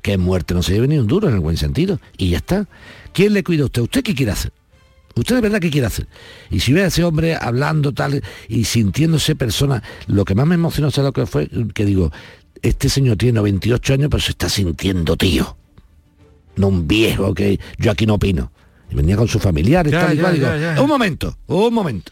que 0.01 0.13
en 0.13 0.21
muerte 0.21 0.53
no 0.53 0.63
se 0.63 0.73
lleve 0.73 0.87
ni 0.87 0.97
un 0.97 1.07
duro, 1.07 1.27
en 1.27 1.35
el 1.35 1.41
buen 1.41 1.57
sentido, 1.57 1.99
y 2.17 2.29
ya 2.29 2.37
está. 2.37 2.67
¿Quién 3.13 3.33
le 3.33 3.43
cuida 3.43 3.63
a 3.63 3.65
usted? 3.65 3.81
¿Usted 3.81 4.03
qué 4.03 4.15
quiere 4.15 4.31
hacer? 4.31 4.51
¿Usted 5.15 5.35
de 5.35 5.41
verdad 5.41 5.59
qué 5.59 5.69
quiere 5.71 5.87
hacer? 5.87 6.07
Y 6.49 6.59
si 6.59 6.73
ve 6.73 6.83
a 6.83 6.87
ese 6.87 7.03
hombre 7.03 7.37
hablando 7.39 7.93
tal 7.93 8.21
y 8.49 8.65
sintiéndose 8.65 9.35
persona, 9.35 9.81
lo 10.07 10.25
que 10.25 10.35
más 10.35 10.45
me 10.45 10.55
emocionó, 10.55 10.91
¿sabe 10.91 11.07
lo 11.07 11.13
que 11.13 11.25
fue? 11.25 11.49
Que 11.73 11.85
digo, 11.85 12.11
este 12.61 12.89
señor 12.89 13.15
tiene 13.17 13.37
98 13.37 13.93
años, 13.93 14.09
pero 14.11 14.21
se 14.21 14.31
está 14.31 14.49
sintiendo 14.49 15.15
tío. 15.15 15.55
No 16.57 16.67
un 16.67 16.87
viejo 16.87 17.33
que 17.33 17.59
yo 17.77 17.91
aquí 17.91 18.05
no 18.05 18.15
opino. 18.15 18.51
Y 18.91 18.95
venía 18.95 19.15
con 19.15 19.27
sus 19.27 19.41
familiares, 19.41 19.91
Ya, 19.91 20.01
tal 20.01 20.13
y 20.13 20.17
ya, 20.17 20.21
cual, 20.21 20.33
digo, 20.35 20.47
ya, 20.47 20.75
ya. 20.75 20.81
un 20.81 20.87
momento, 20.87 21.37
un 21.47 21.73
momento. 21.73 22.11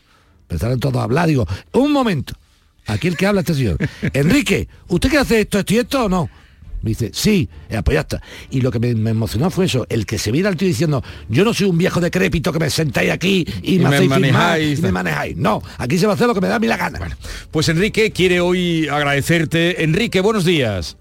Empezaron 0.50 0.80
todos 0.80 0.96
a 0.98 1.04
hablar, 1.04 1.28
digo, 1.28 1.46
un 1.74 1.92
momento. 1.92 2.34
Aquí 2.88 3.08
el 3.08 3.18
que 3.18 3.26
habla 3.28 3.42
este 3.42 3.54
señor. 3.54 3.78
Enrique, 4.14 4.68
¿usted 4.88 5.10
quiere 5.10 5.24
hacer 5.24 5.40
esto, 5.40 5.60
esto 5.60 5.74
y 5.74 5.78
esto 5.78 6.06
o 6.06 6.10
no? 6.10 6.30
Me 6.84 6.90
dice, 6.90 7.12
sí, 7.14 7.50
eh, 7.70 7.82
pues 7.84 7.96
ya 7.96 8.02
está. 8.02 8.22
Y 8.52 8.62
lo 8.62 8.70
que 8.70 8.80
me, 8.80 8.94
me 8.94 9.12
emocionó 9.12 9.50
fue 9.50 9.66
eso, 9.66 9.88
el 9.90 10.06
que 10.06 10.18
se 10.18 10.32
viera 10.32 10.50
al 10.50 10.58
tío 10.58 10.68
diciendo, 10.68 11.02
yo 11.30 11.44
no 11.46 11.54
soy 11.54 11.68
un 11.68 11.78
viejo 11.78 12.02
decrépito 12.02 12.52
que 12.52 12.60
me 12.60 12.70
sentáis 12.70 13.10
aquí 13.10 13.46
y, 13.62 13.76
Y 13.76 13.80
me, 13.80 13.90
me 13.90 13.96
hacéis 13.96 14.12
firmar 14.12 14.20
manejáis, 14.20 14.80
y 14.80 14.82
me 14.82 14.92
manejáis. 14.92 15.38
No, 15.38 15.62
aquí 15.78 15.98
se 15.98 16.06
va 16.06 16.12
a 16.12 16.16
hacer 16.16 16.28
lo 16.28 16.36
que 16.36 16.42
me 16.42 16.50
da 16.50 16.58
a 16.58 16.60
mí 16.60 16.68
la 16.68 16.78
gana. 16.78 17.00
Pues 17.52 17.70
Enrique 17.70 18.12
quiere 18.12 18.42
hoy 18.42 18.88
agradecerte. 18.90 19.84
Enrique, 19.84 20.22
buenos 20.22 20.46
días. 20.46 20.98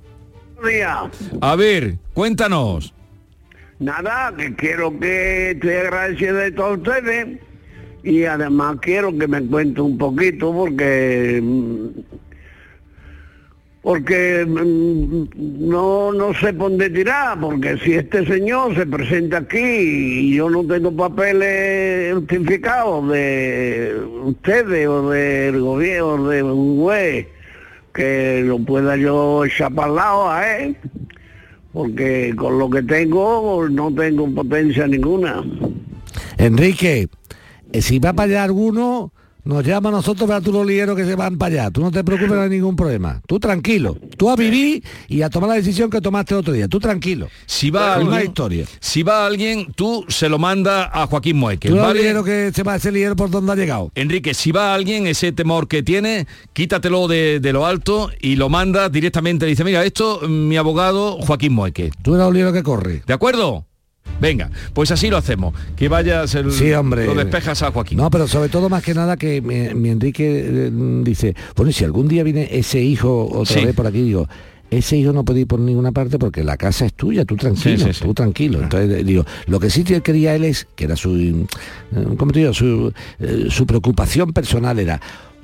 Buenos 0.55 0.73
días. 0.73 1.38
A 1.40 1.57
ver, 1.57 1.99
cuéntanos. 2.14 2.95
Nada, 3.81 4.33
que 4.37 4.55
quiero 4.55 4.97
que 5.01 5.51
estoy 5.51 5.75
agradecido 5.75 6.37
de 6.37 6.53
todos 6.53 6.79
ustedes 6.79 7.40
y 8.05 8.25
además 8.25 8.77
quiero 8.81 9.16
que 9.16 9.27
me 9.27 9.42
cuente 9.42 9.81
un 9.81 9.99
poquito 9.99 10.53
porque 10.53 11.40
mm, 11.42 11.87
porque 13.83 14.47
mm, 14.47 15.68
no 15.68 16.12
no 16.12 16.33
sé 16.35 16.53
por 16.55 16.71
dónde 16.71 16.89
tirar, 16.91 17.39
porque 17.41 17.76
si 17.78 17.95
este 17.95 18.24
señor 18.26 18.74
se 18.74 18.87
presenta 18.87 19.39
aquí 19.39 19.59
y 19.59 20.37
yo 20.37 20.49
no 20.49 20.64
tengo 20.64 20.95
papeles 20.97 22.14
certificados 22.14 23.09
de 23.11 24.01
ustedes 24.24 24.87
o 24.87 25.11
del 25.11 25.61
gobierno 25.61 26.28
de 26.28 26.43
un 26.43 26.80
juez 26.80 27.26
que 27.93 28.43
lo 28.47 28.59
pueda 28.61 28.97
yo 28.97 29.45
echar 29.45 29.74
para 29.74 29.89
el 29.89 29.95
lado 29.97 30.30
a 30.30 30.57
él 30.57 30.76
porque 31.72 32.35
con 32.37 32.59
lo 32.59 32.68
que 32.68 32.83
tengo 32.83 33.68
no 33.68 33.93
tengo 33.95 34.33
potencia 34.33 34.87
ninguna. 34.87 35.43
Enrique, 36.37 37.09
eh, 37.72 37.83
si 37.83 37.99
va 37.99 38.12
para 38.12 38.28
allá 38.30 38.45
alguno, 38.45 39.12
Nos 39.45 39.64
llama 39.64 39.88
a 39.88 39.93
nosotros 39.93 40.28
para 40.28 40.40
tú 40.40 40.53
los 40.53 40.64
lieros 40.64 40.97
que 40.97 41.05
se 41.05 41.16
van 41.16 41.36
para 41.36 41.53
allá. 41.62 41.70
Tú 41.72 41.80
no 41.80 41.90
te 41.90 42.05
preocupes, 42.05 42.32
no 42.32 42.43
hay 42.43 42.51
ningún 42.51 42.76
problema. 42.76 43.20
Tú 43.26 43.40
tranquilo. 43.40 43.97
Tú 44.16 44.30
a 44.30 44.36
vivir 44.36 44.84
y 45.09 45.22
a 45.22 45.30
tomar 45.30 45.49
la 45.51 45.57
decisión 45.57 45.90
que 45.90 46.01
tomaste 46.01 46.34
el 46.34 46.40
otro 46.40 46.53
día. 46.53 46.68
Tú 46.68 46.78
tranquilo. 46.78 47.28
Si 47.47 47.70
va 47.70 47.99
Una 47.99 48.14
alguien, 48.16 48.28
historia. 48.28 48.66
si 48.78 49.03
va 49.03 49.26
alguien, 49.26 49.72
tú 49.74 50.05
se 50.09 50.28
lo 50.28 50.38
manda 50.38 50.90
a 50.93 51.07
Joaquín 51.09 51.38
Moeque. 51.38 51.70
Tú 51.70 51.76
¿vale? 51.76 52.14
que 52.24 52.53
se 52.55 52.62
va 52.62 52.76
ese 52.76 52.93
liero 52.93 53.16
por 53.16 53.30
donde 53.30 53.53
ha 53.53 53.57
llegado. 53.57 53.90
Enrique, 53.97 54.32
si 54.32 54.53
va 54.53 54.74
alguien, 54.74 55.09
ese 55.09 55.32
temor 55.32 55.66
que 55.66 55.82
tiene, 55.82 56.26
quítatelo 56.53 57.09
de, 57.09 57.40
de 57.40 57.53
lo 57.53 57.66
alto 57.66 58.11
y 58.20 58.36
lo 58.36 58.49
manda 58.49 58.88
directamente. 58.90 59.45
Dice, 59.47 59.64
mira, 59.64 59.84
esto 59.84 60.20
mi 60.28 60.57
abogado 60.57 61.18
Joaquín 61.20 61.53
Moeque. 61.55 61.90
Tú 62.03 62.14
eres 62.14 62.28
el 62.28 62.34
liero 62.34 62.53
que 62.53 62.62
corre. 62.62 63.03
¿De 63.07 63.12
acuerdo? 63.12 63.66
Venga, 64.21 64.51
pues 64.73 64.91
así 64.93 65.09
lo 65.11 65.17
hacemos. 65.17 65.55
Que 65.77 65.89
vayas, 65.89 66.35
el, 66.35 66.53
Sí, 66.53 66.73
hombre. 66.73 67.07
lo 67.07 67.15
despejas 67.15 67.63
a 67.63 67.73
Joaquín. 67.73 67.99
No, 67.99 68.09
pero 68.11 68.29
sobre 68.29 68.49
todo 68.49 68.69
más 68.69 68.83
que 68.83 68.95
nada 68.95 69.17
que 69.17 69.41
mi, 69.43 69.75
mi 69.75 69.89
Enrique 69.91 70.45
eh, 70.47 70.71
dice, 71.03 71.35
bueno, 71.57 71.71
y 71.71 71.73
si 71.73 71.85
algún 71.85 72.07
día 72.09 72.23
viene 72.23 72.49
ese 72.53 72.81
hijo 72.81 73.27
otra 73.33 73.57
Sí. 73.61 73.65
vez 73.65 73.75
por 73.75 73.87
aquí, 73.87 74.03
digo, 74.03 74.29
ese 74.71 74.97
hijo 74.97 75.13
no 75.13 75.25
puede 75.25 75.41
ir 75.41 75.47
por 75.49 75.59
ninguna 75.61 75.91
parte 75.93 76.19
porque 76.19 76.45
la 76.45 76.57
casa 76.57 76.87
es 76.87 76.95
tuya, 76.95 77.25
tú 77.25 77.37
tranquilo, 77.37 77.77
Sí, 77.79 77.85
sí, 77.85 77.93
sí. 77.93 78.05
tú 78.05 78.15
tranquilo. 78.15 78.63
Entonces 78.63 79.01
eh, 79.01 79.05
digo, 79.05 79.27
lo 79.47 79.59
que 79.61 79.69
sí 79.71 79.83
te 79.85 80.01
quería 80.03 80.35
él 80.37 80.45
es, 80.45 80.67
que 80.77 80.85
era 80.85 80.95
su, 80.97 81.17
eh, 81.17 81.35
¿cómo 82.17 82.31
te 82.33 82.39
digo? 82.39 82.55
Su, 82.55 82.93
eh, 83.19 83.47
su 83.51 83.67
preocupación 83.67 84.33
personal 84.33 84.79
era, 84.79 85.01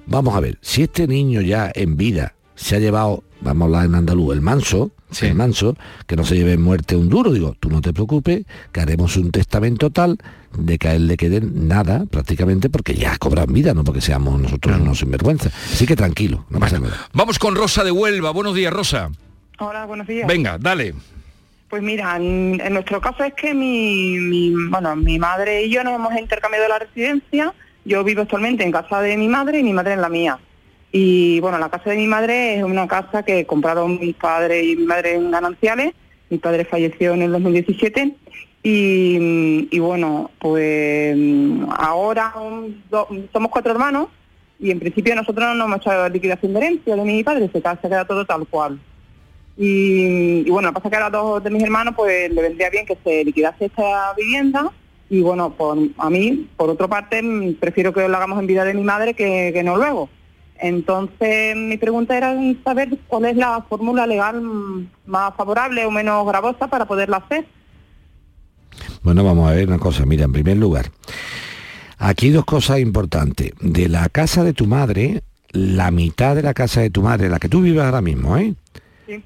vamos 0.06 0.34
a 0.36 0.40
ver, 0.40 0.56
si 0.62 0.82
este 0.84 1.06
niño 1.08 1.40
ya 1.40 1.70
en 1.74 1.96
vida 1.96 2.34
se 2.58 2.76
ha 2.76 2.78
llevado, 2.80 3.22
vamos 3.40 3.62
a 3.62 3.64
hablar 3.66 3.84
en 3.86 3.94
andaluz, 3.94 4.34
el 4.34 4.40
manso, 4.42 4.90
el 5.22 5.34
manso, 5.34 5.76
que 6.06 6.16
no 6.16 6.24
se 6.24 6.34
lleve 6.36 6.52
en 6.52 6.60
muerte 6.60 6.96
un 6.96 7.08
duro, 7.08 7.32
digo, 7.32 7.54
tú 7.60 7.70
no 7.70 7.80
te 7.80 7.92
preocupes, 7.94 8.44
que 8.72 8.80
haremos 8.80 9.16
un 9.16 9.30
testamento 9.30 9.90
tal 9.90 10.18
de 10.56 10.76
que 10.78 10.88
a 10.88 10.94
él 10.94 11.06
le 11.06 11.16
quede 11.16 11.40
nada 11.40 12.04
prácticamente 12.10 12.68
porque 12.68 12.94
ya 12.94 13.16
cobran 13.16 13.52
vida, 13.52 13.72
no 13.74 13.84
porque 13.84 14.00
seamos 14.00 14.38
nosotros 14.40 14.78
unos 14.80 14.98
sinvergüenza. 14.98 15.50
Así 15.72 15.86
que 15.86 15.94
tranquilo, 15.96 16.44
no 16.50 16.58
pasa 16.58 16.78
nada. 16.78 17.08
Vamos 17.14 17.38
con 17.38 17.54
Rosa 17.54 17.84
de 17.84 17.90
Huelva. 17.92 18.32
Buenos 18.32 18.54
días, 18.54 18.72
Rosa. 18.72 19.10
Hola, 19.60 19.86
buenos 19.86 20.06
días. 20.06 20.26
Venga, 20.26 20.58
dale. 20.58 20.94
Pues 21.70 21.82
mira, 21.82 22.16
en, 22.16 22.60
en 22.64 22.72
nuestro 22.72 23.00
caso 23.00 23.24
es 23.24 23.34
que 23.34 23.54
mi, 23.54 24.18
mi- 24.18 24.68
bueno, 24.70 24.96
mi 24.96 25.18
madre 25.18 25.64
y 25.64 25.70
yo 25.70 25.84
nos 25.84 25.94
hemos 25.94 26.18
intercambiado 26.18 26.66
la 26.68 26.78
residencia. 26.80 27.54
Yo 27.84 28.04
vivo 28.04 28.22
actualmente 28.22 28.64
en 28.64 28.72
casa 28.72 29.00
de 29.00 29.16
mi 29.16 29.28
madre 29.28 29.60
y 29.60 29.62
mi 29.62 29.72
madre 29.72 29.92
en 29.94 30.00
la 30.00 30.08
mía. 30.08 30.38
Y 30.92 31.38
bueno, 31.40 31.58
la 31.58 31.68
casa 31.68 31.90
de 31.90 31.96
mi 31.96 32.06
madre 32.06 32.56
es 32.56 32.62
una 32.64 32.88
casa 32.88 33.22
que 33.22 33.44
compraron 33.46 33.98
mi 34.00 34.12
padre 34.14 34.62
y 34.64 34.76
mi 34.76 34.84
madre 34.86 35.14
en 35.14 35.30
gananciales. 35.30 35.92
Mi 36.30 36.38
padre 36.38 36.64
falleció 36.64 37.14
en 37.14 37.22
el 37.22 37.32
2017. 37.32 38.14
Y, 38.62 39.68
y 39.70 39.78
bueno, 39.78 40.30
pues 40.38 41.16
ahora 41.76 42.34
un- 42.40 42.82
do- 42.90 43.08
somos 43.32 43.50
cuatro 43.50 43.72
hermanos 43.72 44.08
y 44.58 44.70
en 44.72 44.80
principio 44.80 45.14
nosotros 45.14 45.54
no 45.56 45.64
hemos 45.66 45.78
hecho 45.80 46.08
liquidación 46.08 46.52
de 46.52 46.58
herencia 46.58 46.96
de 46.96 47.04
mi 47.04 47.22
padre, 47.22 47.48
se 47.52 47.60
se 47.60 47.88
queda 47.88 48.04
todo 48.06 48.24
tal 48.26 48.46
cual. 48.48 48.80
Y, 49.56 50.44
y 50.46 50.50
bueno, 50.50 50.72
pasa 50.72 50.90
que 50.90 50.96
a 50.96 51.10
dos 51.10 51.42
de 51.42 51.50
mis 51.50 51.62
hermanos 51.62 51.94
pues 51.96 52.30
le 52.32 52.42
vendría 52.42 52.68
bien 52.70 52.84
que 52.86 52.96
se 53.04 53.24
liquidase 53.24 53.66
esta 53.66 54.12
vivienda 54.14 54.70
y 55.10 55.20
bueno, 55.20 55.50
por, 55.54 55.78
a 55.96 56.10
mí, 56.10 56.48
por 56.56 56.68
otra 56.70 56.86
parte, 56.88 57.22
mm, 57.22 57.54
prefiero 57.54 57.92
que 57.92 58.08
lo 58.08 58.16
hagamos 58.16 58.38
en 58.40 58.46
vida 58.46 58.64
de 58.64 58.74
mi 58.74 58.82
madre 58.82 59.14
que, 59.14 59.50
que 59.54 59.62
no 59.62 59.76
luego. 59.76 60.08
Entonces, 60.60 61.54
mi 61.56 61.76
pregunta 61.76 62.16
era 62.16 62.34
saber 62.64 62.98
cuál 63.06 63.26
es 63.26 63.36
la 63.36 63.62
fórmula 63.68 64.06
legal 64.06 64.42
más 65.06 65.34
favorable 65.36 65.84
o 65.86 65.90
menos 65.90 66.26
gravosa 66.26 66.66
para 66.68 66.86
poderla 66.86 67.18
hacer. 67.18 67.46
Bueno, 69.02 69.24
vamos 69.24 69.48
a 69.50 69.54
ver 69.54 69.68
una 69.68 69.78
cosa. 69.78 70.04
Mira, 70.04 70.24
en 70.24 70.32
primer 70.32 70.56
lugar, 70.56 70.90
aquí 71.98 72.26
hay 72.26 72.32
dos 72.32 72.44
cosas 72.44 72.80
importantes. 72.80 73.52
De 73.60 73.88
la 73.88 74.08
casa 74.08 74.44
de 74.44 74.52
tu 74.52 74.66
madre, 74.66 75.22
la 75.52 75.90
mitad 75.90 76.34
de 76.34 76.42
la 76.42 76.54
casa 76.54 76.80
de 76.80 76.90
tu 76.90 77.02
madre, 77.02 77.28
la 77.28 77.38
que 77.38 77.48
tú 77.48 77.60
vives 77.62 77.82
ahora 77.82 78.00
mismo, 78.02 78.36
¿eh? 78.36 78.54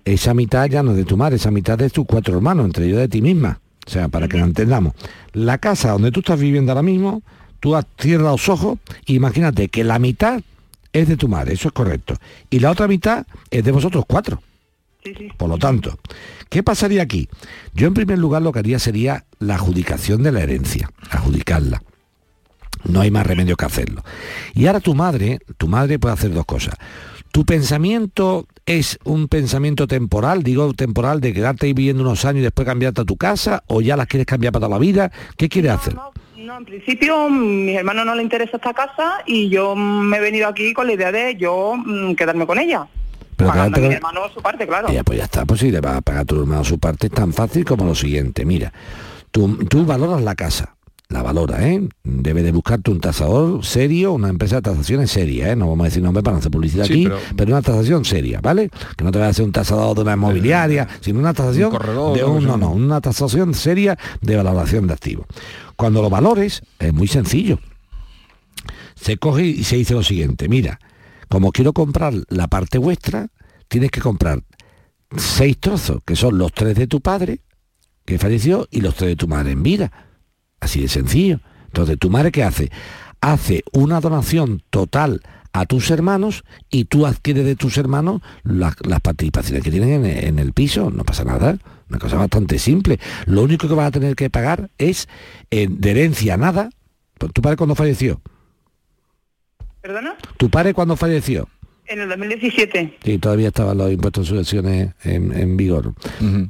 Esa 0.04 0.32
mitad 0.32 0.66
ya 0.68 0.82
no 0.84 0.92
es 0.92 0.96
de 0.96 1.04
tu 1.04 1.16
madre, 1.16 1.36
esa 1.36 1.50
mitad 1.50 1.74
es 1.80 1.90
de 1.90 1.94
tus 1.94 2.06
cuatro 2.06 2.36
hermanos, 2.36 2.66
entre 2.66 2.86
ellos 2.86 2.98
de 2.98 3.08
ti 3.08 3.20
misma. 3.20 3.58
O 3.84 3.90
sea, 3.90 4.06
para 4.08 4.28
que 4.28 4.36
lo 4.38 4.44
entendamos. 4.44 4.94
La 5.32 5.58
casa 5.58 5.90
donde 5.90 6.12
tú 6.12 6.20
estás 6.20 6.38
viviendo 6.38 6.70
ahora 6.70 6.82
mismo, 6.82 7.22
tú 7.58 7.74
has- 7.74 7.86
cierras 7.98 8.30
los 8.30 8.48
ojos, 8.48 8.78
imagínate 9.06 9.68
que 9.68 9.82
la 9.82 9.98
mitad 9.98 10.40
es 10.92 11.08
de 11.08 11.16
tu 11.16 11.28
madre, 11.28 11.54
eso 11.54 11.68
es 11.68 11.74
correcto. 11.74 12.16
Y 12.50 12.60
la 12.60 12.70
otra 12.70 12.88
mitad 12.88 13.26
es 13.50 13.64
de 13.64 13.72
vosotros 13.72 14.04
cuatro. 14.06 14.42
Por 15.36 15.48
lo 15.48 15.58
tanto, 15.58 15.98
¿qué 16.48 16.62
pasaría 16.62 17.02
aquí? 17.02 17.28
Yo 17.74 17.88
en 17.88 17.94
primer 17.94 18.18
lugar 18.18 18.42
lo 18.42 18.52
que 18.52 18.60
haría 18.60 18.78
sería 18.78 19.24
la 19.40 19.54
adjudicación 19.54 20.22
de 20.22 20.30
la 20.30 20.42
herencia, 20.42 20.90
adjudicarla. 21.10 21.82
No 22.84 23.00
hay 23.00 23.10
más 23.10 23.26
remedio 23.26 23.56
que 23.56 23.64
hacerlo. 23.64 24.04
Y 24.54 24.66
ahora 24.66 24.80
tu 24.80 24.94
madre, 24.94 25.40
tu 25.56 25.68
madre 25.68 25.98
puede 25.98 26.14
hacer 26.14 26.32
dos 26.32 26.44
cosas. 26.44 26.74
Tu 27.32 27.44
pensamiento 27.44 28.46
es 28.66 28.98
un 29.04 29.26
pensamiento 29.26 29.86
temporal, 29.86 30.42
digo 30.42 30.72
temporal, 30.74 31.20
de 31.20 31.32
quedarte 31.32 31.66
ahí 31.66 31.72
viviendo 31.72 32.02
unos 32.02 32.24
años 32.24 32.40
y 32.40 32.42
después 32.42 32.66
cambiarte 32.66 33.00
a 33.00 33.04
tu 33.04 33.16
casa, 33.16 33.64
o 33.68 33.80
ya 33.80 33.96
las 33.96 34.06
quieres 34.06 34.26
cambiar 34.26 34.52
para 34.52 34.66
toda 34.66 34.76
la 34.76 34.80
vida. 34.80 35.10
¿Qué 35.36 35.48
quieres 35.48 35.72
hacer? 35.72 35.94
No, 35.94 36.11
en 36.50 36.64
principio, 36.64 37.28
mm, 37.28 37.64
mis 37.64 37.76
hermanos 37.76 38.06
no 38.06 38.14
les 38.14 38.24
interesa 38.24 38.56
esta 38.56 38.74
casa 38.74 39.22
y 39.26 39.48
yo 39.48 39.76
me 39.76 40.16
he 40.16 40.20
venido 40.20 40.48
aquí 40.48 40.72
con 40.72 40.86
la 40.86 40.94
idea 40.94 41.12
de 41.12 41.36
yo 41.36 41.74
mm, 41.76 42.14
quedarme 42.14 42.46
con 42.46 42.58
ella. 42.58 42.86
Pero 43.36 43.50
Pagando 43.50 43.78
a 43.78 43.88
mi 43.88 43.94
hermano 43.94 44.28
su 44.32 44.42
parte, 44.42 44.66
claro. 44.66 44.88
Ya, 44.92 45.02
pues 45.04 45.18
ya 45.18 45.24
está, 45.24 45.44
pues 45.46 45.60
si 45.60 45.70
le 45.70 45.80
vas 45.80 45.96
a 45.96 46.00
pagar 46.00 46.22
a 46.22 46.24
tu 46.24 46.40
hermano 46.40 46.64
su 46.64 46.78
parte, 46.78 47.06
es 47.06 47.12
tan 47.12 47.32
fácil 47.32 47.64
como 47.64 47.84
lo 47.84 47.94
siguiente. 47.94 48.44
Mira, 48.44 48.72
tú, 49.30 49.64
tú 49.66 49.84
valoras 49.84 50.22
la 50.22 50.34
casa, 50.34 50.76
la 51.12 51.22
valora, 51.22 51.68
¿eh? 51.68 51.88
Debe 52.04 52.42
de 52.42 52.52
buscarte 52.52 52.90
un 52.90 53.00
tasador 53.00 53.64
serio, 53.64 54.12
una 54.12 54.28
empresa 54.28 54.56
de 54.56 54.62
tasaciones 54.62 55.10
seria, 55.10 55.52
¿eh? 55.52 55.56
No 55.56 55.68
vamos 55.68 55.84
a 55.84 55.88
decir 55.88 56.02
nombre 56.02 56.22
para 56.22 56.34
no 56.34 56.38
hacer 56.40 56.50
publicidad 56.50 56.84
Sí, 56.86 56.92
aquí, 56.92 57.04
pero- 57.04 57.18
pero... 57.36 57.52
una 57.52 57.62
tasación 57.62 58.04
seria, 58.04 58.40
¿vale? 58.40 58.70
Que 58.96 59.04
no 59.04 59.12
te 59.12 59.18
vaya 59.18 59.28
a 59.28 59.30
hacer 59.30 59.44
un 59.44 59.52
tasador 59.52 59.94
de 59.96 60.02
una 60.02 60.14
inmobiliaria, 60.14 60.88
sino 61.00 61.18
una 61.18 61.34
tasación 61.34 61.70
corredor, 61.70 62.16
de 62.16 62.24
un, 62.24 62.44
no, 62.44 62.56
no, 62.56 62.72
una 62.72 63.00
tasación 63.00 63.54
seria 63.54 63.98
de 64.20 64.36
valoración 64.36 64.86
de 64.86 64.94
activos. 64.94 65.26
Cuando 65.76 66.02
lo 66.02 66.10
valores, 66.10 66.62
es 66.78 66.92
muy 66.92 67.08
sencillo 67.08 67.58
se 68.94 69.16
coge 69.16 69.44
y 69.44 69.64
se 69.64 69.76
dice 69.76 69.94
lo 69.94 70.02
siguiente, 70.04 70.48
mira, 70.48 70.78
como 71.28 71.50
quiero 71.50 71.72
comprar 71.72 72.14
la 72.28 72.46
parte 72.46 72.78
vuestra, 72.78 73.28
tienes 73.66 73.90
que 73.90 74.00
comprar 74.00 74.42
seis 75.16 75.58
trozos, 75.58 76.02
que 76.04 76.14
son 76.14 76.38
los 76.38 76.52
tres 76.52 76.76
de 76.76 76.86
tu 76.86 77.00
padre, 77.00 77.40
que 78.04 78.18
falleció, 78.18 78.68
y 78.70 78.80
los 78.80 78.94
tres 78.94 79.10
de 79.10 79.16
tu 79.16 79.26
madre 79.28 79.52
en 79.52 79.62
vida. 79.62 79.90
Así 80.62 80.80
de 80.80 80.88
sencillo. 80.88 81.40
Entonces, 81.66 81.98
¿tu 81.98 82.08
madre 82.08 82.30
qué 82.30 82.44
hace? 82.44 82.70
Hace 83.20 83.64
una 83.72 84.00
donación 84.00 84.62
total 84.70 85.20
a 85.52 85.66
tus 85.66 85.90
hermanos 85.90 86.44
y 86.70 86.84
tú 86.84 87.04
adquieres 87.04 87.44
de 87.44 87.56
tus 87.56 87.76
hermanos 87.76 88.22
las, 88.44 88.74
las 88.86 89.00
participaciones 89.00 89.64
que 89.64 89.72
tienen 89.72 90.06
en, 90.06 90.24
en 90.24 90.38
el 90.38 90.52
piso. 90.52 90.90
No 90.90 91.04
pasa 91.04 91.24
nada. 91.24 91.58
Una 91.90 91.98
cosa 91.98 92.16
bastante 92.16 92.60
simple. 92.60 93.00
Lo 93.26 93.42
único 93.42 93.66
que 93.66 93.74
vas 93.74 93.88
a 93.88 93.90
tener 93.90 94.14
que 94.14 94.30
pagar 94.30 94.70
es 94.78 95.08
eh, 95.50 95.66
de 95.68 95.90
herencia 95.90 96.36
nada. 96.36 96.70
¿Tu 97.18 97.42
padre 97.42 97.56
cuando 97.56 97.74
falleció? 97.74 98.20
¿Perdona? 99.80 100.16
¿Tu 100.36 100.48
padre 100.48 100.74
cuando 100.74 100.96
falleció? 100.96 101.48
En 101.92 102.00
el 102.00 102.08
2017. 102.08 102.98
Sí, 103.04 103.18
todavía 103.18 103.48
estaban 103.48 103.76
los 103.76 103.92
impuestos 103.92 104.24
de 104.24 104.28
sucesiones 104.30 104.94
en, 105.04 105.38
en 105.38 105.58
vigor. 105.58 105.92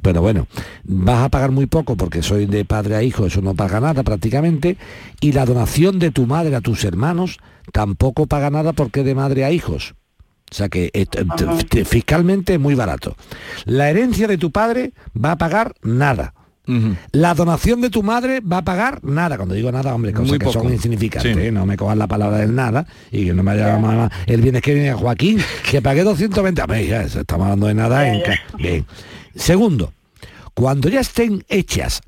Pero 0.01 0.21
bueno, 0.21 0.47
vas 0.85 1.25
a 1.25 1.29
pagar 1.29 1.51
muy 1.51 1.65
poco 1.65 1.97
porque 1.97 2.23
soy 2.23 2.45
de 2.45 2.63
padre 2.63 2.95
a 2.95 3.03
hijo, 3.03 3.25
eso 3.25 3.41
no 3.41 3.53
paga 3.53 3.81
nada 3.81 4.03
prácticamente. 4.03 4.77
Y 5.19 5.33
la 5.33 5.45
donación 5.45 5.99
de 5.99 6.11
tu 6.11 6.27
madre 6.27 6.55
a 6.55 6.61
tus 6.61 6.85
hermanos 6.85 7.39
tampoco 7.73 8.25
paga 8.25 8.49
nada 8.51 8.71
porque 8.71 9.01
es 9.01 9.05
de 9.05 9.15
madre 9.15 9.43
a 9.43 9.51
hijos. 9.51 9.95
O 10.49 10.55
sea 10.55 10.69
que 10.69 10.91
eh, 10.93 11.05
fiscalmente 11.83 12.53
es 12.53 12.59
muy 12.59 12.75
barato. 12.75 13.17
La 13.65 13.89
herencia 13.89 14.27
de 14.27 14.37
tu 14.37 14.51
padre 14.51 14.93
va 15.13 15.31
a 15.31 15.37
pagar 15.37 15.73
nada. 15.81 16.33
La 17.11 17.33
donación 17.33 17.81
de 17.81 17.89
tu 17.89 18.03
madre 18.03 18.39
va 18.39 18.59
a 18.59 18.63
pagar 18.63 19.03
nada. 19.03 19.35
Cuando 19.35 19.53
digo 19.55 19.71
nada, 19.71 19.93
hombre, 19.93 20.13
cosas 20.13 20.29
Muy 20.29 20.39
que 20.39 20.45
poco. 20.45 20.61
son 20.61 20.71
insignificantes. 20.71 21.35
Sí. 21.35 21.41
¿eh? 21.41 21.51
No 21.51 21.65
me 21.65 21.75
cojas 21.75 21.97
la 21.97 22.07
palabra 22.07 22.37
del 22.37 22.55
nada 22.55 22.85
y 23.11 23.25
que 23.25 23.33
no 23.33 23.43
me 23.43 23.51
haya 23.51 23.73
llamado 23.73 24.09
el 24.25 24.41
viernes 24.41 24.61
que 24.61 24.73
viene 24.73 24.93
Joaquín, 24.93 25.39
que 25.69 25.81
pagué 25.81 26.03
220. 26.03 26.61
Hombre, 26.61 26.87
ya, 26.87 27.01
estamos 27.01 27.45
hablando 27.45 27.67
de 27.67 27.73
nada. 27.73 28.07
en 28.07 28.21
Bien. 28.57 28.85
Segundo, 29.35 29.93
cuando 30.53 30.87
ya 30.87 31.01
estén 31.01 31.43
hechas 31.49 32.01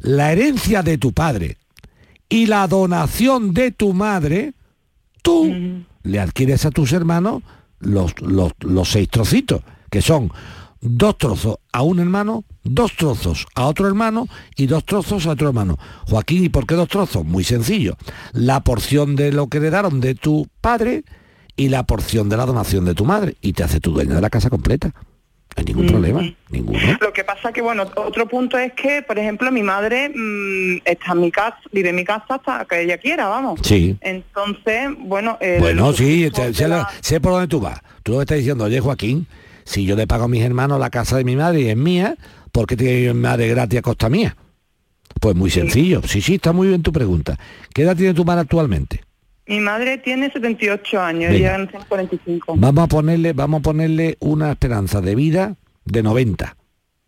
la 0.00 0.32
herencia 0.32 0.82
de 0.82 0.98
tu 0.98 1.12
padre 1.12 1.58
y 2.28 2.46
la 2.46 2.66
donación 2.66 3.54
de 3.54 3.70
tu 3.70 3.92
madre, 3.92 4.54
tú 5.22 5.84
le 6.02 6.20
adquieres 6.20 6.64
a 6.64 6.70
tus 6.70 6.92
hermanos 6.92 7.42
los, 7.78 8.20
los, 8.20 8.52
los 8.60 8.88
seis 8.88 9.08
trocitos, 9.08 9.62
que 9.90 10.02
son 10.02 10.32
dos 10.80 11.18
trozos 11.18 11.56
a 11.72 11.82
un 11.82 11.98
hermano, 12.00 12.44
dos 12.64 12.92
trozos 12.96 13.46
a 13.54 13.66
otro 13.66 13.86
hermano 13.86 14.26
y 14.56 14.66
dos 14.66 14.84
trozos 14.84 15.26
a 15.26 15.30
otro 15.30 15.48
hermano. 15.48 15.78
Joaquín, 16.08 16.44
¿y 16.44 16.48
por 16.48 16.66
qué 16.66 16.74
dos 16.74 16.88
trozos? 16.88 17.24
Muy 17.24 17.44
sencillo. 17.44 17.96
La 18.32 18.60
porción 18.60 19.16
de 19.16 19.32
lo 19.32 19.48
que 19.48 19.58
heredaron 19.58 20.00
de 20.00 20.14
tu 20.14 20.46
padre 20.60 21.04
y 21.56 21.68
la 21.68 21.82
porción 21.84 22.28
de 22.28 22.36
la 22.36 22.46
donación 22.46 22.84
de 22.84 22.94
tu 22.94 23.04
madre. 23.04 23.36
Y 23.42 23.52
te 23.52 23.62
hace 23.64 23.80
tu 23.80 23.92
dueño 23.92 24.14
de 24.14 24.20
la 24.22 24.30
casa 24.30 24.48
completa. 24.48 24.92
hay 25.56 25.64
ningún 25.64 25.86
problema, 25.88 26.22
ninguno. 26.48 26.78
Lo 27.00 27.12
que 27.12 27.24
pasa 27.24 27.52
que, 27.52 27.60
bueno, 27.60 27.82
otro 27.96 28.26
punto 28.26 28.56
es 28.56 28.72
que, 28.72 29.02
por 29.02 29.18
ejemplo, 29.18 29.50
mi 29.52 29.62
madre 29.62 30.08
mm, 30.08 30.82
está 30.86 31.12
en 31.12 31.20
mi 31.20 31.30
casa, 31.30 31.56
vive 31.72 31.90
en 31.90 31.96
mi 31.96 32.04
casa 32.04 32.24
hasta 32.36 32.64
que 32.64 32.82
ella 32.82 32.96
quiera, 32.98 33.28
vamos. 33.28 33.60
Sí. 33.62 33.96
Entonces, 34.00 34.88
bueno... 35.00 35.36
Bueno, 35.58 35.92
sí, 35.92 36.24
el- 36.24 36.32
te- 36.32 36.54
sé, 37.02 37.20
por 37.20 37.32
dónde 37.32 37.48
tú 37.48 37.60
vas. 37.60 37.80
Tú 38.02 38.14
que 38.14 38.20
estás 38.20 38.38
diciendo, 38.38 38.64
oye 38.64 38.80
Joaquín, 38.80 39.26
si 39.70 39.84
yo 39.84 39.94
le 39.94 40.06
pago 40.08 40.24
a 40.24 40.28
mis 40.28 40.42
hermanos 40.42 40.80
la 40.80 40.90
casa 40.90 41.16
de 41.16 41.22
mi 41.24 41.36
madre 41.36 41.60
y 41.60 41.68
es 41.68 41.76
mía, 41.76 42.16
¿por 42.50 42.66
qué 42.66 42.76
tiene 42.76 43.14
mi 43.14 43.20
madre 43.20 43.46
gratis 43.48 43.78
a 43.78 43.82
costa 43.82 44.08
mía? 44.08 44.36
Pues 45.20 45.36
muy 45.36 45.48
sencillo. 45.50 46.02
Sí, 46.04 46.20
sí, 46.20 46.34
está 46.34 46.52
muy 46.52 46.68
bien 46.68 46.82
tu 46.82 46.92
pregunta. 46.92 47.38
¿Qué 47.72 47.82
edad 47.82 47.96
tiene 47.96 48.12
tu 48.12 48.24
madre 48.24 48.40
actualmente? 48.40 49.04
Mi 49.46 49.60
madre 49.60 49.98
tiene 49.98 50.30
78 50.32 51.00
años, 51.00 51.32
Venga. 51.32 51.56
ella 51.56 51.66
tiene 51.68 51.84
45. 51.86 52.54
Vamos 52.56 52.84
a 52.84 52.86
ponerle, 52.88 53.32
vamos 53.32 53.60
a 53.60 53.62
ponerle 53.62 54.16
una 54.20 54.50
esperanza 54.50 55.00
de 55.00 55.14
vida 55.14 55.56
de 55.84 56.02
90. 56.02 56.56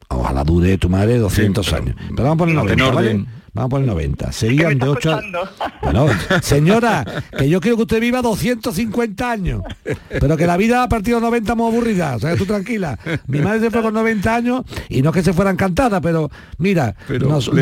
Ojalá 0.08 0.44
dure 0.44 0.78
tu 0.78 0.88
madre 0.88 1.18
200 1.18 1.72
años. 1.72 1.96
Pero 2.14 2.28
vamos 2.28 2.34
a 2.34 2.38
poner 2.38 2.52
En 2.52 2.78
90, 2.78 2.90
¿vale? 2.90 3.24
Vamos 3.55 3.66
a 3.66 3.70
poner 3.70 3.86
90. 3.88 4.32
Serían 4.32 4.78
de 4.78 4.88
8 4.88 5.12
a... 5.12 5.22
Bueno, 5.82 6.07
señora, 6.40 7.05
que 7.36 7.48
yo 7.50 7.61
quiero 7.61 7.76
que 7.76 7.82
usted 7.82 8.00
viva 8.00 8.22
250 8.22 9.30
años. 9.30 9.62
Pero 10.09 10.36
que 10.36 10.46
la 10.46 10.57
vida 10.57 10.82
a 10.82 10.88
partir 10.88 11.09
de 11.14 11.20
los 11.20 11.22
90 11.22 11.53
es 11.53 11.57
muy 11.59 11.68
aburrida. 11.70 12.16
O 12.16 12.20
sea, 12.20 12.30
que 12.32 12.36
tú 12.38 12.46
tranquila. 12.46 12.98
Mi 13.26 13.40
madre 13.40 13.61
se 13.61 13.70
fue 13.70 13.82
con 13.82 13.92
90 13.92 14.34
años 14.34 14.62
y 14.88 15.03
no 15.03 15.11
es 15.11 15.14
que 15.16 15.22
se 15.22 15.32
fuera 15.34 15.50
encantada, 15.50 16.00
pero 16.00 16.30
mira, 16.59 16.94
Pero 17.07 17.28
nos- 17.28 17.44
su- 17.44 17.53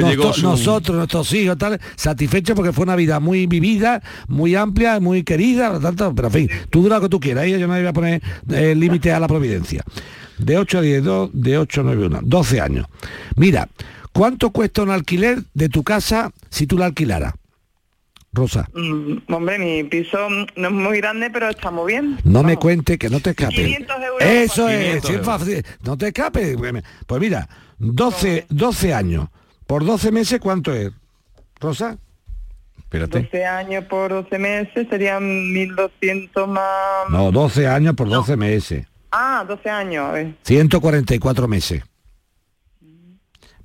nosotros, 0.43 0.97
nuestros 0.97 1.32
hijos, 1.32 1.59
tal, 1.59 1.80
satisfechos 1.97 2.55
porque 2.55 2.72
fue 2.72 2.84
una 2.84 2.95
vida 2.95 3.18
muy 3.18 3.47
vivida, 3.47 4.01
muy 4.28 4.55
amplia, 4.55 5.01
muy 5.01 5.24
querida, 5.24 5.72
por 5.72 5.80
tanto, 5.82 6.14
pero 6.14 6.28
en 6.28 6.34
fin, 6.34 6.51
tú 6.70 6.82
dura 6.82 6.97
lo 6.97 7.03
que 7.03 7.09
tú 7.09 7.18
quieras, 7.18 7.47
¿eh? 7.47 7.59
yo 7.59 7.66
no 7.66 7.74
le 7.74 7.80
voy 7.80 7.88
a 7.88 7.93
poner 7.93 8.22
eh, 8.51 8.74
límite 8.76 9.12
a 9.12 9.18
la 9.18 9.26
providencia. 9.26 9.82
De 10.38 10.57
8 10.57 10.78
a 10.78 10.80
10, 10.82 11.03
do- 11.05 11.30
de 11.32 11.59
8 11.59 11.80
a 11.80 11.84
9, 11.84 12.07
1, 12.07 12.20
12 12.22 12.61
años. 12.61 12.86
Mira, 13.36 13.68
¿cuánto 14.12 14.50
cuesta 14.50 14.82
un 14.82 14.90
alquiler 14.90 15.42
de 15.54 15.68
tu 15.68 15.82
casa 15.82 16.30
si 16.50 16.66
tú 16.66 16.78
la 16.78 16.86
alquilaras? 16.86 17.34
Rosa. 18.32 18.68
Mm, 18.74 19.32
hombre, 19.32 19.58
mi 19.58 19.82
piso 19.84 20.28
no 20.28 20.68
es 20.68 20.72
muy 20.72 20.98
grande, 20.98 21.30
pero 21.30 21.48
está 21.48 21.70
muy 21.70 21.92
bien. 21.92 22.18
No 22.22 22.44
me 22.44 22.56
cuente 22.56 22.96
que 22.96 23.11
no 23.11 23.18
te 23.18 23.30
escape. 23.30 23.54
500 23.54 23.96
euros. 23.96 24.22
Eso 24.22 24.68
es, 24.68 24.78
500 24.78 25.02
sí 25.02 25.12
es 25.14 25.18
euros. 25.20 25.26
fácil. 25.26 25.66
No 25.82 25.96
te 25.98 26.06
escape. 26.08 26.56
Pues 27.06 27.20
mira, 27.20 27.48
12, 27.78 28.46
12 28.48 28.94
años. 28.94 29.28
Por 29.66 29.84
12 29.84 30.12
meses, 30.12 30.38
¿cuánto 30.40 30.72
es? 30.72 30.92
Rosa. 31.58 31.98
Espérate. 32.78 33.22
12 33.22 33.44
años 33.44 33.84
por 33.86 34.11
12 34.11 34.38
meses 34.38 34.86
serían 34.88 35.22
1.200 35.52 36.46
más... 36.46 37.11
No, 37.11 37.32
12 37.32 37.66
años 37.66 37.94
por 37.96 38.08
12 38.08 38.36
meses. 38.36 38.86
Ah, 39.12 39.44
12 39.46 39.68
años. 39.70 40.08
a 40.08 40.12
ver. 40.12 40.34
144 40.42 41.48
meses. 41.48 41.82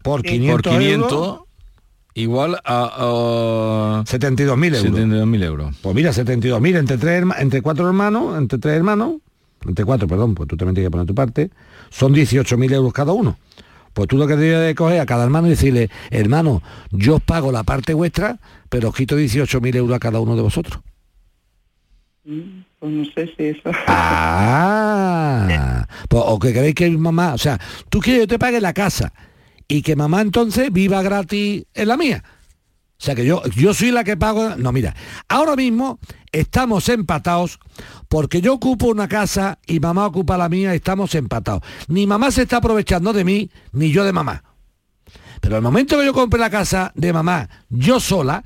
Por 0.06 0.22
Sí. 0.22 0.28
500, 0.40 0.62
Por 0.62 0.72
500 0.80 1.12
euros, 1.12 1.40
igual 2.14 2.60
a... 2.64 4.04
72.000 4.06 4.76
euros. 4.76 5.00
72.000 5.02 5.44
euros. 5.44 5.76
Pues 5.82 5.96
mira, 5.96 6.12
72.000 6.12 6.78
entre 6.78 6.98
tres, 6.98 7.22
herma- 7.24 7.36
entre 7.40 7.62
cuatro 7.62 7.88
hermanos, 7.88 8.38
entre 8.38 8.60
tres 8.60 8.76
hermanos, 8.76 9.16
entre 9.68 9.84
cuatro, 9.84 10.08
perdón, 10.08 10.36
pues 10.36 10.48
tú 10.48 10.56
también 10.56 10.76
tienes 10.76 10.90
que 10.90 10.92
poner 10.92 11.08
tu 11.08 11.16
parte, 11.16 11.50
son 11.90 12.14
18.000 12.14 12.72
euros 12.74 12.94
cada 12.94 13.14
uno. 13.14 13.38
Pues 13.94 14.08
tú 14.08 14.18
lo 14.18 14.28
que 14.28 14.36
debes 14.36 14.68
de 14.68 14.76
coger 14.76 15.00
a 15.00 15.06
cada 15.08 15.24
hermano 15.24 15.48
y 15.48 15.52
decirle, 15.52 15.90
hermano, 16.12 16.62
yo 16.92 17.16
os 17.16 17.22
pago 17.24 17.52
la 17.52 17.64
parte 17.64 17.96
vuestra, 17.96 18.38
pero 18.70 18.90
os 18.90 18.96
quito 18.96 19.18
18.000 19.18 19.76
euros 19.76 19.96
a 19.96 20.00
cada 20.00 20.20
uno 20.20 20.36
de 20.36 20.42
vosotros. 20.44 20.82
Pues 22.24 22.92
no 22.92 23.06
sé 23.06 23.28
si 23.38 23.44
eso... 23.46 23.72
Ah, 23.88 25.88
pues, 26.10 26.24
o 26.26 26.40
que 26.40 26.54
queréis 26.54 26.76
que 26.76 26.90
mi 26.90 26.98
mamá, 26.98 27.34
o 27.34 27.38
sea, 27.38 27.60
tú 27.90 28.00
quieres 28.00 28.20
que 28.20 28.24
yo 28.24 28.28
te 28.28 28.40
pague 28.40 28.60
la 28.62 28.74
casa 28.74 29.12
y 29.68 29.82
que 29.82 29.96
mamá 29.96 30.22
entonces 30.22 30.72
viva 30.72 31.02
gratis 31.02 31.66
en 31.74 31.88
la 31.88 31.98
mía. 31.98 32.24
O 32.98 33.04
sea 33.04 33.14
que 33.14 33.26
yo, 33.26 33.44
yo 33.56 33.74
soy 33.74 33.92
la 33.92 34.04
que 34.04 34.16
pago. 34.16 34.56
No, 34.56 34.72
mira, 34.72 34.96
ahora 35.28 35.56
mismo 35.56 36.00
estamos 36.32 36.88
empatados 36.90 37.60
porque 38.08 38.42
yo 38.42 38.54
ocupo 38.54 38.88
una 38.88 39.08
casa 39.08 39.60
y 39.68 39.80
mamá 39.80 40.06
ocupa 40.06 40.38
la 40.38 40.48
mía, 40.48 40.74
estamos 40.74 41.14
empatados. 41.16 41.62
Ni 41.88 42.08
mamá 42.08 42.32
se 42.32 42.44
está 42.44 42.58
aprovechando 42.58 43.12
de 43.12 43.26
mí, 43.26 43.52
ni 43.74 43.92
yo 43.92 44.06
de 44.06 44.14
mamá. 44.14 44.44
Pero 45.42 45.58
el 45.58 45.62
momento 45.62 46.00
que 46.00 46.06
yo 46.06 46.14
compre 46.14 46.40
la 46.40 46.50
casa 46.50 46.92
de 46.96 47.12
mamá, 47.12 47.50
yo 47.70 48.00
sola, 48.00 48.44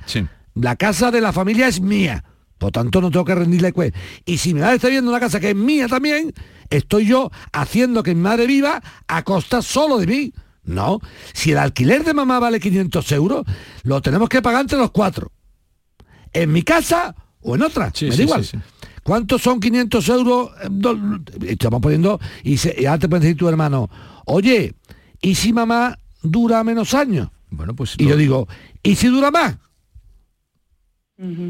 la 0.56 0.76
casa 0.76 1.12
de 1.12 1.22
la 1.22 1.32
familia 1.32 1.68
es 1.68 1.80
mía. 1.80 2.24
Por 2.58 2.72
tanto, 2.72 3.00
no 3.00 3.10
tengo 3.10 3.24
que 3.24 3.36
rendirle 3.36 3.72
cuenta. 3.72 3.98
Y 4.26 4.38
si 4.38 4.54
mi 4.54 4.60
madre 4.60 4.76
está 4.76 4.90
viendo 4.90 5.10
una 5.10 5.20
casa 5.20 5.40
que 5.40 5.52
es 5.52 5.56
mía 5.56 5.88
también, 5.88 6.34
estoy 6.70 7.06
yo 7.06 7.32
haciendo 7.54 8.04
que 8.04 8.14
mi 8.14 8.22
madre 8.22 8.48
viva 8.48 8.82
a 9.08 9.24
costa 9.24 9.62
solo 9.62 10.00
de 10.00 10.08
mí. 10.08 10.34
No, 10.70 11.00
si 11.34 11.52
el 11.52 11.58
alquiler 11.58 12.04
de 12.04 12.14
mamá 12.14 12.40
vale 12.40 12.60
500 12.60 13.12
euros, 13.14 13.46
lo 13.84 14.02
tenemos 14.02 14.30
que 14.30 14.42
pagar 14.42 14.62
entre 14.62 14.78
los 14.78 14.92
cuatro. 14.92 15.32
En 16.32 16.52
mi 16.52 16.62
casa 16.62 17.16
o 17.42 17.56
en 17.56 17.64
otra, 17.64 17.92
me 18.02 18.08
da 18.10 18.16
sí, 18.16 18.22
igual. 18.22 18.46
sí, 18.46 18.58
sí. 18.58 18.64
¿Cuántos 19.02 19.42
son 19.42 19.60
500 19.60 20.10
euros? 20.10 20.52
Estamos 21.42 21.82
poniendo, 21.82 22.20
y, 22.44 22.58
se, 22.58 22.76
y 22.80 22.86
ahora 22.86 23.00
te 23.00 23.10
puede 23.10 23.24
decir 23.24 23.38
tu 23.38 23.48
hermano, 23.48 23.90
oye, 24.26 24.76
¿y 25.22 25.34
si 25.34 25.54
mamá 25.54 25.98
dura 26.22 26.64
menos 26.64 26.94
años? 26.94 27.30
Bueno, 27.50 27.76
pues... 27.76 27.96
Y 27.98 28.06
yo 28.06 28.16
digo, 28.16 28.48
¿y 28.84 28.96
si 28.96 29.08
dura 29.08 29.32
más? 29.32 29.58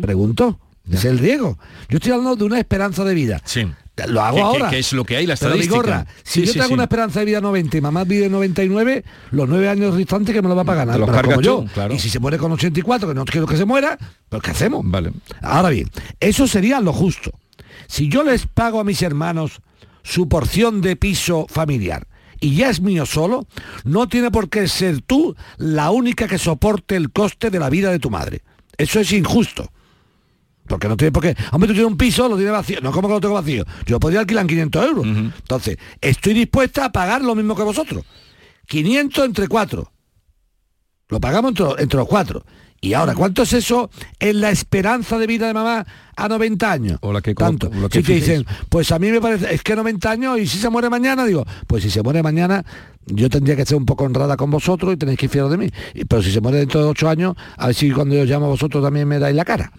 Pregunto, 0.02 0.60
es 0.90 1.04
el 1.04 1.20
riesgo. 1.20 1.60
Yo 1.90 1.98
estoy 1.98 2.14
hablando 2.14 2.38
de 2.38 2.46
una 2.46 2.60
esperanza 2.60 3.04
de 3.04 3.14
vida. 3.14 3.42
Sí. 3.44 3.68
Lo 4.08 4.22
hago 4.22 4.44
ahora. 4.44 4.70
que 4.70 4.80
es 4.80 4.94
lo 4.94 5.04
que 5.04 5.16
hay, 5.18 5.26
la 5.28 5.36
Pero, 5.36 5.56
estadística. 5.56 6.08
Si 6.24 6.42
Sí, 6.42 6.46
yo 6.48 6.54
sí, 6.54 6.60
tengo 6.60 6.68
sí. 6.70 6.74
una 6.74 6.84
esperanza 6.84 7.20
de 7.20 7.26
vida 7.26 7.42
90 7.42 7.78
y 7.78 7.82
mamá 7.82 8.04
vive 8.04 8.30
99, 8.30 9.04
los 9.32 9.50
nueve 9.50 9.70
años 9.70 9.96
restantes 9.96 10.34
que 10.36 10.42
me 10.42 10.48
lo 10.50 10.56
va 10.56 10.62
a 10.62 10.66
pagar. 10.66 10.90
Te 10.92 10.98
los 10.98 11.10
cargas 11.10 11.36
como 11.36 11.42
yo. 11.42 11.66
claro. 11.74 11.94
Y 11.94 12.00
si 12.00 12.10
se 12.10 12.20
muere 12.20 12.38
con 12.38 12.52
84, 12.52 13.08
que 13.10 13.14
no 13.16 13.26
quiero 13.26 13.48
que 13.48 13.58
se 13.58 13.66
muera, 13.66 13.98
pues 14.30 14.42
¿qué 14.44 14.52
hacemos? 14.52 14.82
Vale. 14.86 15.12
Ahora 15.42 15.70
bien, 15.70 15.90
eso 16.20 16.48
sería 16.48 16.80
lo 16.80 16.94
justo. 16.94 17.32
Si 17.88 18.08
yo 18.10 18.24
les 18.24 18.46
pago 18.46 18.80
a 18.80 18.84
mis 18.84 19.02
hermanos 19.02 19.62
su 20.04 20.28
porción 20.30 20.82
de 20.82 20.96
piso 20.96 21.46
familiar 21.50 22.08
y 22.40 22.56
ya 22.56 22.70
es 22.70 22.82
mío 22.82 23.06
solo, 23.06 23.48
no 23.84 24.08
tiene 24.08 24.32
por 24.32 24.50
qué 24.50 24.68
ser 24.68 25.02
tú 25.02 25.36
la 25.58 25.92
única 25.92 26.28
que 26.28 26.38
soporte 26.38 26.96
el 26.96 27.12
coste 27.12 27.50
de 27.50 27.60
la 27.60 27.70
vida 27.70 27.92
de 27.92 28.00
tu 28.00 28.10
madre. 28.10 28.42
Eso 28.78 29.00
es 29.00 29.12
injusto. 29.12 29.72
Porque 30.70 30.88
no 30.88 30.96
tiene 30.96 31.12
por 31.12 31.24
qué. 31.24 31.36
Hombre, 31.52 31.68
tú 31.68 31.74
tienes 31.74 31.92
un 31.92 31.98
piso, 31.98 32.30
lo 32.30 32.36
tienes 32.36 32.54
vacío. 32.54 32.80
No, 32.82 32.92
como 32.92 33.08
que 33.08 33.16
lo 33.16 33.20
tengo 33.20 33.34
vacío? 33.34 33.66
Yo 33.88 34.00
podría 34.00 34.20
alquilar 34.22 34.44
en 34.44 34.48
500 34.48 34.86
euros. 34.86 35.06
Entonces, 35.06 35.78
estoy 36.00 36.34
dispuesta 36.36 36.86
a 36.86 36.92
pagar 36.92 37.24
lo 37.24 37.34
mismo 37.36 37.56
que 37.56 37.64
vosotros. 37.64 38.06
500 38.68 39.26
entre 39.26 39.48
cuatro. 39.48 39.92
Lo 41.10 41.20
pagamos 41.20 41.50
entre, 41.50 41.66
entre 41.84 41.98
los 41.98 42.08
cuatro. 42.08 42.46
Y 42.82 42.94
ahora, 42.94 43.14
¿cuánto 43.14 43.42
es 43.42 43.52
eso 43.52 43.90
en 44.20 44.40
la 44.40 44.52
esperanza 44.52 45.18
de 45.18 45.28
vida 45.28 45.48
de 45.48 45.54
mamá 45.54 45.86
a 46.16 46.28
90 46.30 46.72
años? 46.72 46.98
O 47.02 47.12
la 47.12 47.22
que 47.22 47.34
Tanto. 47.34 47.70
que 47.90 48.00
si 48.00 48.04
te 48.04 48.14
dicen, 48.14 48.46
pues 48.70 48.92
a 48.92 49.00
mí 49.00 49.10
me 49.12 49.20
parece, 49.20 49.54
es 49.54 49.64
que 49.64 49.76
90 49.76 50.10
años 50.10 50.40
y 50.40 50.48
si 50.48 50.60
se 50.60 50.70
muere 50.70 50.90
mañana, 50.90 51.26
digo, 51.26 51.46
pues 51.68 51.84
si 51.84 51.90
se 51.90 52.02
muere 52.04 52.24
mañana, 52.24 52.64
yo 53.08 53.30
tendría 53.30 53.58
que 53.58 53.66
ser 53.66 53.76
un 53.76 53.86
poco 53.86 54.06
honrada 54.06 54.38
con 54.38 54.50
vosotros 54.50 54.94
y 54.94 54.98
tenéis 54.98 55.18
que 55.18 55.26
ir 55.26 55.32
fiero 55.32 55.50
de 55.50 55.58
mí. 55.58 55.70
Pero 56.08 56.22
si 56.22 56.32
se 56.32 56.40
muere 56.40 56.60
dentro 56.60 56.82
de 56.82 56.88
8 56.88 57.10
años, 57.10 57.36
a 57.58 57.66
ver 57.66 57.76
si 57.76 57.92
cuando 57.92 58.16
yo 58.16 58.24
llamo 58.24 58.46
a 58.46 58.50
vosotros 58.50 58.82
también 58.82 59.08
me 59.08 59.20
dais 59.20 59.36
la 59.36 59.44
cara. 59.44 59.74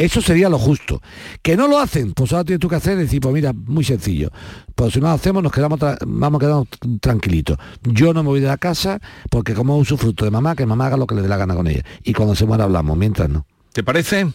Eso 0.00 0.22
sería 0.22 0.48
lo 0.48 0.58
justo. 0.58 1.02
Que 1.42 1.56
no 1.56 1.68
lo 1.68 1.78
hacen, 1.78 2.12
pues 2.14 2.32
ahora 2.32 2.44
tienes 2.44 2.60
tú 2.60 2.68
que 2.68 2.76
hacer 2.76 2.94
y 2.96 3.02
decir, 3.02 3.20
pues 3.20 3.34
mira, 3.34 3.52
muy 3.52 3.84
sencillo. 3.84 4.30
Pues 4.74 4.94
si 4.94 5.00
no 5.00 5.08
lo 5.08 5.12
hacemos, 5.12 5.42
nos 5.42 5.52
quedamos 5.52 5.78
vamos 6.06 6.38
a 6.38 6.40
quedarnos 6.40 6.68
tranquilitos. 7.00 7.58
Yo 7.82 8.14
no 8.14 8.22
me 8.22 8.30
voy 8.30 8.40
de 8.40 8.46
la 8.48 8.56
casa 8.56 8.98
porque 9.30 9.52
como 9.52 9.80
es 9.82 9.92
un 9.92 9.98
fruto 9.98 10.24
de 10.24 10.30
mamá, 10.30 10.56
que 10.56 10.64
mamá 10.64 10.86
haga 10.86 10.96
lo 10.96 11.06
que 11.06 11.14
le 11.14 11.22
dé 11.22 11.28
la 11.28 11.36
gana 11.36 11.54
con 11.54 11.66
ella. 11.66 11.82
Y 12.02 12.14
cuando 12.14 12.34
se 12.34 12.46
muera 12.46 12.64
hablamos, 12.64 12.96
mientras 12.96 13.28
no. 13.28 13.44
¿Te 13.72 13.82
parece? 13.84 14.26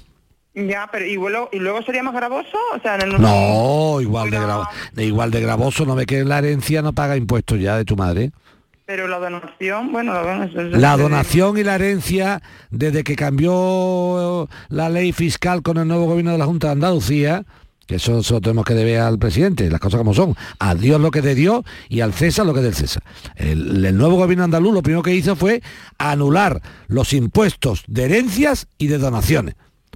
Ya, 0.53 0.87
pero 0.91 1.05
¿y 1.05 1.15
luego, 1.15 1.49
¿y 1.51 1.57
luego 1.59 1.81
sería 1.81 2.03
más 2.03 2.13
gravoso? 2.13 2.57
O 2.77 2.79
sea, 2.81 2.95
en 2.95 3.01
el... 3.01 3.21
No, 3.21 3.99
igual 3.99 4.29
de, 4.31 4.39
gravo- 4.39 4.67
igual 4.97 5.31
de 5.31 5.41
gravoso, 5.41 5.85
no 5.85 5.95
ve 5.95 6.05
que 6.05 6.23
la 6.23 6.37
herencia 6.37 6.81
no 6.81 6.93
paga 6.93 7.17
impuestos 7.17 7.59
ya 7.59 7.75
de 7.75 7.83
tu 7.85 7.97
madre. 7.97 8.31
Pero 8.85 9.07
la 9.07 9.17
donación, 9.17 9.91
bueno, 9.91 10.13
la, 10.13 10.47
La 10.77 10.95
donación 10.95 11.57
y 11.57 11.63
la 11.63 11.75
herencia, 11.75 12.43
desde 12.69 13.03
que 13.03 13.15
cambió 13.15 14.47
la 14.69 14.89
ley 14.89 15.11
fiscal 15.11 15.63
con 15.63 15.77
el 15.77 15.87
nuevo 15.87 16.05
gobierno 16.05 16.31
de 16.31 16.37
la 16.37 16.45
Junta 16.45 16.67
de 16.67 16.73
Andalucía, 16.73 17.45
que 17.87 17.95
eso 17.95 18.21
se 18.21 18.33
lo 18.33 18.41
tenemos 18.41 18.63
que 18.63 18.75
deber 18.75 18.99
al 18.99 19.17
presidente, 19.17 19.69
las 19.71 19.79
cosas 19.79 19.97
como 19.97 20.13
son, 20.13 20.35
a 20.59 20.75
Dios 20.75 21.01
lo 21.01 21.09
que 21.09 21.19
es 21.19 21.25
de 21.25 21.33
Dios 21.33 21.63
y 21.89 22.01
al 22.01 22.13
César 22.13 22.45
lo 22.45 22.53
que 22.53 22.59
es 22.59 22.65
del 22.65 22.75
César. 22.75 23.03
El, 23.35 23.83
el 23.83 23.97
nuevo 23.97 24.17
gobierno 24.17 24.43
andaluz 24.43 24.73
lo 24.73 24.83
primero 24.83 25.01
que 25.01 25.15
hizo 25.15 25.35
fue 25.35 25.63
anular 25.97 26.61
los 26.87 27.13
impuestos 27.13 27.83
de 27.87 28.05
herencias 28.05 28.67
y 28.77 28.87
de 28.87 28.99
donaciones. 28.99 29.55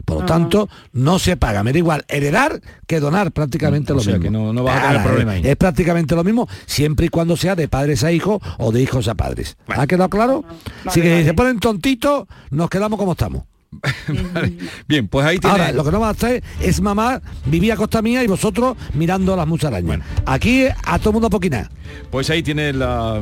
Por 0.10 0.22
lo 0.22 0.26
tanto, 0.26 0.70
no 0.94 1.20
se 1.20 1.38
paga. 1.38 1.64
Me 1.64 1.72
da 1.72 1.78
igual 1.80 2.06
heredar 2.08 2.62
que 2.88 3.00
donar 3.00 3.32
prácticamente 3.32 3.94
O 3.94 3.96
lo 3.98 4.02
sea, 4.02 4.14
mismo. 4.14 4.24
que 4.24 4.30
no- 4.32 4.54
no 4.54 4.64
vas 4.64 4.84
a 4.84 4.88
tener 4.90 5.04
problema 5.04 5.32
ahí. 5.34 5.42
Es 5.46 5.56
prácticamente 5.56 6.16
lo 6.16 6.24
mismo, 6.24 6.48
siempre 6.66 7.06
y 7.06 7.10
cuando 7.10 7.38
sea 7.38 7.56
de 7.56 7.68
padres 7.68 8.04
a 8.04 8.12
hijos 8.12 8.42
o 8.58 8.72
de 8.72 8.82
hijos 8.82 9.08
a 9.08 9.16
padres. 9.16 9.58
¿Ha 9.68 9.88
quedado 9.88 10.10
claro? 10.10 10.44
si 10.92 11.02
que 11.02 11.24
se 11.24 11.34
ponen 11.34 11.60
tontitos, 11.60 12.26
nos 12.50 12.70
quedamos 12.70 12.98
como 13.00 13.12
estamos. 13.14 13.44
Vale. 14.34 14.58
Bien, 14.88 15.08
pues 15.08 15.26
ahí 15.28 15.38
tiene... 15.38 15.52
Ahora, 15.52 15.72
lo 15.72 15.84
que 15.84 15.92
no 15.92 16.00
va 16.00 16.08
a 16.08 16.12
hacer 16.12 16.44
es 16.60 16.82
mamá 16.82 17.22
vivía 17.46 17.76
a 17.76 17.78
costa 17.78 18.02
mía 18.02 18.24
y 18.24 18.28
vosotros 18.28 18.76
mirando 18.96 19.36
las 19.36 19.48
musarañas. 19.48 20.00
Aquí 20.26 20.66
a 20.84 20.98
todo 20.98 21.14
mundo 21.14 21.28
a 21.28 21.30
poquinar. 21.30 21.70
Pues 22.10 22.30
ahí 22.32 22.42
tiene 22.42 22.74
la... 22.74 23.22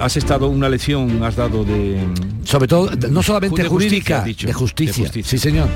Has 0.00 0.16
estado 0.16 0.48
una 0.48 0.68
lección, 0.68 1.22
has 1.22 1.36
dado 1.36 1.62
de... 1.62 1.98
Sobre 2.44 2.66
todo, 2.66 2.90
no 3.10 3.22
solamente 3.22 3.62
De 3.62 3.68
jurídica, 3.68 4.24
de 4.24 4.32
justicia. 4.32 4.46
De 4.46 4.52
justicia. 4.54 5.22
Sí, 5.22 5.38
señor. 5.38 5.68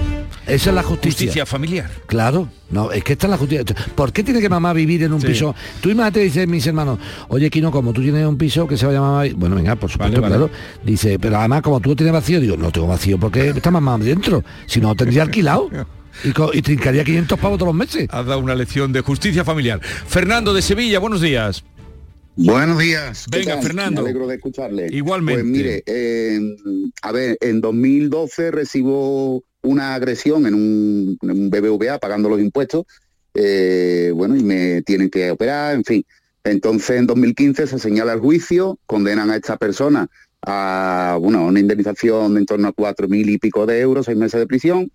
Esa 0.46 0.70
es 0.70 0.74
la 0.74 0.82
justicia. 0.82 1.26
Justicia 1.26 1.46
familiar. 1.46 1.90
Claro, 2.06 2.48
no, 2.70 2.90
es 2.90 3.04
que 3.04 3.12
esta 3.12 3.26
es 3.26 3.30
la 3.32 3.36
justicia. 3.36 3.64
¿Por 3.94 4.12
qué 4.14 4.22
tiene 4.24 4.40
que 4.40 4.48
mamá 4.48 4.72
vivir 4.72 5.02
en 5.02 5.12
un 5.12 5.20
Sí. 5.20 5.26
piso? 5.26 5.54
Tú 5.82 5.90
imagínate, 5.90 6.20
dicen 6.20 6.50
mis 6.50 6.66
hermanos, 6.66 6.98
oye, 7.28 7.50
Kino, 7.50 7.70
como 7.70 7.92
tú 7.92 8.00
tienes 8.00 8.26
un 8.26 8.38
piso 8.38 8.66
que 8.66 8.78
se 8.78 8.86
va 8.86 8.92
a 8.92 8.94
llamar... 8.94 9.34
Bueno, 9.34 9.56
venga, 9.56 9.76
por 9.76 9.90
supuesto, 9.90 10.20
Vale, 10.22 10.36
vale. 10.38 10.48
claro. 10.50 10.60
Dice, 10.82 11.18
pero 11.18 11.38
además 11.38 11.60
como 11.62 11.80
tú 11.80 11.94
tienes 11.94 12.12
vacío, 12.14 12.40
digo, 12.40 12.56
no 12.56 12.70
tengo 12.72 12.86
vacío 12.86 13.18
porque 13.18 13.50
está 13.50 13.70
mamá 13.70 13.98
dentro. 13.98 14.42
Si 14.66 14.80
no, 14.80 14.94
tendría 14.94 15.22
alquilado. 15.22 15.68
Y 16.52 16.62
trincaría 16.62 17.04
500 17.04 17.38
pavos 17.38 17.58
todos 17.58 17.74
los 17.74 17.76
meses. 17.76 18.06
Has 18.10 18.24
dado 18.24 18.38
una 18.38 18.54
lección 18.54 18.92
de 18.92 19.00
justicia 19.00 19.44
familiar. 19.44 19.80
Fernando 19.82 20.54
de 20.54 20.62
Sevilla, 20.62 20.98
buenos 20.98 21.20
días. 21.20 21.64
Buenos 22.36 22.78
días. 22.78 23.26
¿Qué 23.30 23.38
Venga, 23.38 23.54
tal? 23.54 23.62
Fernando. 23.62 24.02
Me 24.02 24.08
alegro 24.08 24.26
de 24.26 24.36
escucharle. 24.36 24.88
Igualmente. 24.90 25.42
Pues 25.42 25.52
mire, 25.52 25.82
eh, 25.86 26.40
a 27.02 27.12
ver, 27.12 27.38
en 27.40 27.60
2012 27.60 28.50
recibo 28.50 29.44
una 29.62 29.94
agresión 29.94 30.46
en 30.46 30.54
un, 30.54 31.18
en 31.22 31.30
un 31.30 31.50
BBVA 31.50 31.98
pagando 31.98 32.28
los 32.28 32.40
impuestos, 32.40 32.84
eh, 33.34 34.12
bueno, 34.14 34.36
y 34.36 34.42
me 34.42 34.82
tienen 34.82 35.10
que 35.10 35.30
operar, 35.30 35.74
en 35.74 35.84
fin. 35.84 36.04
Entonces, 36.42 36.98
en 36.98 37.06
2015 37.06 37.66
se 37.66 37.78
señala 37.78 38.12
el 38.12 38.20
juicio, 38.20 38.78
condenan 38.86 39.30
a 39.30 39.36
esta 39.36 39.56
persona 39.56 40.08
a 40.46 41.16
bueno, 41.20 41.46
una 41.46 41.60
indemnización 41.60 42.34
de 42.34 42.40
en 42.40 42.46
torno 42.46 42.68
a 42.68 42.72
cuatro 42.72 43.08
mil 43.08 43.30
y 43.30 43.38
pico 43.38 43.64
de 43.64 43.80
euros, 43.80 44.06
seis 44.06 44.18
meses 44.18 44.38
de 44.40 44.46
prisión. 44.46 44.90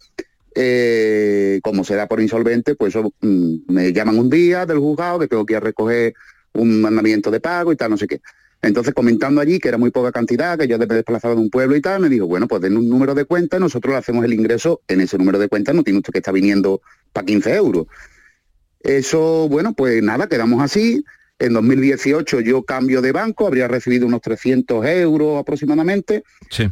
Eh, 0.56 1.60
como 1.64 1.84
se 1.84 1.96
da 1.96 2.08
por 2.08 2.22
insolvente, 2.22 2.76
pues 2.76 2.96
eso, 2.96 3.14
mm, 3.22 3.56
me 3.68 3.94
llaman 3.94 4.20
un 4.20 4.30
día 4.30 4.66
del 4.66 4.80
juzgado 4.80 5.20
que 5.20 5.28
tengo 5.28 5.46
que 5.46 5.54
ir 5.54 5.58
a 5.58 5.62
recoger 5.62 6.14
un 6.54 6.82
mandamiento 6.82 7.32
de 7.32 7.40
pago 7.40 7.72
y 7.72 7.76
tal, 7.76 7.92
no 7.92 7.98
sé 7.98 8.08
qué. 8.08 8.22
Entonces, 8.62 8.94
comentando 8.94 9.40
allí 9.40 9.60
que 9.60 9.70
era 9.70 9.78
muy 9.78 9.90
poca 9.90 10.12
cantidad, 10.12 10.58
que 10.58 10.68
yo 10.68 10.78
me 10.78 10.86
desplazaba 10.86 11.34
de 11.34 11.40
un 11.40 11.50
pueblo 11.50 11.76
y 11.78 11.82
tal, 11.82 12.02
me 12.02 12.10
dijo, 12.10 12.28
bueno, 12.28 12.48
pues 12.48 12.62
den 12.62 12.76
un 12.76 12.90
número 12.90 13.16
de 13.16 13.26
cuenta 13.26 13.58
nosotros 13.58 13.94
le 13.94 14.00
hacemos 14.00 14.26
el 14.26 14.34
ingreso 14.34 14.82
en 14.88 15.02
ese 15.02 15.18
número 15.18 15.40
de 15.40 15.48
cuenta, 15.48 15.72
no 15.72 15.84
tiene 15.84 16.00
usted 16.00 16.12
que 16.12 16.20
estar 16.20 16.34
viniendo 16.34 16.82
para 17.14 17.26
15 17.26 17.56
euros. 17.56 17.88
Eso, 18.82 19.48
bueno, 19.50 19.74
pues 19.74 20.02
nada, 20.04 20.28
quedamos 20.28 20.62
así. 20.62 21.04
En 21.40 21.54
2018 21.54 22.42
yo 22.42 22.64
cambio 22.64 23.02
de 23.02 23.14
banco, 23.14 23.48
habría 23.48 23.70
recibido 23.70 24.06
unos 24.06 24.22
300 24.22 24.86
euros 24.86 25.40
aproximadamente. 25.40 26.24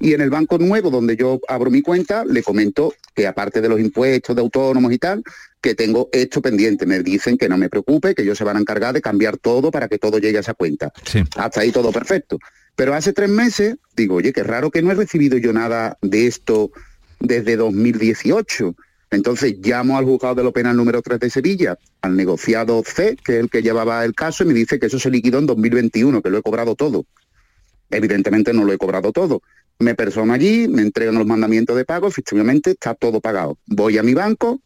Y 0.02 0.14
en 0.14 0.22
el 0.22 0.30
banco 0.30 0.58
nuevo, 0.58 0.90
donde 0.90 1.16
yo 1.16 1.40
abro 1.48 1.72
mi 1.72 1.82
cuenta, 1.82 2.26
le 2.26 2.44
comento 2.44 2.94
que 3.16 3.28
aparte 3.28 3.62
de 3.62 3.70
los 3.70 3.80
impuestos 3.80 4.36
de 4.36 4.42
autónomos 4.42 4.92
y 4.92 4.98
tal, 4.98 5.24
que 5.62 5.74
tengo 5.74 6.10
esto 6.12 6.42
pendiente. 6.42 6.86
Me 6.86 7.02
dicen 7.02 7.38
que 7.38 7.48
no 7.48 7.58
me 7.58 7.70
preocupe, 7.70 8.14
que 8.14 8.24
ellos 8.24 8.38
se 8.38 8.44
van 8.44 8.58
a 8.58 8.60
encargar 8.60 8.94
de 8.94 9.02
cambiar 9.02 9.38
todo 9.38 9.72
para 9.72 9.88
que 9.88 9.98
todo 9.98 10.20
llegue 10.20 10.38
a 10.38 10.42
esa 10.42 10.54
cuenta. 10.54 10.92
Hasta 11.38 11.62
ahí 11.62 11.72
todo 11.72 11.92
perfecto. 11.94 12.38
Pero 12.76 12.94
hace 12.94 13.14
tres 13.14 13.30
meses 13.30 13.78
digo, 13.96 14.16
oye, 14.16 14.34
qué 14.34 14.44
raro 14.44 14.70
que 14.70 14.82
no 14.82 14.92
he 14.92 14.96
recibido 14.96 15.38
yo 15.38 15.54
nada 15.54 15.98
de 16.02 16.28
esto 16.28 16.72
desde 17.20 17.56
2018. 17.56 18.76
Entonces 19.10 19.56
llamo 19.62 19.98
al 19.98 20.06
juzgado 20.06 20.36
de 20.36 20.44
lo 20.44 20.52
penal 20.52 20.76
número 20.76 21.02
3 21.02 21.20
de 21.20 21.30
Sevilla, 21.30 21.78
al 22.02 22.16
negociado 22.16 22.84
C, 22.86 23.16
que 23.24 23.34
es 23.34 23.40
el 23.40 23.50
que 23.50 23.62
llevaba 23.62 24.04
el 24.04 24.14
caso, 24.14 24.44
y 24.44 24.48
me 24.48 24.54
dice 24.54 24.80
que 24.80 24.88
eso 24.88 25.00
se 25.00 25.10
liquidó 25.10 25.40
en 25.40 25.46
2021, 25.46 26.22
que 26.22 26.30
lo 26.30 26.38
he 26.40 26.42
cobrado 26.42 26.76
todo. 26.76 27.06
Evidentemente 27.90 28.54
no 28.54 28.66
lo 28.66 28.74
he 28.74 28.78
cobrado 28.78 29.14
todo. 29.14 29.42
Me 29.80 29.96
persono 29.96 30.34
allí, 30.34 30.68
me 30.68 30.82
entregan 30.82 31.16
los 31.16 31.26
mandamientos 31.26 31.78
de 31.78 31.86
pago, 31.86 32.08
efectivamente 32.08 32.72
está 32.72 32.96
todo 32.96 33.22
pagado. 33.22 33.58
Voy 33.66 33.98
a 33.98 34.04
mi 34.04 34.14
banco, 34.14 34.62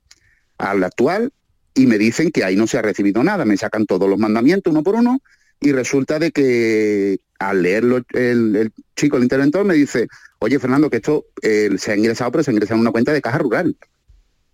al 0.57 0.83
actual, 0.83 1.31
y 1.75 1.85
me 1.85 1.97
dicen 1.97 2.31
que 2.31 2.43
ahí 2.43 2.55
no 2.55 2.65
se 2.65 2.77
ha 2.77 2.81
recibido 2.81 3.23
nada. 3.23 3.45
Me 3.45 3.57
sacan 3.57 3.85
todos 3.85 4.09
los 4.09 4.17
mandamientos 4.17 4.71
uno 4.71 4.83
por 4.83 4.95
uno 4.95 5.21
y 5.59 5.71
resulta 5.71 6.17
de 6.17 6.31
que 6.31 7.19
al 7.39 7.61
leerlo 7.61 7.97
el, 8.13 8.55
el 8.55 8.71
chico, 8.95 9.17
el 9.17 9.23
interventor, 9.23 9.65
me 9.65 9.75
dice, 9.75 10.07
oye 10.39 10.59
Fernando, 10.59 10.89
que 10.89 10.97
esto 10.97 11.25
eh, 11.41 11.69
se 11.77 11.91
ha 11.91 11.95
ingresado, 11.95 12.31
pero 12.31 12.43
se 12.43 12.51
ha 12.51 12.53
ingresado 12.53 12.75
en 12.75 12.81
una 12.81 12.91
cuenta 12.91 13.13
de 13.13 13.21
caja 13.21 13.37
rural. 13.37 13.77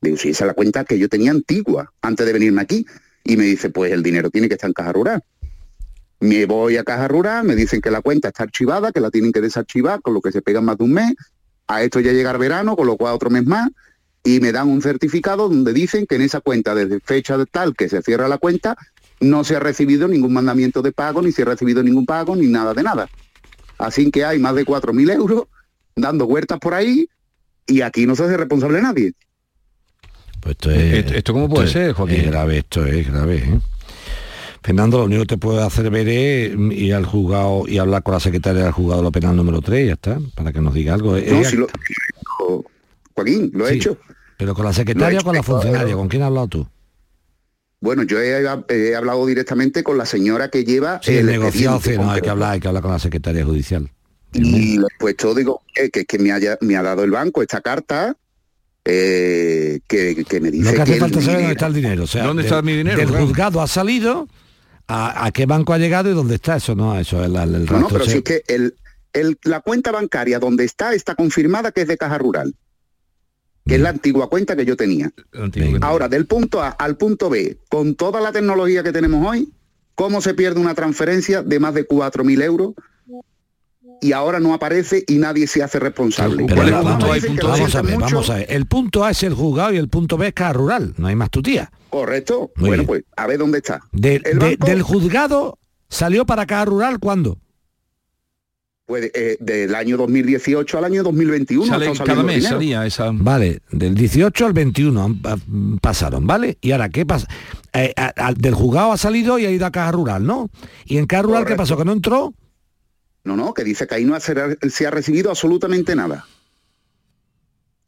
Digo, 0.02 0.18
sí, 0.18 0.30
esa 0.30 0.46
es 0.46 0.48
la 0.48 0.54
cuenta 0.54 0.86
que 0.86 1.00
yo 1.00 1.10
tenía 1.10 1.32
antigua 1.32 1.92
antes 2.02 2.26
de 2.26 2.34
venirme 2.34 2.62
aquí. 2.62 2.86
Y 3.24 3.36
me 3.38 3.44
dice, 3.44 3.70
pues 3.70 3.92
el 3.92 4.04
dinero 4.04 4.30
tiene 4.30 4.48
que 4.48 4.54
estar 4.54 4.70
en 4.70 4.74
caja 4.74 4.94
rural. 4.94 5.24
Me 6.20 6.46
voy 6.46 6.78
a 6.78 6.84
caja 6.84 7.08
rural, 7.08 7.44
me 7.44 7.56
dicen 7.56 7.82
que 7.82 7.92
la 7.92 8.02
cuenta 8.02 8.30
está 8.30 8.44
archivada, 8.44 8.92
que 8.92 9.00
la 9.00 9.12
tienen 9.12 9.32
que 9.32 9.42
desarchivar, 9.42 10.02
con 10.02 10.14
lo 10.14 10.22
que 10.22 10.32
se 10.32 10.42
pegan 10.42 10.66
más 10.66 10.78
de 10.78 10.84
un 10.86 10.94
mes. 10.94 11.14
A 11.68 11.84
esto 11.84 12.00
ya 12.00 12.14
llega 12.14 12.32
el 12.32 12.38
verano, 12.38 12.76
con 12.76 12.88
lo 12.88 12.96
cual 12.96 13.14
otro 13.14 13.30
mes 13.30 13.46
más. 13.46 13.70
Y 14.24 14.40
me 14.40 14.52
dan 14.52 14.68
un 14.70 14.82
certificado 14.82 15.50
donde 15.50 15.74
dicen 15.74 16.06
que 16.08 16.16
en 16.16 16.22
esa 16.22 16.42
cuenta, 16.42 16.74
desde 16.74 17.00
fecha 17.00 17.38
de 17.38 17.46
tal 17.46 17.76
que 17.76 17.90
se 17.90 18.02
cierra 18.02 18.28
la 18.28 18.38
cuenta, 18.38 18.78
no 19.20 19.44
se 19.44 19.56
ha 19.56 19.60
recibido 19.60 20.08
ningún 20.08 20.34
mandamiento 20.34 20.82
de 20.82 20.92
pago, 20.92 21.22
ni 21.22 21.32
se 21.32 21.42
ha 21.42 21.46
recibido 21.46 21.84
ningún 21.84 22.06
pago, 22.06 22.36
ni 22.36 22.48
nada 22.48 22.74
de 22.74 22.84
nada. 22.84 23.10
Así 23.78 24.10
que 24.12 24.26
hay 24.26 24.40
más 24.40 24.56
de 24.56 24.66
4.000 24.66 25.14
euros 25.14 25.44
dando 25.96 26.26
vueltas 26.26 26.60
por 26.60 26.74
ahí 26.74 27.10
y 27.66 27.82
aquí 27.82 28.06
no 28.06 28.16
se 28.16 28.24
hace 28.24 28.38
responsable 28.38 28.82
nadie. 28.82 29.14
Pues 30.48 30.56
esto 30.56 30.72
es, 30.72 30.94
¿Esto- 30.94 31.14
esto 31.16 31.34
cómo 31.34 31.50
puede 31.50 31.68
ser, 31.68 31.92
Joaquín? 31.94 32.22
Es 32.22 32.26
grave, 32.28 32.58
esto 32.60 32.86
es 32.86 33.08
grave. 33.08 33.36
¿eh? 33.38 33.60
Fernando, 34.64 34.98
lo 35.00 35.04
único 35.06 35.22
que 35.24 35.28
te 35.28 35.38
puede 35.38 35.62
hacer 35.62 35.90
ver 35.90 36.08
es 36.08 36.52
ir 36.72 36.94
al 36.94 37.06
juzgado 37.06 37.64
y 37.68 37.78
hablar 37.78 38.04
con 38.04 38.14
la 38.14 38.20
secretaria 38.20 38.64
del 38.64 38.72
juzgado 38.72 39.02
de 39.02 39.04
lo 39.04 39.12
penal 39.12 39.36
número 39.36 39.62
3, 39.62 39.88
ya 39.88 39.94
está, 39.94 40.20
para 40.36 40.52
que 40.54 40.62
nos 40.62 40.74
diga 40.74 40.94
algo. 40.94 41.12
No, 41.12 41.18
Ella- 41.18 41.50
si 41.50 41.56
lo- 41.58 41.68
Joaquín, 43.14 43.52
lo 43.54 43.68
he 43.68 43.74
hecho. 43.76 43.98
Pero 44.38 44.54
con 44.54 44.66
la 44.66 44.74
secretaria 44.74 45.18
he 45.18 45.22
o 45.22 45.24
con 45.26 45.36
la 45.36 45.44
funcionaria. 45.44 45.96
¿con 45.96 46.08
quién 46.08 46.22
has 46.22 46.28
hablado 46.28 46.48
tú? 46.48 46.68
Bueno, 47.80 48.04
yo 48.04 48.20
he, 48.20 48.44
he 48.70 48.96
hablado 48.96 49.26
directamente 49.26 49.84
con 49.84 49.98
la 49.98 50.06
señora 50.06 50.50
que 50.50 50.64
lleva 50.64 51.00
Sí, 51.04 51.12
el, 51.12 51.20
el 51.20 51.26
negociado, 51.28 51.80
sí, 51.82 51.92
no, 51.98 52.10
hay 52.12 52.22
que 52.22 52.30
hablar, 52.30 52.54
hay 52.54 52.60
que 52.60 52.68
hablar 52.68 52.84
con 52.84 52.92
la 52.92 53.00
secretaria 53.00 53.46
judicial. 53.46 53.90
Y 54.34 54.80
pues 55.00 55.16
todo 55.16 55.34
digo 55.36 55.62
eh, 55.76 55.90
que, 55.90 56.06
que 56.06 56.20
me, 56.20 56.32
haya, 56.32 56.58
me 56.62 56.76
ha 56.76 56.84
dado 56.84 57.04
el 57.04 57.12
banco 57.12 57.42
esta 57.42 57.62
carta 57.62 58.16
eh, 58.90 59.80
que, 59.88 60.24
que 60.24 60.40
me 60.40 60.50
dice 60.50 60.70
Lo 60.70 60.76
que 60.76 60.82
hace 60.82 60.94
el 60.94 61.00
falta 61.00 61.22
saber 61.22 61.38
dónde 61.40 61.52
está 61.52 61.68
el 61.68 61.74
dinero. 61.74 62.04
O 62.04 62.08
sea, 62.08 62.24
¿Dónde 62.26 62.44
está 62.44 62.62
mi 62.62 62.74
dinero, 62.76 62.98
Del 62.98 63.08
claro? 63.10 63.26
juzgado 63.28 63.62
ha 63.62 63.68
salido, 63.68 64.28
a, 64.88 65.26
a 65.26 65.32
qué 65.32 65.46
banco 65.46 65.74
ha 65.74 65.78
llegado 65.78 66.10
y 66.10 66.14
dónde 66.14 66.36
está 66.36 66.56
eso, 66.56 66.74
no, 66.76 66.98
eso 66.98 67.22
es 67.24 67.30
la- 67.30 67.44
el, 67.44 67.52
No, 67.52 67.60
no, 67.60 67.66
rastro. 67.66 67.90
pero 67.90 68.06
sí 68.06 68.18
es 68.20 68.24
que 68.24 68.44
el, 68.48 68.76
el- 69.14 69.38
la 69.44 69.60
cuenta 69.60 69.92
bancaria 69.92 70.40
donde 70.40 70.64
está 70.64 70.94
está 70.94 71.16
confirmada 71.16 71.72
que 71.74 71.82
es 71.82 71.88
de 71.88 71.98
caja 71.98 72.18
rural, 72.18 72.56
que 73.66 73.76
es 73.76 73.82
la 73.82 73.90
antigua 73.90 74.30
cuenta 74.30 74.56
que 74.56 74.66
yo 74.66 74.78
tenía. 74.78 75.12
Ahora, 75.82 76.08
del 76.08 76.26
punto 76.26 76.62
A 76.64 76.70
al 76.70 76.96
punto 76.96 77.30
B, 77.30 77.58
con 77.70 77.96
toda 77.96 78.22
la 78.22 78.32
tecnología 78.32 78.82
que 78.84 78.94
tenemos 78.94 79.28
hoy, 79.30 79.52
¿cómo 79.96 80.22
se 80.22 80.34
pierde 80.34 80.62
una 80.62 80.74
transferencia 80.76 81.44
de 81.44 81.60
más 81.60 81.74
de 81.74 81.86
4.000 81.86 82.42
euros? 82.44 82.74
Y 84.02 84.12
ahora 84.12 84.40
no 84.40 84.54
aparece 84.54 85.04
y 85.08 85.18
nadie 85.18 85.48
se 85.48 85.64
hace 85.64 85.80
responsable. 85.80 86.46
Pero 86.48 86.56
Cuando 86.56 86.84
vamos, 86.84 87.04
a 87.04 87.12
ver, 87.14 87.30
mucho, 87.30 87.48
vamos 87.48 88.30
a 88.30 88.36
ver. 88.36 88.46
El 88.50 88.66
punto 88.68 89.04
A 89.04 89.12
es 89.12 89.24
el 89.24 89.34
juzgado 89.34 89.74
y 89.74 89.78
el 89.78 89.90
punto 89.90 90.18
B 90.18 90.28
es 90.28 90.34
cada 90.34 90.54
rural. 90.54 90.94
No 90.98 91.08
hay 91.08 91.16
más 91.16 91.30
tu 91.32 91.42
tía. 91.42 91.72
Correcto. 91.90 92.52
Muy 92.58 92.70
bueno, 92.70 92.82
bien. 92.84 92.88
pues 92.88 93.04
a 93.16 93.26
ver 93.28 93.40
dónde 93.40 93.58
está. 93.60 93.82
De- 93.92 94.16
El 94.24 94.40
de- 94.40 94.56
banco- 94.58 94.68
del 94.68 94.82
juzgado 94.84 95.58
salió 95.90 96.26
para 96.26 96.46
cada 96.46 96.66
rural 96.66 97.00
cuándo? 97.00 97.40
Pues 98.86 99.12
eh, 99.16 99.36
del 99.42 99.76
año 99.76 99.98
2018 99.98 100.78
al 100.78 100.86
año 100.86 101.04
2021. 101.04 101.66
ha 101.66 101.68
Sale 101.78 101.92
cada 102.06 102.24
mes, 102.24 102.46
salía 102.46 102.86
esa... 102.86 103.10
Vale, 103.12 103.60
del 103.70 103.96
18 103.96 104.46
al 104.46 104.54
21 104.54 105.04
han- 105.04 105.22
pa- 105.22 105.38
pasaron, 105.82 106.26
¿vale? 106.26 106.58
Y 106.62 106.72
ahora, 106.72 106.88
¿qué 106.88 107.06
pasa? 107.06 107.28
Eh, 107.74 107.94
a- 107.98 108.14
a- 108.16 108.34
del 108.34 108.54
juzgado 108.54 108.94
ha 108.94 108.98
salido 108.98 109.40
y 109.40 109.46
ha 109.46 109.52
ido 109.52 109.66
a 109.66 109.72
caja 109.72 109.92
rural, 109.92 110.26
¿no? 110.26 110.50
¿Y 110.86 110.98
en 111.00 111.06
caja 111.06 111.24
rural 111.24 111.40
qué 111.44 111.56
Correcto. 111.56 111.64
pasó? 111.64 111.78
¿Que 111.78 111.84
no 111.86 111.92
entró? 111.92 112.34
No, 113.28 113.36
no, 113.36 113.54
que 113.54 113.64
dice 113.64 113.86
que 113.86 113.96
ahí 113.96 114.06
no 114.06 114.20
se, 114.20 114.58
se 114.70 114.88
ha 114.88 114.92
recibido 114.92 115.30
absolutamente 115.30 115.96
nada. 115.96 116.26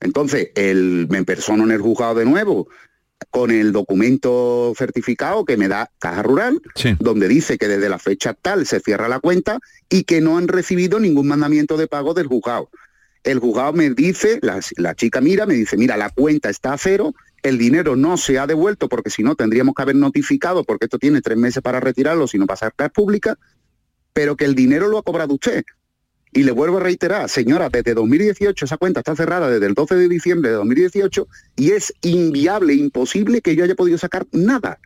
Entonces, 0.01 0.49
el, 0.55 1.07
me 1.09 1.23
persono 1.23 1.63
en 1.63 1.71
el 1.71 1.81
juzgado 1.81 2.15
de 2.15 2.25
nuevo 2.25 2.67
con 3.31 3.51
el 3.51 3.71
documento 3.71 4.73
certificado 4.77 5.45
que 5.45 5.57
me 5.57 5.67
da 5.67 5.91
Caja 5.99 6.23
Rural, 6.23 6.61
donde 6.99 7.27
dice 7.27 7.57
que 7.57 7.67
desde 7.67 7.89
la 7.89 7.99
fecha 7.99 8.33
tal 8.33 8.65
se 8.65 8.79
cierra 8.79 9.09
la 9.09 9.19
cuenta 9.19 9.59
y 9.89 10.03
que 10.03 10.21
no 10.21 10.37
han 10.37 10.47
recibido 10.47 10.99
ningún 10.99 11.27
mandamiento 11.27 11.77
de 11.77 11.87
pago 11.87 12.13
del 12.13 12.27
juzgado. 12.27 12.69
El 13.23 13.39
juzgado 13.39 13.73
me 13.73 13.89
dice, 13.89 14.39
la, 14.41 14.59
la 14.77 14.95
chica 14.95 15.19
mira, 15.19 15.45
me 15.45 15.53
dice, 15.53 15.75
mira, 15.75 15.97
la 15.97 16.09
cuenta 16.09 16.49
está 16.49 16.73
a 16.73 16.77
cero, 16.77 17.13
el 17.43 17.57
dinero 17.57 17.97
no 17.97 18.17
se 18.17 18.39
ha 18.39 18.47
devuelto 18.47 18.87
porque 18.87 19.09
si 19.09 19.21
no 19.21 19.35
tendríamos 19.35 19.75
que 19.75 19.81
haber 19.81 19.95
notificado, 19.95 20.63
porque 20.63 20.85
esto 20.85 20.97
tiene 20.97 21.21
tres 21.21 21.37
meses 21.37 21.61
para 21.61 21.79
retirarlo, 21.81 22.27
si 22.27 22.37
no 22.37 22.47
pasa 22.47 22.67
a 22.67 22.71
cargas 22.71 22.93
públicas, 22.93 23.37
pero 24.14 24.36
que 24.36 24.45
el 24.45 24.55
dinero 24.55 24.88
lo 24.88 24.97
ha 24.97 25.03
cobrado 25.03 25.34
usted. 25.36 25.64
Y 26.32 26.43
le 26.43 26.51
vuelvo 26.51 26.78
a 26.78 26.82
reiterar, 26.82 27.28
señora, 27.28 27.70
desde 27.70 27.95
2018 27.95 28.66
esa 28.66 28.78
cuenta 28.78 28.99
está 28.99 29.16
cerrada 29.16 29.49
desde 29.49 29.66
el 29.66 29.74
12 29.74 29.95
de 29.95 30.07
diciembre 30.07 30.51
de 30.51 30.57
2018 30.57 31.28
y 31.55 31.72
es 31.72 31.91
inviable, 32.01 32.76
imposible 32.76 33.41
que 33.41 33.55
yo 33.55 33.64
haya 33.64 33.74
podido 33.76 33.97
sacar 33.97 34.28
nada. 34.32 34.78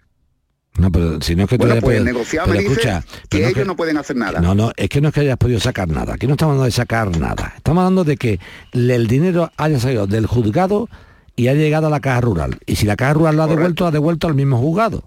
No, 0.78 0.90
pero 0.92 1.22
si 1.22 1.36
no 1.36 1.44
es 1.44 1.50
que 1.50 1.58
tú 1.58 1.66
Bueno, 1.66 1.82
pues 1.82 1.98
podido- 1.98 2.06
negociado 2.06 2.48
pero 2.48 2.58
me 2.58 2.64
dice 2.64 2.82
escucha, 2.82 3.02
que 3.30 3.38
pero 3.38 3.44
no 3.44 3.50
ellos 3.50 3.68
no 3.68 3.76
pueden 3.76 3.98
hacer 3.98 4.16
nada. 4.16 4.40
No, 4.40 4.56
no, 4.56 4.72
es 4.76 4.88
que 4.90 5.02
no 5.02 5.10
es 5.10 5.14
que 5.14 5.20
hayas 5.20 5.38
podido 5.38 5.60
sacar 5.60 5.88
nada. 5.90 6.14
Aquí 6.14 6.28
no 6.28 6.34
estamos 6.34 6.54
hablando 6.54 6.66
de 6.66 6.72
sacar 6.72 7.16
nada. 7.20 7.54
Estamos 7.58 7.82
hablando 7.82 8.04
de 8.06 8.16
que 8.18 8.40
el 8.72 9.08
dinero 9.08 9.52
haya 9.58 9.80
salido 9.80 10.08
del 10.08 10.26
juzgado 10.26 10.90
y 11.36 11.48
ha 11.50 11.54
llegado 11.54 11.88
a 11.88 11.90
la 11.90 12.00
caja 12.00 12.22
rural. 12.22 12.58
Y 12.66 12.78
si 12.78 12.86
la 12.86 12.96
caja 12.96 13.14
rural 13.14 13.36
lo 13.36 13.44
ha 13.44 13.48
devuelto, 13.48 13.86
ha 13.86 13.92
devuelto 13.92 14.28
al 14.28 14.34
mismo 14.36 14.58
juzgado. 14.60 15.04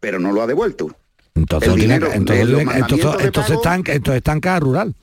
Pero 0.00 0.20
no 0.20 0.30
lo 0.32 0.40
ha 0.42 0.46
devuelto. 0.46 0.94
Entonces, 1.36 1.68
El 1.68 1.74
tiene- 1.76 1.94
dinero 1.94 2.12
entonces, 2.12 2.46
tiene- 2.46 2.62
entonces, 2.62 2.66
mandamientos 2.66 3.18
de 3.18 3.24
entonces 3.26 3.50
pago- 3.56 3.62
están, 3.62 3.94
entonces 3.94 4.22
caja 4.40 4.60
rural. 4.60 4.94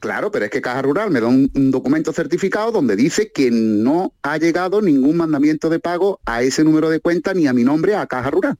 Claro, 0.00 0.30
pero 0.30 0.44
es 0.44 0.52
que 0.52 0.60
Caja 0.60 0.80
Rural 0.80 1.10
me 1.10 1.20
da 1.20 1.26
un, 1.26 1.50
un 1.52 1.70
documento 1.72 2.12
certificado 2.12 2.70
donde 2.70 2.94
dice 2.94 3.32
que 3.32 3.50
no 3.50 4.12
ha 4.22 4.36
llegado 4.38 4.80
ningún 4.80 5.16
mandamiento 5.16 5.68
de 5.70 5.80
pago 5.80 6.20
a 6.24 6.40
ese 6.42 6.62
número 6.62 6.88
de 6.88 7.00
cuenta 7.00 7.34
ni 7.34 7.48
a 7.48 7.52
mi 7.52 7.64
nombre 7.64 7.96
a 7.96 8.06
Caja 8.06 8.30
Rural. 8.30 8.56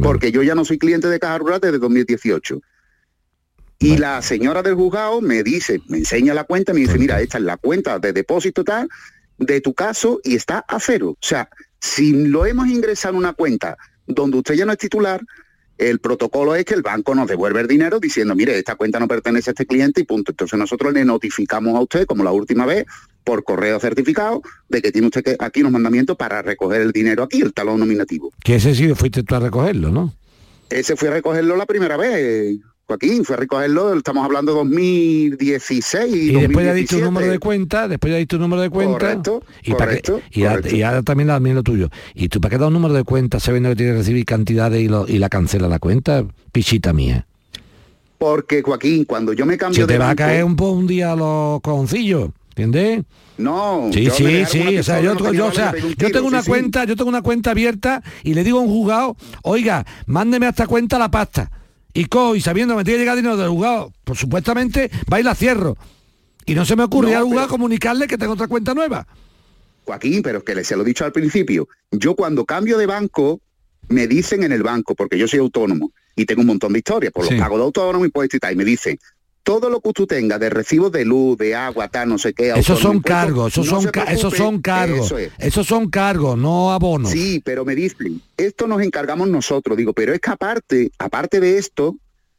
Porque 0.00 0.30
yo 0.30 0.40
ya 0.44 0.54
no 0.54 0.64
soy 0.64 0.78
cliente 0.78 1.08
de 1.08 1.18
Caja 1.18 1.38
Rural 1.38 1.58
desde 1.60 1.80
2018. 1.80 2.60
Y 3.80 3.96
la 3.96 4.22
señora 4.22 4.62
del 4.62 4.76
juzgado 4.76 5.20
me 5.20 5.42
dice, 5.42 5.80
me 5.88 5.98
enseña 5.98 6.32
la 6.32 6.44
cuenta, 6.44 6.72
me 6.72 6.78
dice, 6.80 6.96
mira, 6.96 7.20
esta 7.20 7.38
es 7.38 7.44
la 7.44 7.56
cuenta 7.56 7.98
de 7.98 8.12
depósito 8.12 8.62
tal 8.62 8.88
de 9.38 9.60
tu 9.60 9.74
caso 9.74 10.20
y 10.22 10.36
está 10.36 10.64
a 10.68 10.78
cero. 10.78 11.10
O 11.10 11.16
sea, 11.20 11.48
si 11.80 12.12
lo 12.28 12.46
hemos 12.46 12.68
ingresado 12.68 13.14
en 13.14 13.18
una 13.18 13.32
cuenta 13.32 13.76
donde 14.06 14.36
usted 14.36 14.54
ya 14.54 14.64
no 14.64 14.70
es 14.70 14.78
titular, 14.78 15.20
el 15.78 15.98
protocolo 15.98 16.54
es 16.54 16.64
que 16.64 16.74
el 16.74 16.82
banco 16.82 17.14
nos 17.14 17.28
devuelve 17.28 17.60
el 17.60 17.66
dinero 17.66 17.98
diciendo, 17.98 18.34
mire, 18.34 18.58
esta 18.58 18.76
cuenta 18.76 19.00
no 19.00 19.08
pertenece 19.08 19.50
a 19.50 19.52
este 19.52 19.66
cliente 19.66 20.00
y 20.00 20.04
punto. 20.04 20.32
Entonces 20.32 20.58
nosotros 20.58 20.92
le 20.92 21.04
notificamos 21.04 21.74
a 21.76 21.80
usted, 21.80 22.06
como 22.06 22.24
la 22.24 22.32
última 22.32 22.66
vez, 22.66 22.86
por 23.24 23.44
correo 23.44 23.80
certificado, 23.80 24.42
de 24.68 24.82
que 24.82 24.92
tiene 24.92 25.08
usted 25.08 25.22
que 25.22 25.36
aquí 25.38 25.60
unos 25.60 25.72
mandamientos 25.72 26.16
para 26.16 26.42
recoger 26.42 26.80
el 26.80 26.92
dinero 26.92 27.22
aquí, 27.22 27.40
el 27.40 27.52
talón 27.52 27.80
nominativo. 27.80 28.32
Que 28.42 28.56
ese 28.56 28.74
sí 28.74 28.92
fuiste 28.94 29.22
tú 29.22 29.34
a 29.34 29.40
recogerlo, 29.40 29.90
¿no? 29.90 30.14
Ese 30.70 30.96
fue 30.96 31.08
a 31.08 31.12
recogerlo 31.12 31.56
la 31.56 31.66
primera 31.66 31.96
vez, 31.96 32.58
Joaquín, 32.92 33.24
fue 33.24 33.36
a 33.36 33.38
recogerlo, 33.38 33.94
estamos 33.96 34.22
hablando 34.22 34.52
de 34.52 34.58
2016 34.58 36.14
y, 36.14 36.30
Y 36.30 36.32
después 36.40 36.66
ya 36.66 36.74
diste 36.74 36.96
un 36.96 37.02
2017. 37.02 37.04
número 37.04 37.26
de 37.32 37.38
cuenta, 37.38 37.88
después 37.88 38.12
ya 38.12 38.18
diste 38.18 38.36
un 38.36 38.42
número 38.42 38.60
de 38.60 38.68
cuenta. 38.68 38.92
Correcto, 38.98 39.42
y, 39.62 39.70
para 39.72 39.84
correcto, 39.86 40.20
y, 40.30 40.44
a- 40.44 40.50
correcto. 40.50 40.76
y 40.76 40.82
ahora 40.82 41.02
también, 41.02 41.28
también 41.28 41.56
lo 41.56 41.62
tuyo. 41.62 41.88
¿Y 42.14 42.28
tú 42.28 42.38
para 42.40 42.50
qué 42.50 42.58
da 42.58 42.66
un 42.66 42.74
número 42.74 42.92
de 42.92 43.04
cuenta 43.04 43.40
sabiendo 43.40 43.70
que 43.70 43.76
tienes 43.76 43.94
que 43.94 43.98
recibir 44.00 44.24
cantidades 44.26 44.82
y, 44.82 44.88
lo- 44.88 45.08
y 45.08 45.18
la 45.18 45.30
cancela 45.30 45.68
la 45.68 45.78
cuenta? 45.78 46.24
Pichita 46.52 46.92
mía. 46.92 47.26
Porque, 48.18 48.60
Joaquín, 48.62 49.06
cuando 49.06 49.32
yo 49.32 49.46
me 49.46 49.56
cambio 49.56 49.80
Se 49.80 49.86
te 49.86 49.94
de 49.94 49.98
va 49.98 50.10
a 50.10 50.14
caer 50.14 50.44
un, 50.44 50.54
po- 50.54 50.72
un 50.72 50.86
día 50.86 51.16
los 51.16 51.62
cojoncillos, 51.62 52.28
¿entiendes? 52.54 53.04
No, 53.38 53.88
Sí, 53.90 54.10
sí, 54.10 54.44
sí, 54.46 54.76
o 54.78 54.82
sea, 54.82 55.00
yo, 55.00 55.14
no 55.14 55.32
yo, 55.32 55.46
o 55.46 55.52
sea, 55.52 55.72
tengo 55.96 56.26
una 56.26 56.40
sí, 56.40 56.44
sí. 56.44 56.50
cuenta, 56.50 56.84
yo 56.84 56.94
tengo 56.94 57.08
una 57.08 57.22
cuenta 57.22 57.52
abierta 57.52 58.02
y 58.22 58.34
le 58.34 58.44
digo 58.44 58.58
a 58.58 58.60
un 58.60 58.68
juzgado, 58.68 59.16
oiga, 59.42 59.86
mándeme 60.04 60.44
a 60.44 60.50
esta 60.50 60.66
cuenta 60.66 60.98
la 60.98 61.10
pasta. 61.10 61.50
Y 61.94 62.06
cojo, 62.06 62.34
y 62.36 62.40
sabiendo 62.40 62.74
que 62.74 62.78
me 62.78 62.84
tiene 62.84 62.96
que 62.98 63.02
llegar 63.02 63.16
dinero 63.16 63.36
del 63.36 63.50
juzgado, 63.50 63.92
pues 64.04 64.18
supuestamente 64.18 64.90
va 65.12 65.20
y 65.20 65.22
la 65.22 65.34
cierro. 65.34 65.76
Y 66.46 66.54
no 66.54 66.64
se 66.64 66.74
me 66.76 66.82
ocurre 66.84 67.12
No, 67.12 67.18
al 67.18 67.24
juzgado 67.24 67.46
pero- 67.46 67.52
comunicarle 67.52 68.06
que 68.06 68.18
tengo 68.18 68.32
otra 68.32 68.48
cuenta 68.48 68.74
nueva. 68.74 69.06
Joaquín, 69.84 70.22
pero 70.22 70.38
es 70.38 70.44
que 70.44 70.54
les 70.54 70.66
se 70.66 70.76
lo 70.76 70.82
he 70.82 70.86
dicho 70.86 71.04
al 71.04 71.12
principio. 71.12 71.68
Yo 71.90 72.14
cuando 72.14 72.44
cambio 72.44 72.78
de 72.78 72.86
banco, 72.86 73.40
me 73.88 74.06
dicen 74.06 74.42
en 74.44 74.52
el 74.52 74.62
banco, 74.62 74.94
porque 74.94 75.18
yo 75.18 75.26
soy 75.28 75.40
autónomo 75.40 75.92
y 76.16 76.24
tengo 76.24 76.40
un 76.42 76.46
montón 76.46 76.72
de 76.72 76.78
historias 76.78 77.12
por 77.12 77.26
Sí. 77.26 77.32
los 77.34 77.40
pagos 77.42 77.58
de 77.58 77.64
autónomo, 77.64 78.04
impuestos 78.04 78.36
y 78.36 78.40
tal, 78.40 78.52
y 78.52 78.56
me 78.56 78.64
dicen, 78.64 78.98
todo 79.42 79.68
lo 79.70 79.80
que 79.80 79.92
tú 79.92 80.06
tengas 80.06 80.38
de 80.40 80.50
recibos 80.50 80.92
de 80.92 81.04
luz, 81.04 81.36
de 81.38 81.54
agua, 81.54 81.88
tal, 81.88 82.08
no 82.08 82.18
sé 82.18 82.32
qué. 82.32 82.50
Esos 82.50 82.70
autónomo, 82.70 82.80
son 82.92 83.00
cargos, 83.02 83.52
esos 83.52 83.66
no 83.66 83.80
son, 83.82 83.90
ca- 83.90 84.04
esos 84.04 84.34
son 84.34 84.60
cargos, 84.60 85.06
eso 85.06 85.18
es. 85.18 85.32
esos 85.38 85.66
son 85.66 85.90
cargos, 85.90 86.38
no 86.38 86.72
abonos. 86.72 87.10
Sí, 87.10 87.40
pero 87.44 87.64
me 87.64 87.74
dicen, 87.74 88.20
esto 88.36 88.66
nos 88.66 88.82
encargamos 88.82 89.28
nosotros. 89.28 89.76
Digo, 89.76 89.92
pero 89.92 90.12
es 90.14 90.20
que 90.20 90.30
aparte, 90.30 90.90
aparte 90.98 91.40
de 91.40 91.58
esto, 91.58 91.96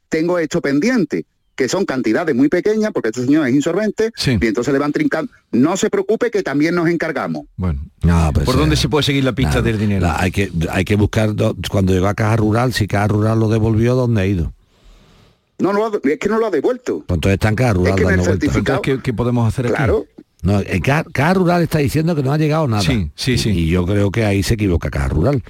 tengo 0.09 0.39
esto 0.39 0.61
pendiente, 0.61 1.25
que 1.55 1.67
son 1.69 1.85
cantidades 1.85 2.35
muy 2.35 2.47
pequeñas, 2.49 2.91
porque 2.93 3.09
este 3.09 3.25
señor 3.25 3.47
es 3.47 3.53
insolvente, 3.53 4.11
y 4.25 4.45
entonces 4.47 4.73
le 4.73 4.79
van 4.79 4.91
trincando. 4.91 5.31
No 5.51 5.75
se 5.77 5.89
preocupe 5.89 6.31
que 6.31 6.41
también 6.41 6.73
nos 6.73 6.87
encargamos. 6.89 7.43
Bueno, 7.57 7.81
No, 8.01 8.31
pues, 8.33 8.45
¿por 8.45 8.57
dónde 8.57 8.75
se 8.75 8.89
puede 8.89 9.03
seguir 9.03 9.23
la 9.23 9.33
pista 9.33 9.55
nada, 9.55 9.61
del 9.63 9.77
dinero? 9.77 10.07
la- 10.07 10.19
hay, 10.19 10.31
que, 10.31 10.51
hay 10.71 10.83
que 10.85 10.95
buscar, 10.95 11.35
do- 11.35 11.55
cuando 11.69 11.93
llegó 11.93 12.07
a 12.07 12.13
Caja 12.15 12.37
Rural, 12.37 12.73
si 12.73 12.87
Caja 12.87 13.07
Rural 13.09 13.39
lo 13.39 13.49
devolvió, 13.49 13.93
¿dónde 13.93 14.21
ha 14.21 14.25
ido? 14.25 14.53
No, 15.59 15.71
no, 15.71 15.91
es 16.03 16.19
que 16.19 16.29
no 16.29 16.37
lo 16.39 16.47
ha 16.47 16.51
devuelto. 16.51 17.03
Pues 17.07 17.15
entonces 17.17 17.33
está 17.35 17.49
en 17.49 17.55
Caja 17.55 17.73
Rural 17.73 17.95
que 17.95 18.03
dando 18.03 18.23
vueltas. 18.23 18.33
certificado- 18.49 18.77
Entonces, 18.77 18.95
¿qué, 18.97 19.03
qué 19.03 19.13
podemos 19.13 19.47
hacer 19.47 19.65
aquí? 19.67 19.75
Claro. 19.75 20.05
No, 20.41 20.59
en 20.59 20.81
Caja, 20.81 21.05
Caja 21.13 21.33
Rural 21.35 21.61
está 21.61 21.77
diciendo 21.79 22.15
que 22.15 22.23
no 22.23 22.33
ha 22.33 22.37
llegado 22.37 22.67
nada. 22.67 22.81
Sí, 22.83 23.09
sí, 23.15 23.37
sí. 23.37 23.49
Y 23.51 23.67
yo 23.67 23.85
creo 23.85 24.11
que 24.11 24.25
ahí 24.25 24.43
se 24.43 24.55
equivoca 24.55 24.89
Caja 24.89 25.07
Rural. 25.07 25.41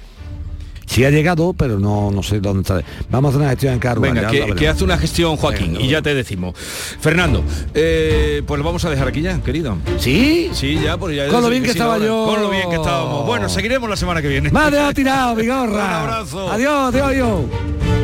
Sí 0.86 1.02
ha 1.04 1.10
llegado, 1.10 1.54
pero 1.54 1.80
no, 1.80 2.10
no 2.10 2.22
sé 2.22 2.40
dónde 2.40 2.60
está. 2.60 2.82
Vamos 3.10 3.30
a 3.30 3.30
hacer 3.30 3.40
una 3.40 3.50
gestión 3.50 3.72
en 3.74 3.80
Rural. 3.80 4.00
Venga, 4.14 4.28
que, 4.30 4.46
lo 4.46 4.54
que 4.54 4.68
hace 4.68 4.84
una 4.84 4.98
gestión 4.98 5.36
Joaquín 5.38 5.80
y 5.80 5.88
ya 5.88 6.02
te 6.02 6.14
decimos. 6.14 6.56
Fernando, 6.56 7.42
eh, 7.72 8.42
pues 8.46 8.58
lo 8.58 8.64
vamos 8.64 8.84
a 8.84 8.90
dejar 8.90 9.08
aquí 9.08 9.22
ya, 9.22 9.40
querido. 9.40 9.78
¿Sí? 9.98 10.50
Sí, 10.52 10.78
ya, 10.84 10.98
porque 10.98 11.16
ya 11.16 11.28
Con 11.28 11.40
lo 11.42 11.48
bien 11.48 11.62
que 11.64 11.70
estaba 11.70 11.94
ahora. 11.94 12.04
yo. 12.06 12.26
Con 12.26 12.42
lo 12.42 12.50
bien 12.50 12.68
que 12.68 12.76
estábamos. 12.76 13.24
Bueno, 13.26 13.48
seguiremos 13.48 13.88
la 13.88 13.96
semana 13.96 14.20
que 14.20 14.28
viene. 14.28 14.50
Me 14.50 14.60
ha 14.60 14.70
dejado 14.70 14.92
tirado, 14.92 15.34
bigorra. 15.34 15.66
Un 15.72 15.80
abrazo. 16.10 16.52
Adiós, 16.52 16.94
adiós, 16.94 17.08
adiós. 17.08 18.03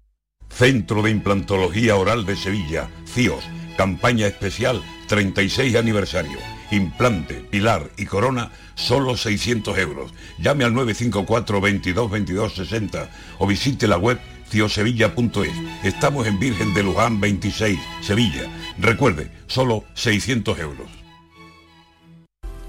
Centro 0.53 1.01
de 1.01 1.11
Implantología 1.11 1.95
Oral 1.95 2.25
de 2.25 2.35
Sevilla, 2.35 2.89
CIOS, 3.05 3.43
campaña 3.77 4.27
especial 4.27 4.81
36 5.07 5.75
aniversario. 5.75 6.37
Implante, 6.71 7.35
pilar 7.35 7.89
y 7.97 8.05
corona, 8.05 8.51
solo 8.75 9.17
600 9.17 9.77
euros. 9.77 10.13
Llame 10.37 10.63
al 10.63 10.73
954 10.73 11.59
22 11.59 12.11
22 12.11 12.55
60 12.55 13.09
o 13.39 13.47
visite 13.47 13.87
la 13.87 13.97
web 13.97 14.19
ciosevilla.es. 14.49 15.53
Estamos 15.83 16.27
en 16.27 16.39
Virgen 16.39 16.73
de 16.73 16.83
Luján 16.83 17.19
26, 17.19 17.79
Sevilla. 18.01 18.43
Recuerde, 18.77 19.31
solo 19.47 19.83
600 19.95 20.59
euros. 20.59 20.87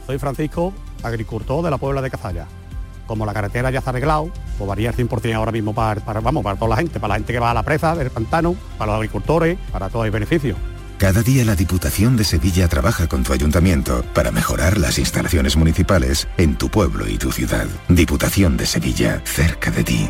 Soy 0.06 0.18
Francisco, 0.18 0.72
agricultor 1.02 1.64
de 1.64 1.70
la 1.70 1.78
Puebla 1.78 2.02
de 2.02 2.10
Cazalla. 2.10 2.46
Como 3.06 3.26
la 3.26 3.32
carretera 3.32 3.70
ya 3.70 3.80
está 3.80 3.90
arreglado, 3.90 4.30
pues 4.58 4.68
varía 4.68 4.90
el 4.90 4.96
100% 4.96 5.34
ahora 5.34 5.52
mismo 5.52 5.74
para, 5.74 6.00
para, 6.00 6.20
vamos, 6.20 6.42
para 6.42 6.56
toda 6.56 6.70
la 6.70 6.76
gente, 6.76 7.00
para 7.00 7.14
la 7.14 7.14
gente 7.16 7.32
que 7.32 7.38
va 7.38 7.50
a 7.50 7.54
la 7.54 7.62
presa 7.62 7.94
del 7.94 8.10
pantano, 8.10 8.54
para 8.78 8.92
los 8.92 8.96
agricultores, 8.98 9.58
para 9.70 9.88
todo 9.88 10.04
el 10.04 10.10
beneficio. 10.10 10.56
Cada 11.02 11.22
día 11.22 11.44
la 11.44 11.56
Diputación 11.56 12.16
de 12.16 12.22
Sevilla 12.22 12.68
trabaja 12.68 13.08
con 13.08 13.24
tu 13.24 13.32
ayuntamiento 13.32 14.04
para 14.14 14.30
mejorar 14.30 14.78
las 14.78 15.00
instalaciones 15.00 15.56
municipales 15.56 16.28
en 16.36 16.56
tu 16.56 16.68
pueblo 16.68 17.08
y 17.08 17.18
tu 17.18 17.32
ciudad. 17.32 17.66
Diputación 17.88 18.56
de 18.56 18.66
Sevilla, 18.66 19.20
cerca 19.24 19.72
de 19.72 19.82
ti. 19.82 20.08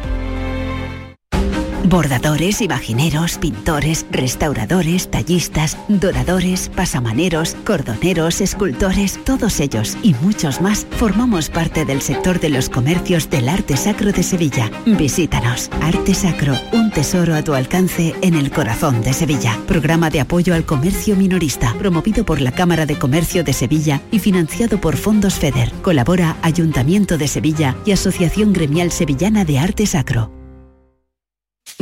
Bordadores, 1.84 2.60
imagineros, 2.60 3.38
pintores, 3.38 4.06
restauradores, 4.10 5.10
tallistas, 5.10 5.76
doradores, 5.88 6.68
pasamaneros, 6.68 7.56
cordoneros, 7.66 8.40
escultores, 8.40 9.18
todos 9.24 9.58
ellos 9.58 9.96
y 10.02 10.14
muchos 10.22 10.60
más 10.60 10.86
formamos 10.92 11.50
parte 11.50 11.84
del 11.84 12.00
sector 12.00 12.38
de 12.38 12.50
los 12.50 12.68
comercios 12.68 13.28
del 13.28 13.48
arte 13.48 13.76
sacro 13.76 14.12
de 14.12 14.22
Sevilla. 14.22 14.70
Visítanos. 14.86 15.70
Arte 15.80 16.14
Sacro, 16.14 16.54
un 16.72 16.90
tesoro 16.92 17.34
a 17.34 17.42
tu 17.42 17.52
alcance 17.54 18.14
en 18.22 18.34
el 18.34 18.52
corazón 18.52 19.02
de 19.02 19.12
Sevilla. 19.12 19.58
Programa 19.66 20.08
de 20.08 20.20
apoyo 20.20 20.54
al 20.54 20.64
comercio 20.64 21.16
minorista, 21.16 21.74
promovido 21.78 22.24
por 22.24 22.40
la 22.40 22.52
Cámara 22.52 22.86
de 22.86 22.98
Comercio 22.98 23.42
de 23.42 23.52
Sevilla 23.52 24.00
y 24.12 24.20
financiado 24.20 24.80
por 24.80 24.96
Fondos 24.96 25.34
FEDER. 25.34 25.72
Colabora 25.82 26.36
Ayuntamiento 26.42 27.18
de 27.18 27.26
Sevilla 27.26 27.76
y 27.84 27.90
Asociación 27.90 28.52
Gremial 28.52 28.92
Sevillana 28.92 29.44
de 29.44 29.58
Arte 29.58 29.86
Sacro. 29.86 30.41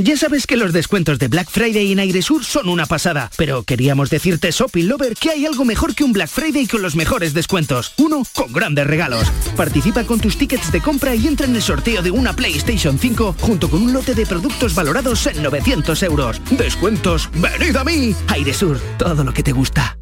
Ya 0.03 0.17
sabes 0.17 0.47
que 0.47 0.57
los 0.57 0.73
descuentos 0.73 1.19
de 1.19 1.29
Black 1.29 1.51
Friday 1.51 1.93
en 1.93 1.99
Airesur 1.99 2.43
son 2.43 2.71
una 2.71 2.87
pasada, 2.87 3.31
pero 3.37 3.65
queríamos 3.65 4.09
decirte, 4.09 4.51
Shopping 4.51 4.89
Lover, 4.89 5.15
que 5.15 5.31
hay 5.31 5.45
algo 5.45 5.67
mejor 5.67 5.95
que 5.95 6.05
un 6.05 6.13
Black 6.13 6.31
Friday 6.31 6.67
con 6.67 6.81
los 6.81 6.97
mejores 6.97 7.35
descuentos. 7.35 7.93
Uno, 7.99 8.23
con 8.35 8.51
grandes 8.51 8.87
regalos. 8.87 9.31
Participa 9.57 10.05
con 10.05 10.19
tus 10.19 10.39
tickets 10.39 10.73
de 10.73 10.81
compra 10.81 11.15
y 11.15 11.27
entra 11.27 11.47
en 11.47 11.55
el 11.55 11.63
sorteo 11.63 12.01
de 12.01 12.11
una 12.11 12.35
PlayStation 12.35 12.99
5 12.99 13.37
junto 13.41 13.69
con 13.69 13.83
un 13.83 13.93
lote 13.93 14.15
de 14.15 14.25
productos 14.25 14.75
valorados 14.75 15.27
en 15.27 15.43
900 15.43 16.03
euros. 16.05 16.41
Descuentos, 16.51 17.29
venid 17.35 17.77
a 17.77 17.85
mí. 17.85 18.15
Airesur, 18.29 18.81
todo 18.99 19.23
lo 19.23 19.35
que 19.35 19.43
te 19.43 19.53
gusta. 19.53 20.00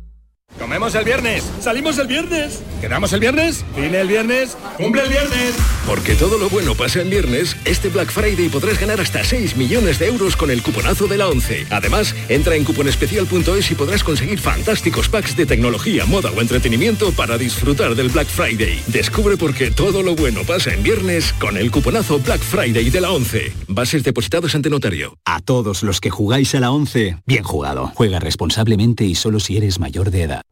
Comemos 0.59 0.95
el 0.97 1.05
viernes, 1.05 1.45
salimos 1.61 1.99
el 1.99 2.09
viernes, 2.09 2.61
quedamos 2.81 3.13
el 3.13 3.21
viernes, 3.21 3.65
viene 3.77 4.01
el 4.01 4.09
viernes, 4.09 4.57
cumple 4.77 5.03
el 5.03 5.09
viernes. 5.09 5.55
Porque 5.87 6.15
todo 6.15 6.37
lo 6.37 6.49
bueno 6.51 6.75
pasa 6.75 7.01
en 7.01 7.09
viernes, 7.11 7.57
este 7.65 7.89
Black 7.89 8.11
Friday 8.11 8.49
podrás 8.49 8.81
ganar 8.81 9.01
hasta 9.01 9.23
6 9.23 9.57
millones 9.57 9.99
de 9.99 10.07
euros 10.07 10.37
con 10.37 10.51
el 10.51 10.63
cuponazo 10.63 11.07
de 11.07 11.17
la 11.17 11.29
11. 11.29 11.69
Además, 11.71 12.15
entra 12.29 12.57
en 12.57 12.65
cuponespecial.es 12.65 13.71
y 13.71 13.75
podrás 13.75 14.03
conseguir 14.03 14.41
fantásticos 14.41 15.09
packs 15.09 15.37
de 15.37 15.47
tecnología, 15.47 16.05
moda 16.07 16.31
o 16.37 16.41
entretenimiento 16.41 17.13
para 17.13 17.39
disfrutar 17.39 17.95
del 17.95 18.09
Black 18.09 18.29
Friday. 18.29 18.83
Descubre 18.89 19.37
por 19.37 19.55
qué 19.55 19.71
todo 19.71 20.03
lo 20.03 20.17
bueno 20.17 20.43
pasa 20.45 20.75
en 20.75 20.83
viernes 20.83 21.33
con 21.35 21.57
el 21.57 21.71
cuponazo 21.71 22.19
Black 22.19 22.41
Friday 22.41 22.91
de 22.91 23.01
la 23.01 23.13
11. 23.13 23.53
Bases 23.69 24.03
depositados 24.03 24.55
ante 24.55 24.71
notario. 24.71 25.17
A 25.25 25.41
todos 25.41 25.83
los 25.83 26.01
que 26.01 26.11
jugáis 26.11 26.55
a 26.55 26.61
la 26.61 26.73
11, 26.73 27.19
bien 27.27 27.45
jugado. 27.45 27.93
Juega 27.95 28.19
responsablemente 28.19 29.05
y 29.05 29.15
solo 29.15 29.39
si 29.41 29.57
eres 29.57 29.79
mayor 29.79 30.11
de 30.11 30.23
edad. 30.23 30.43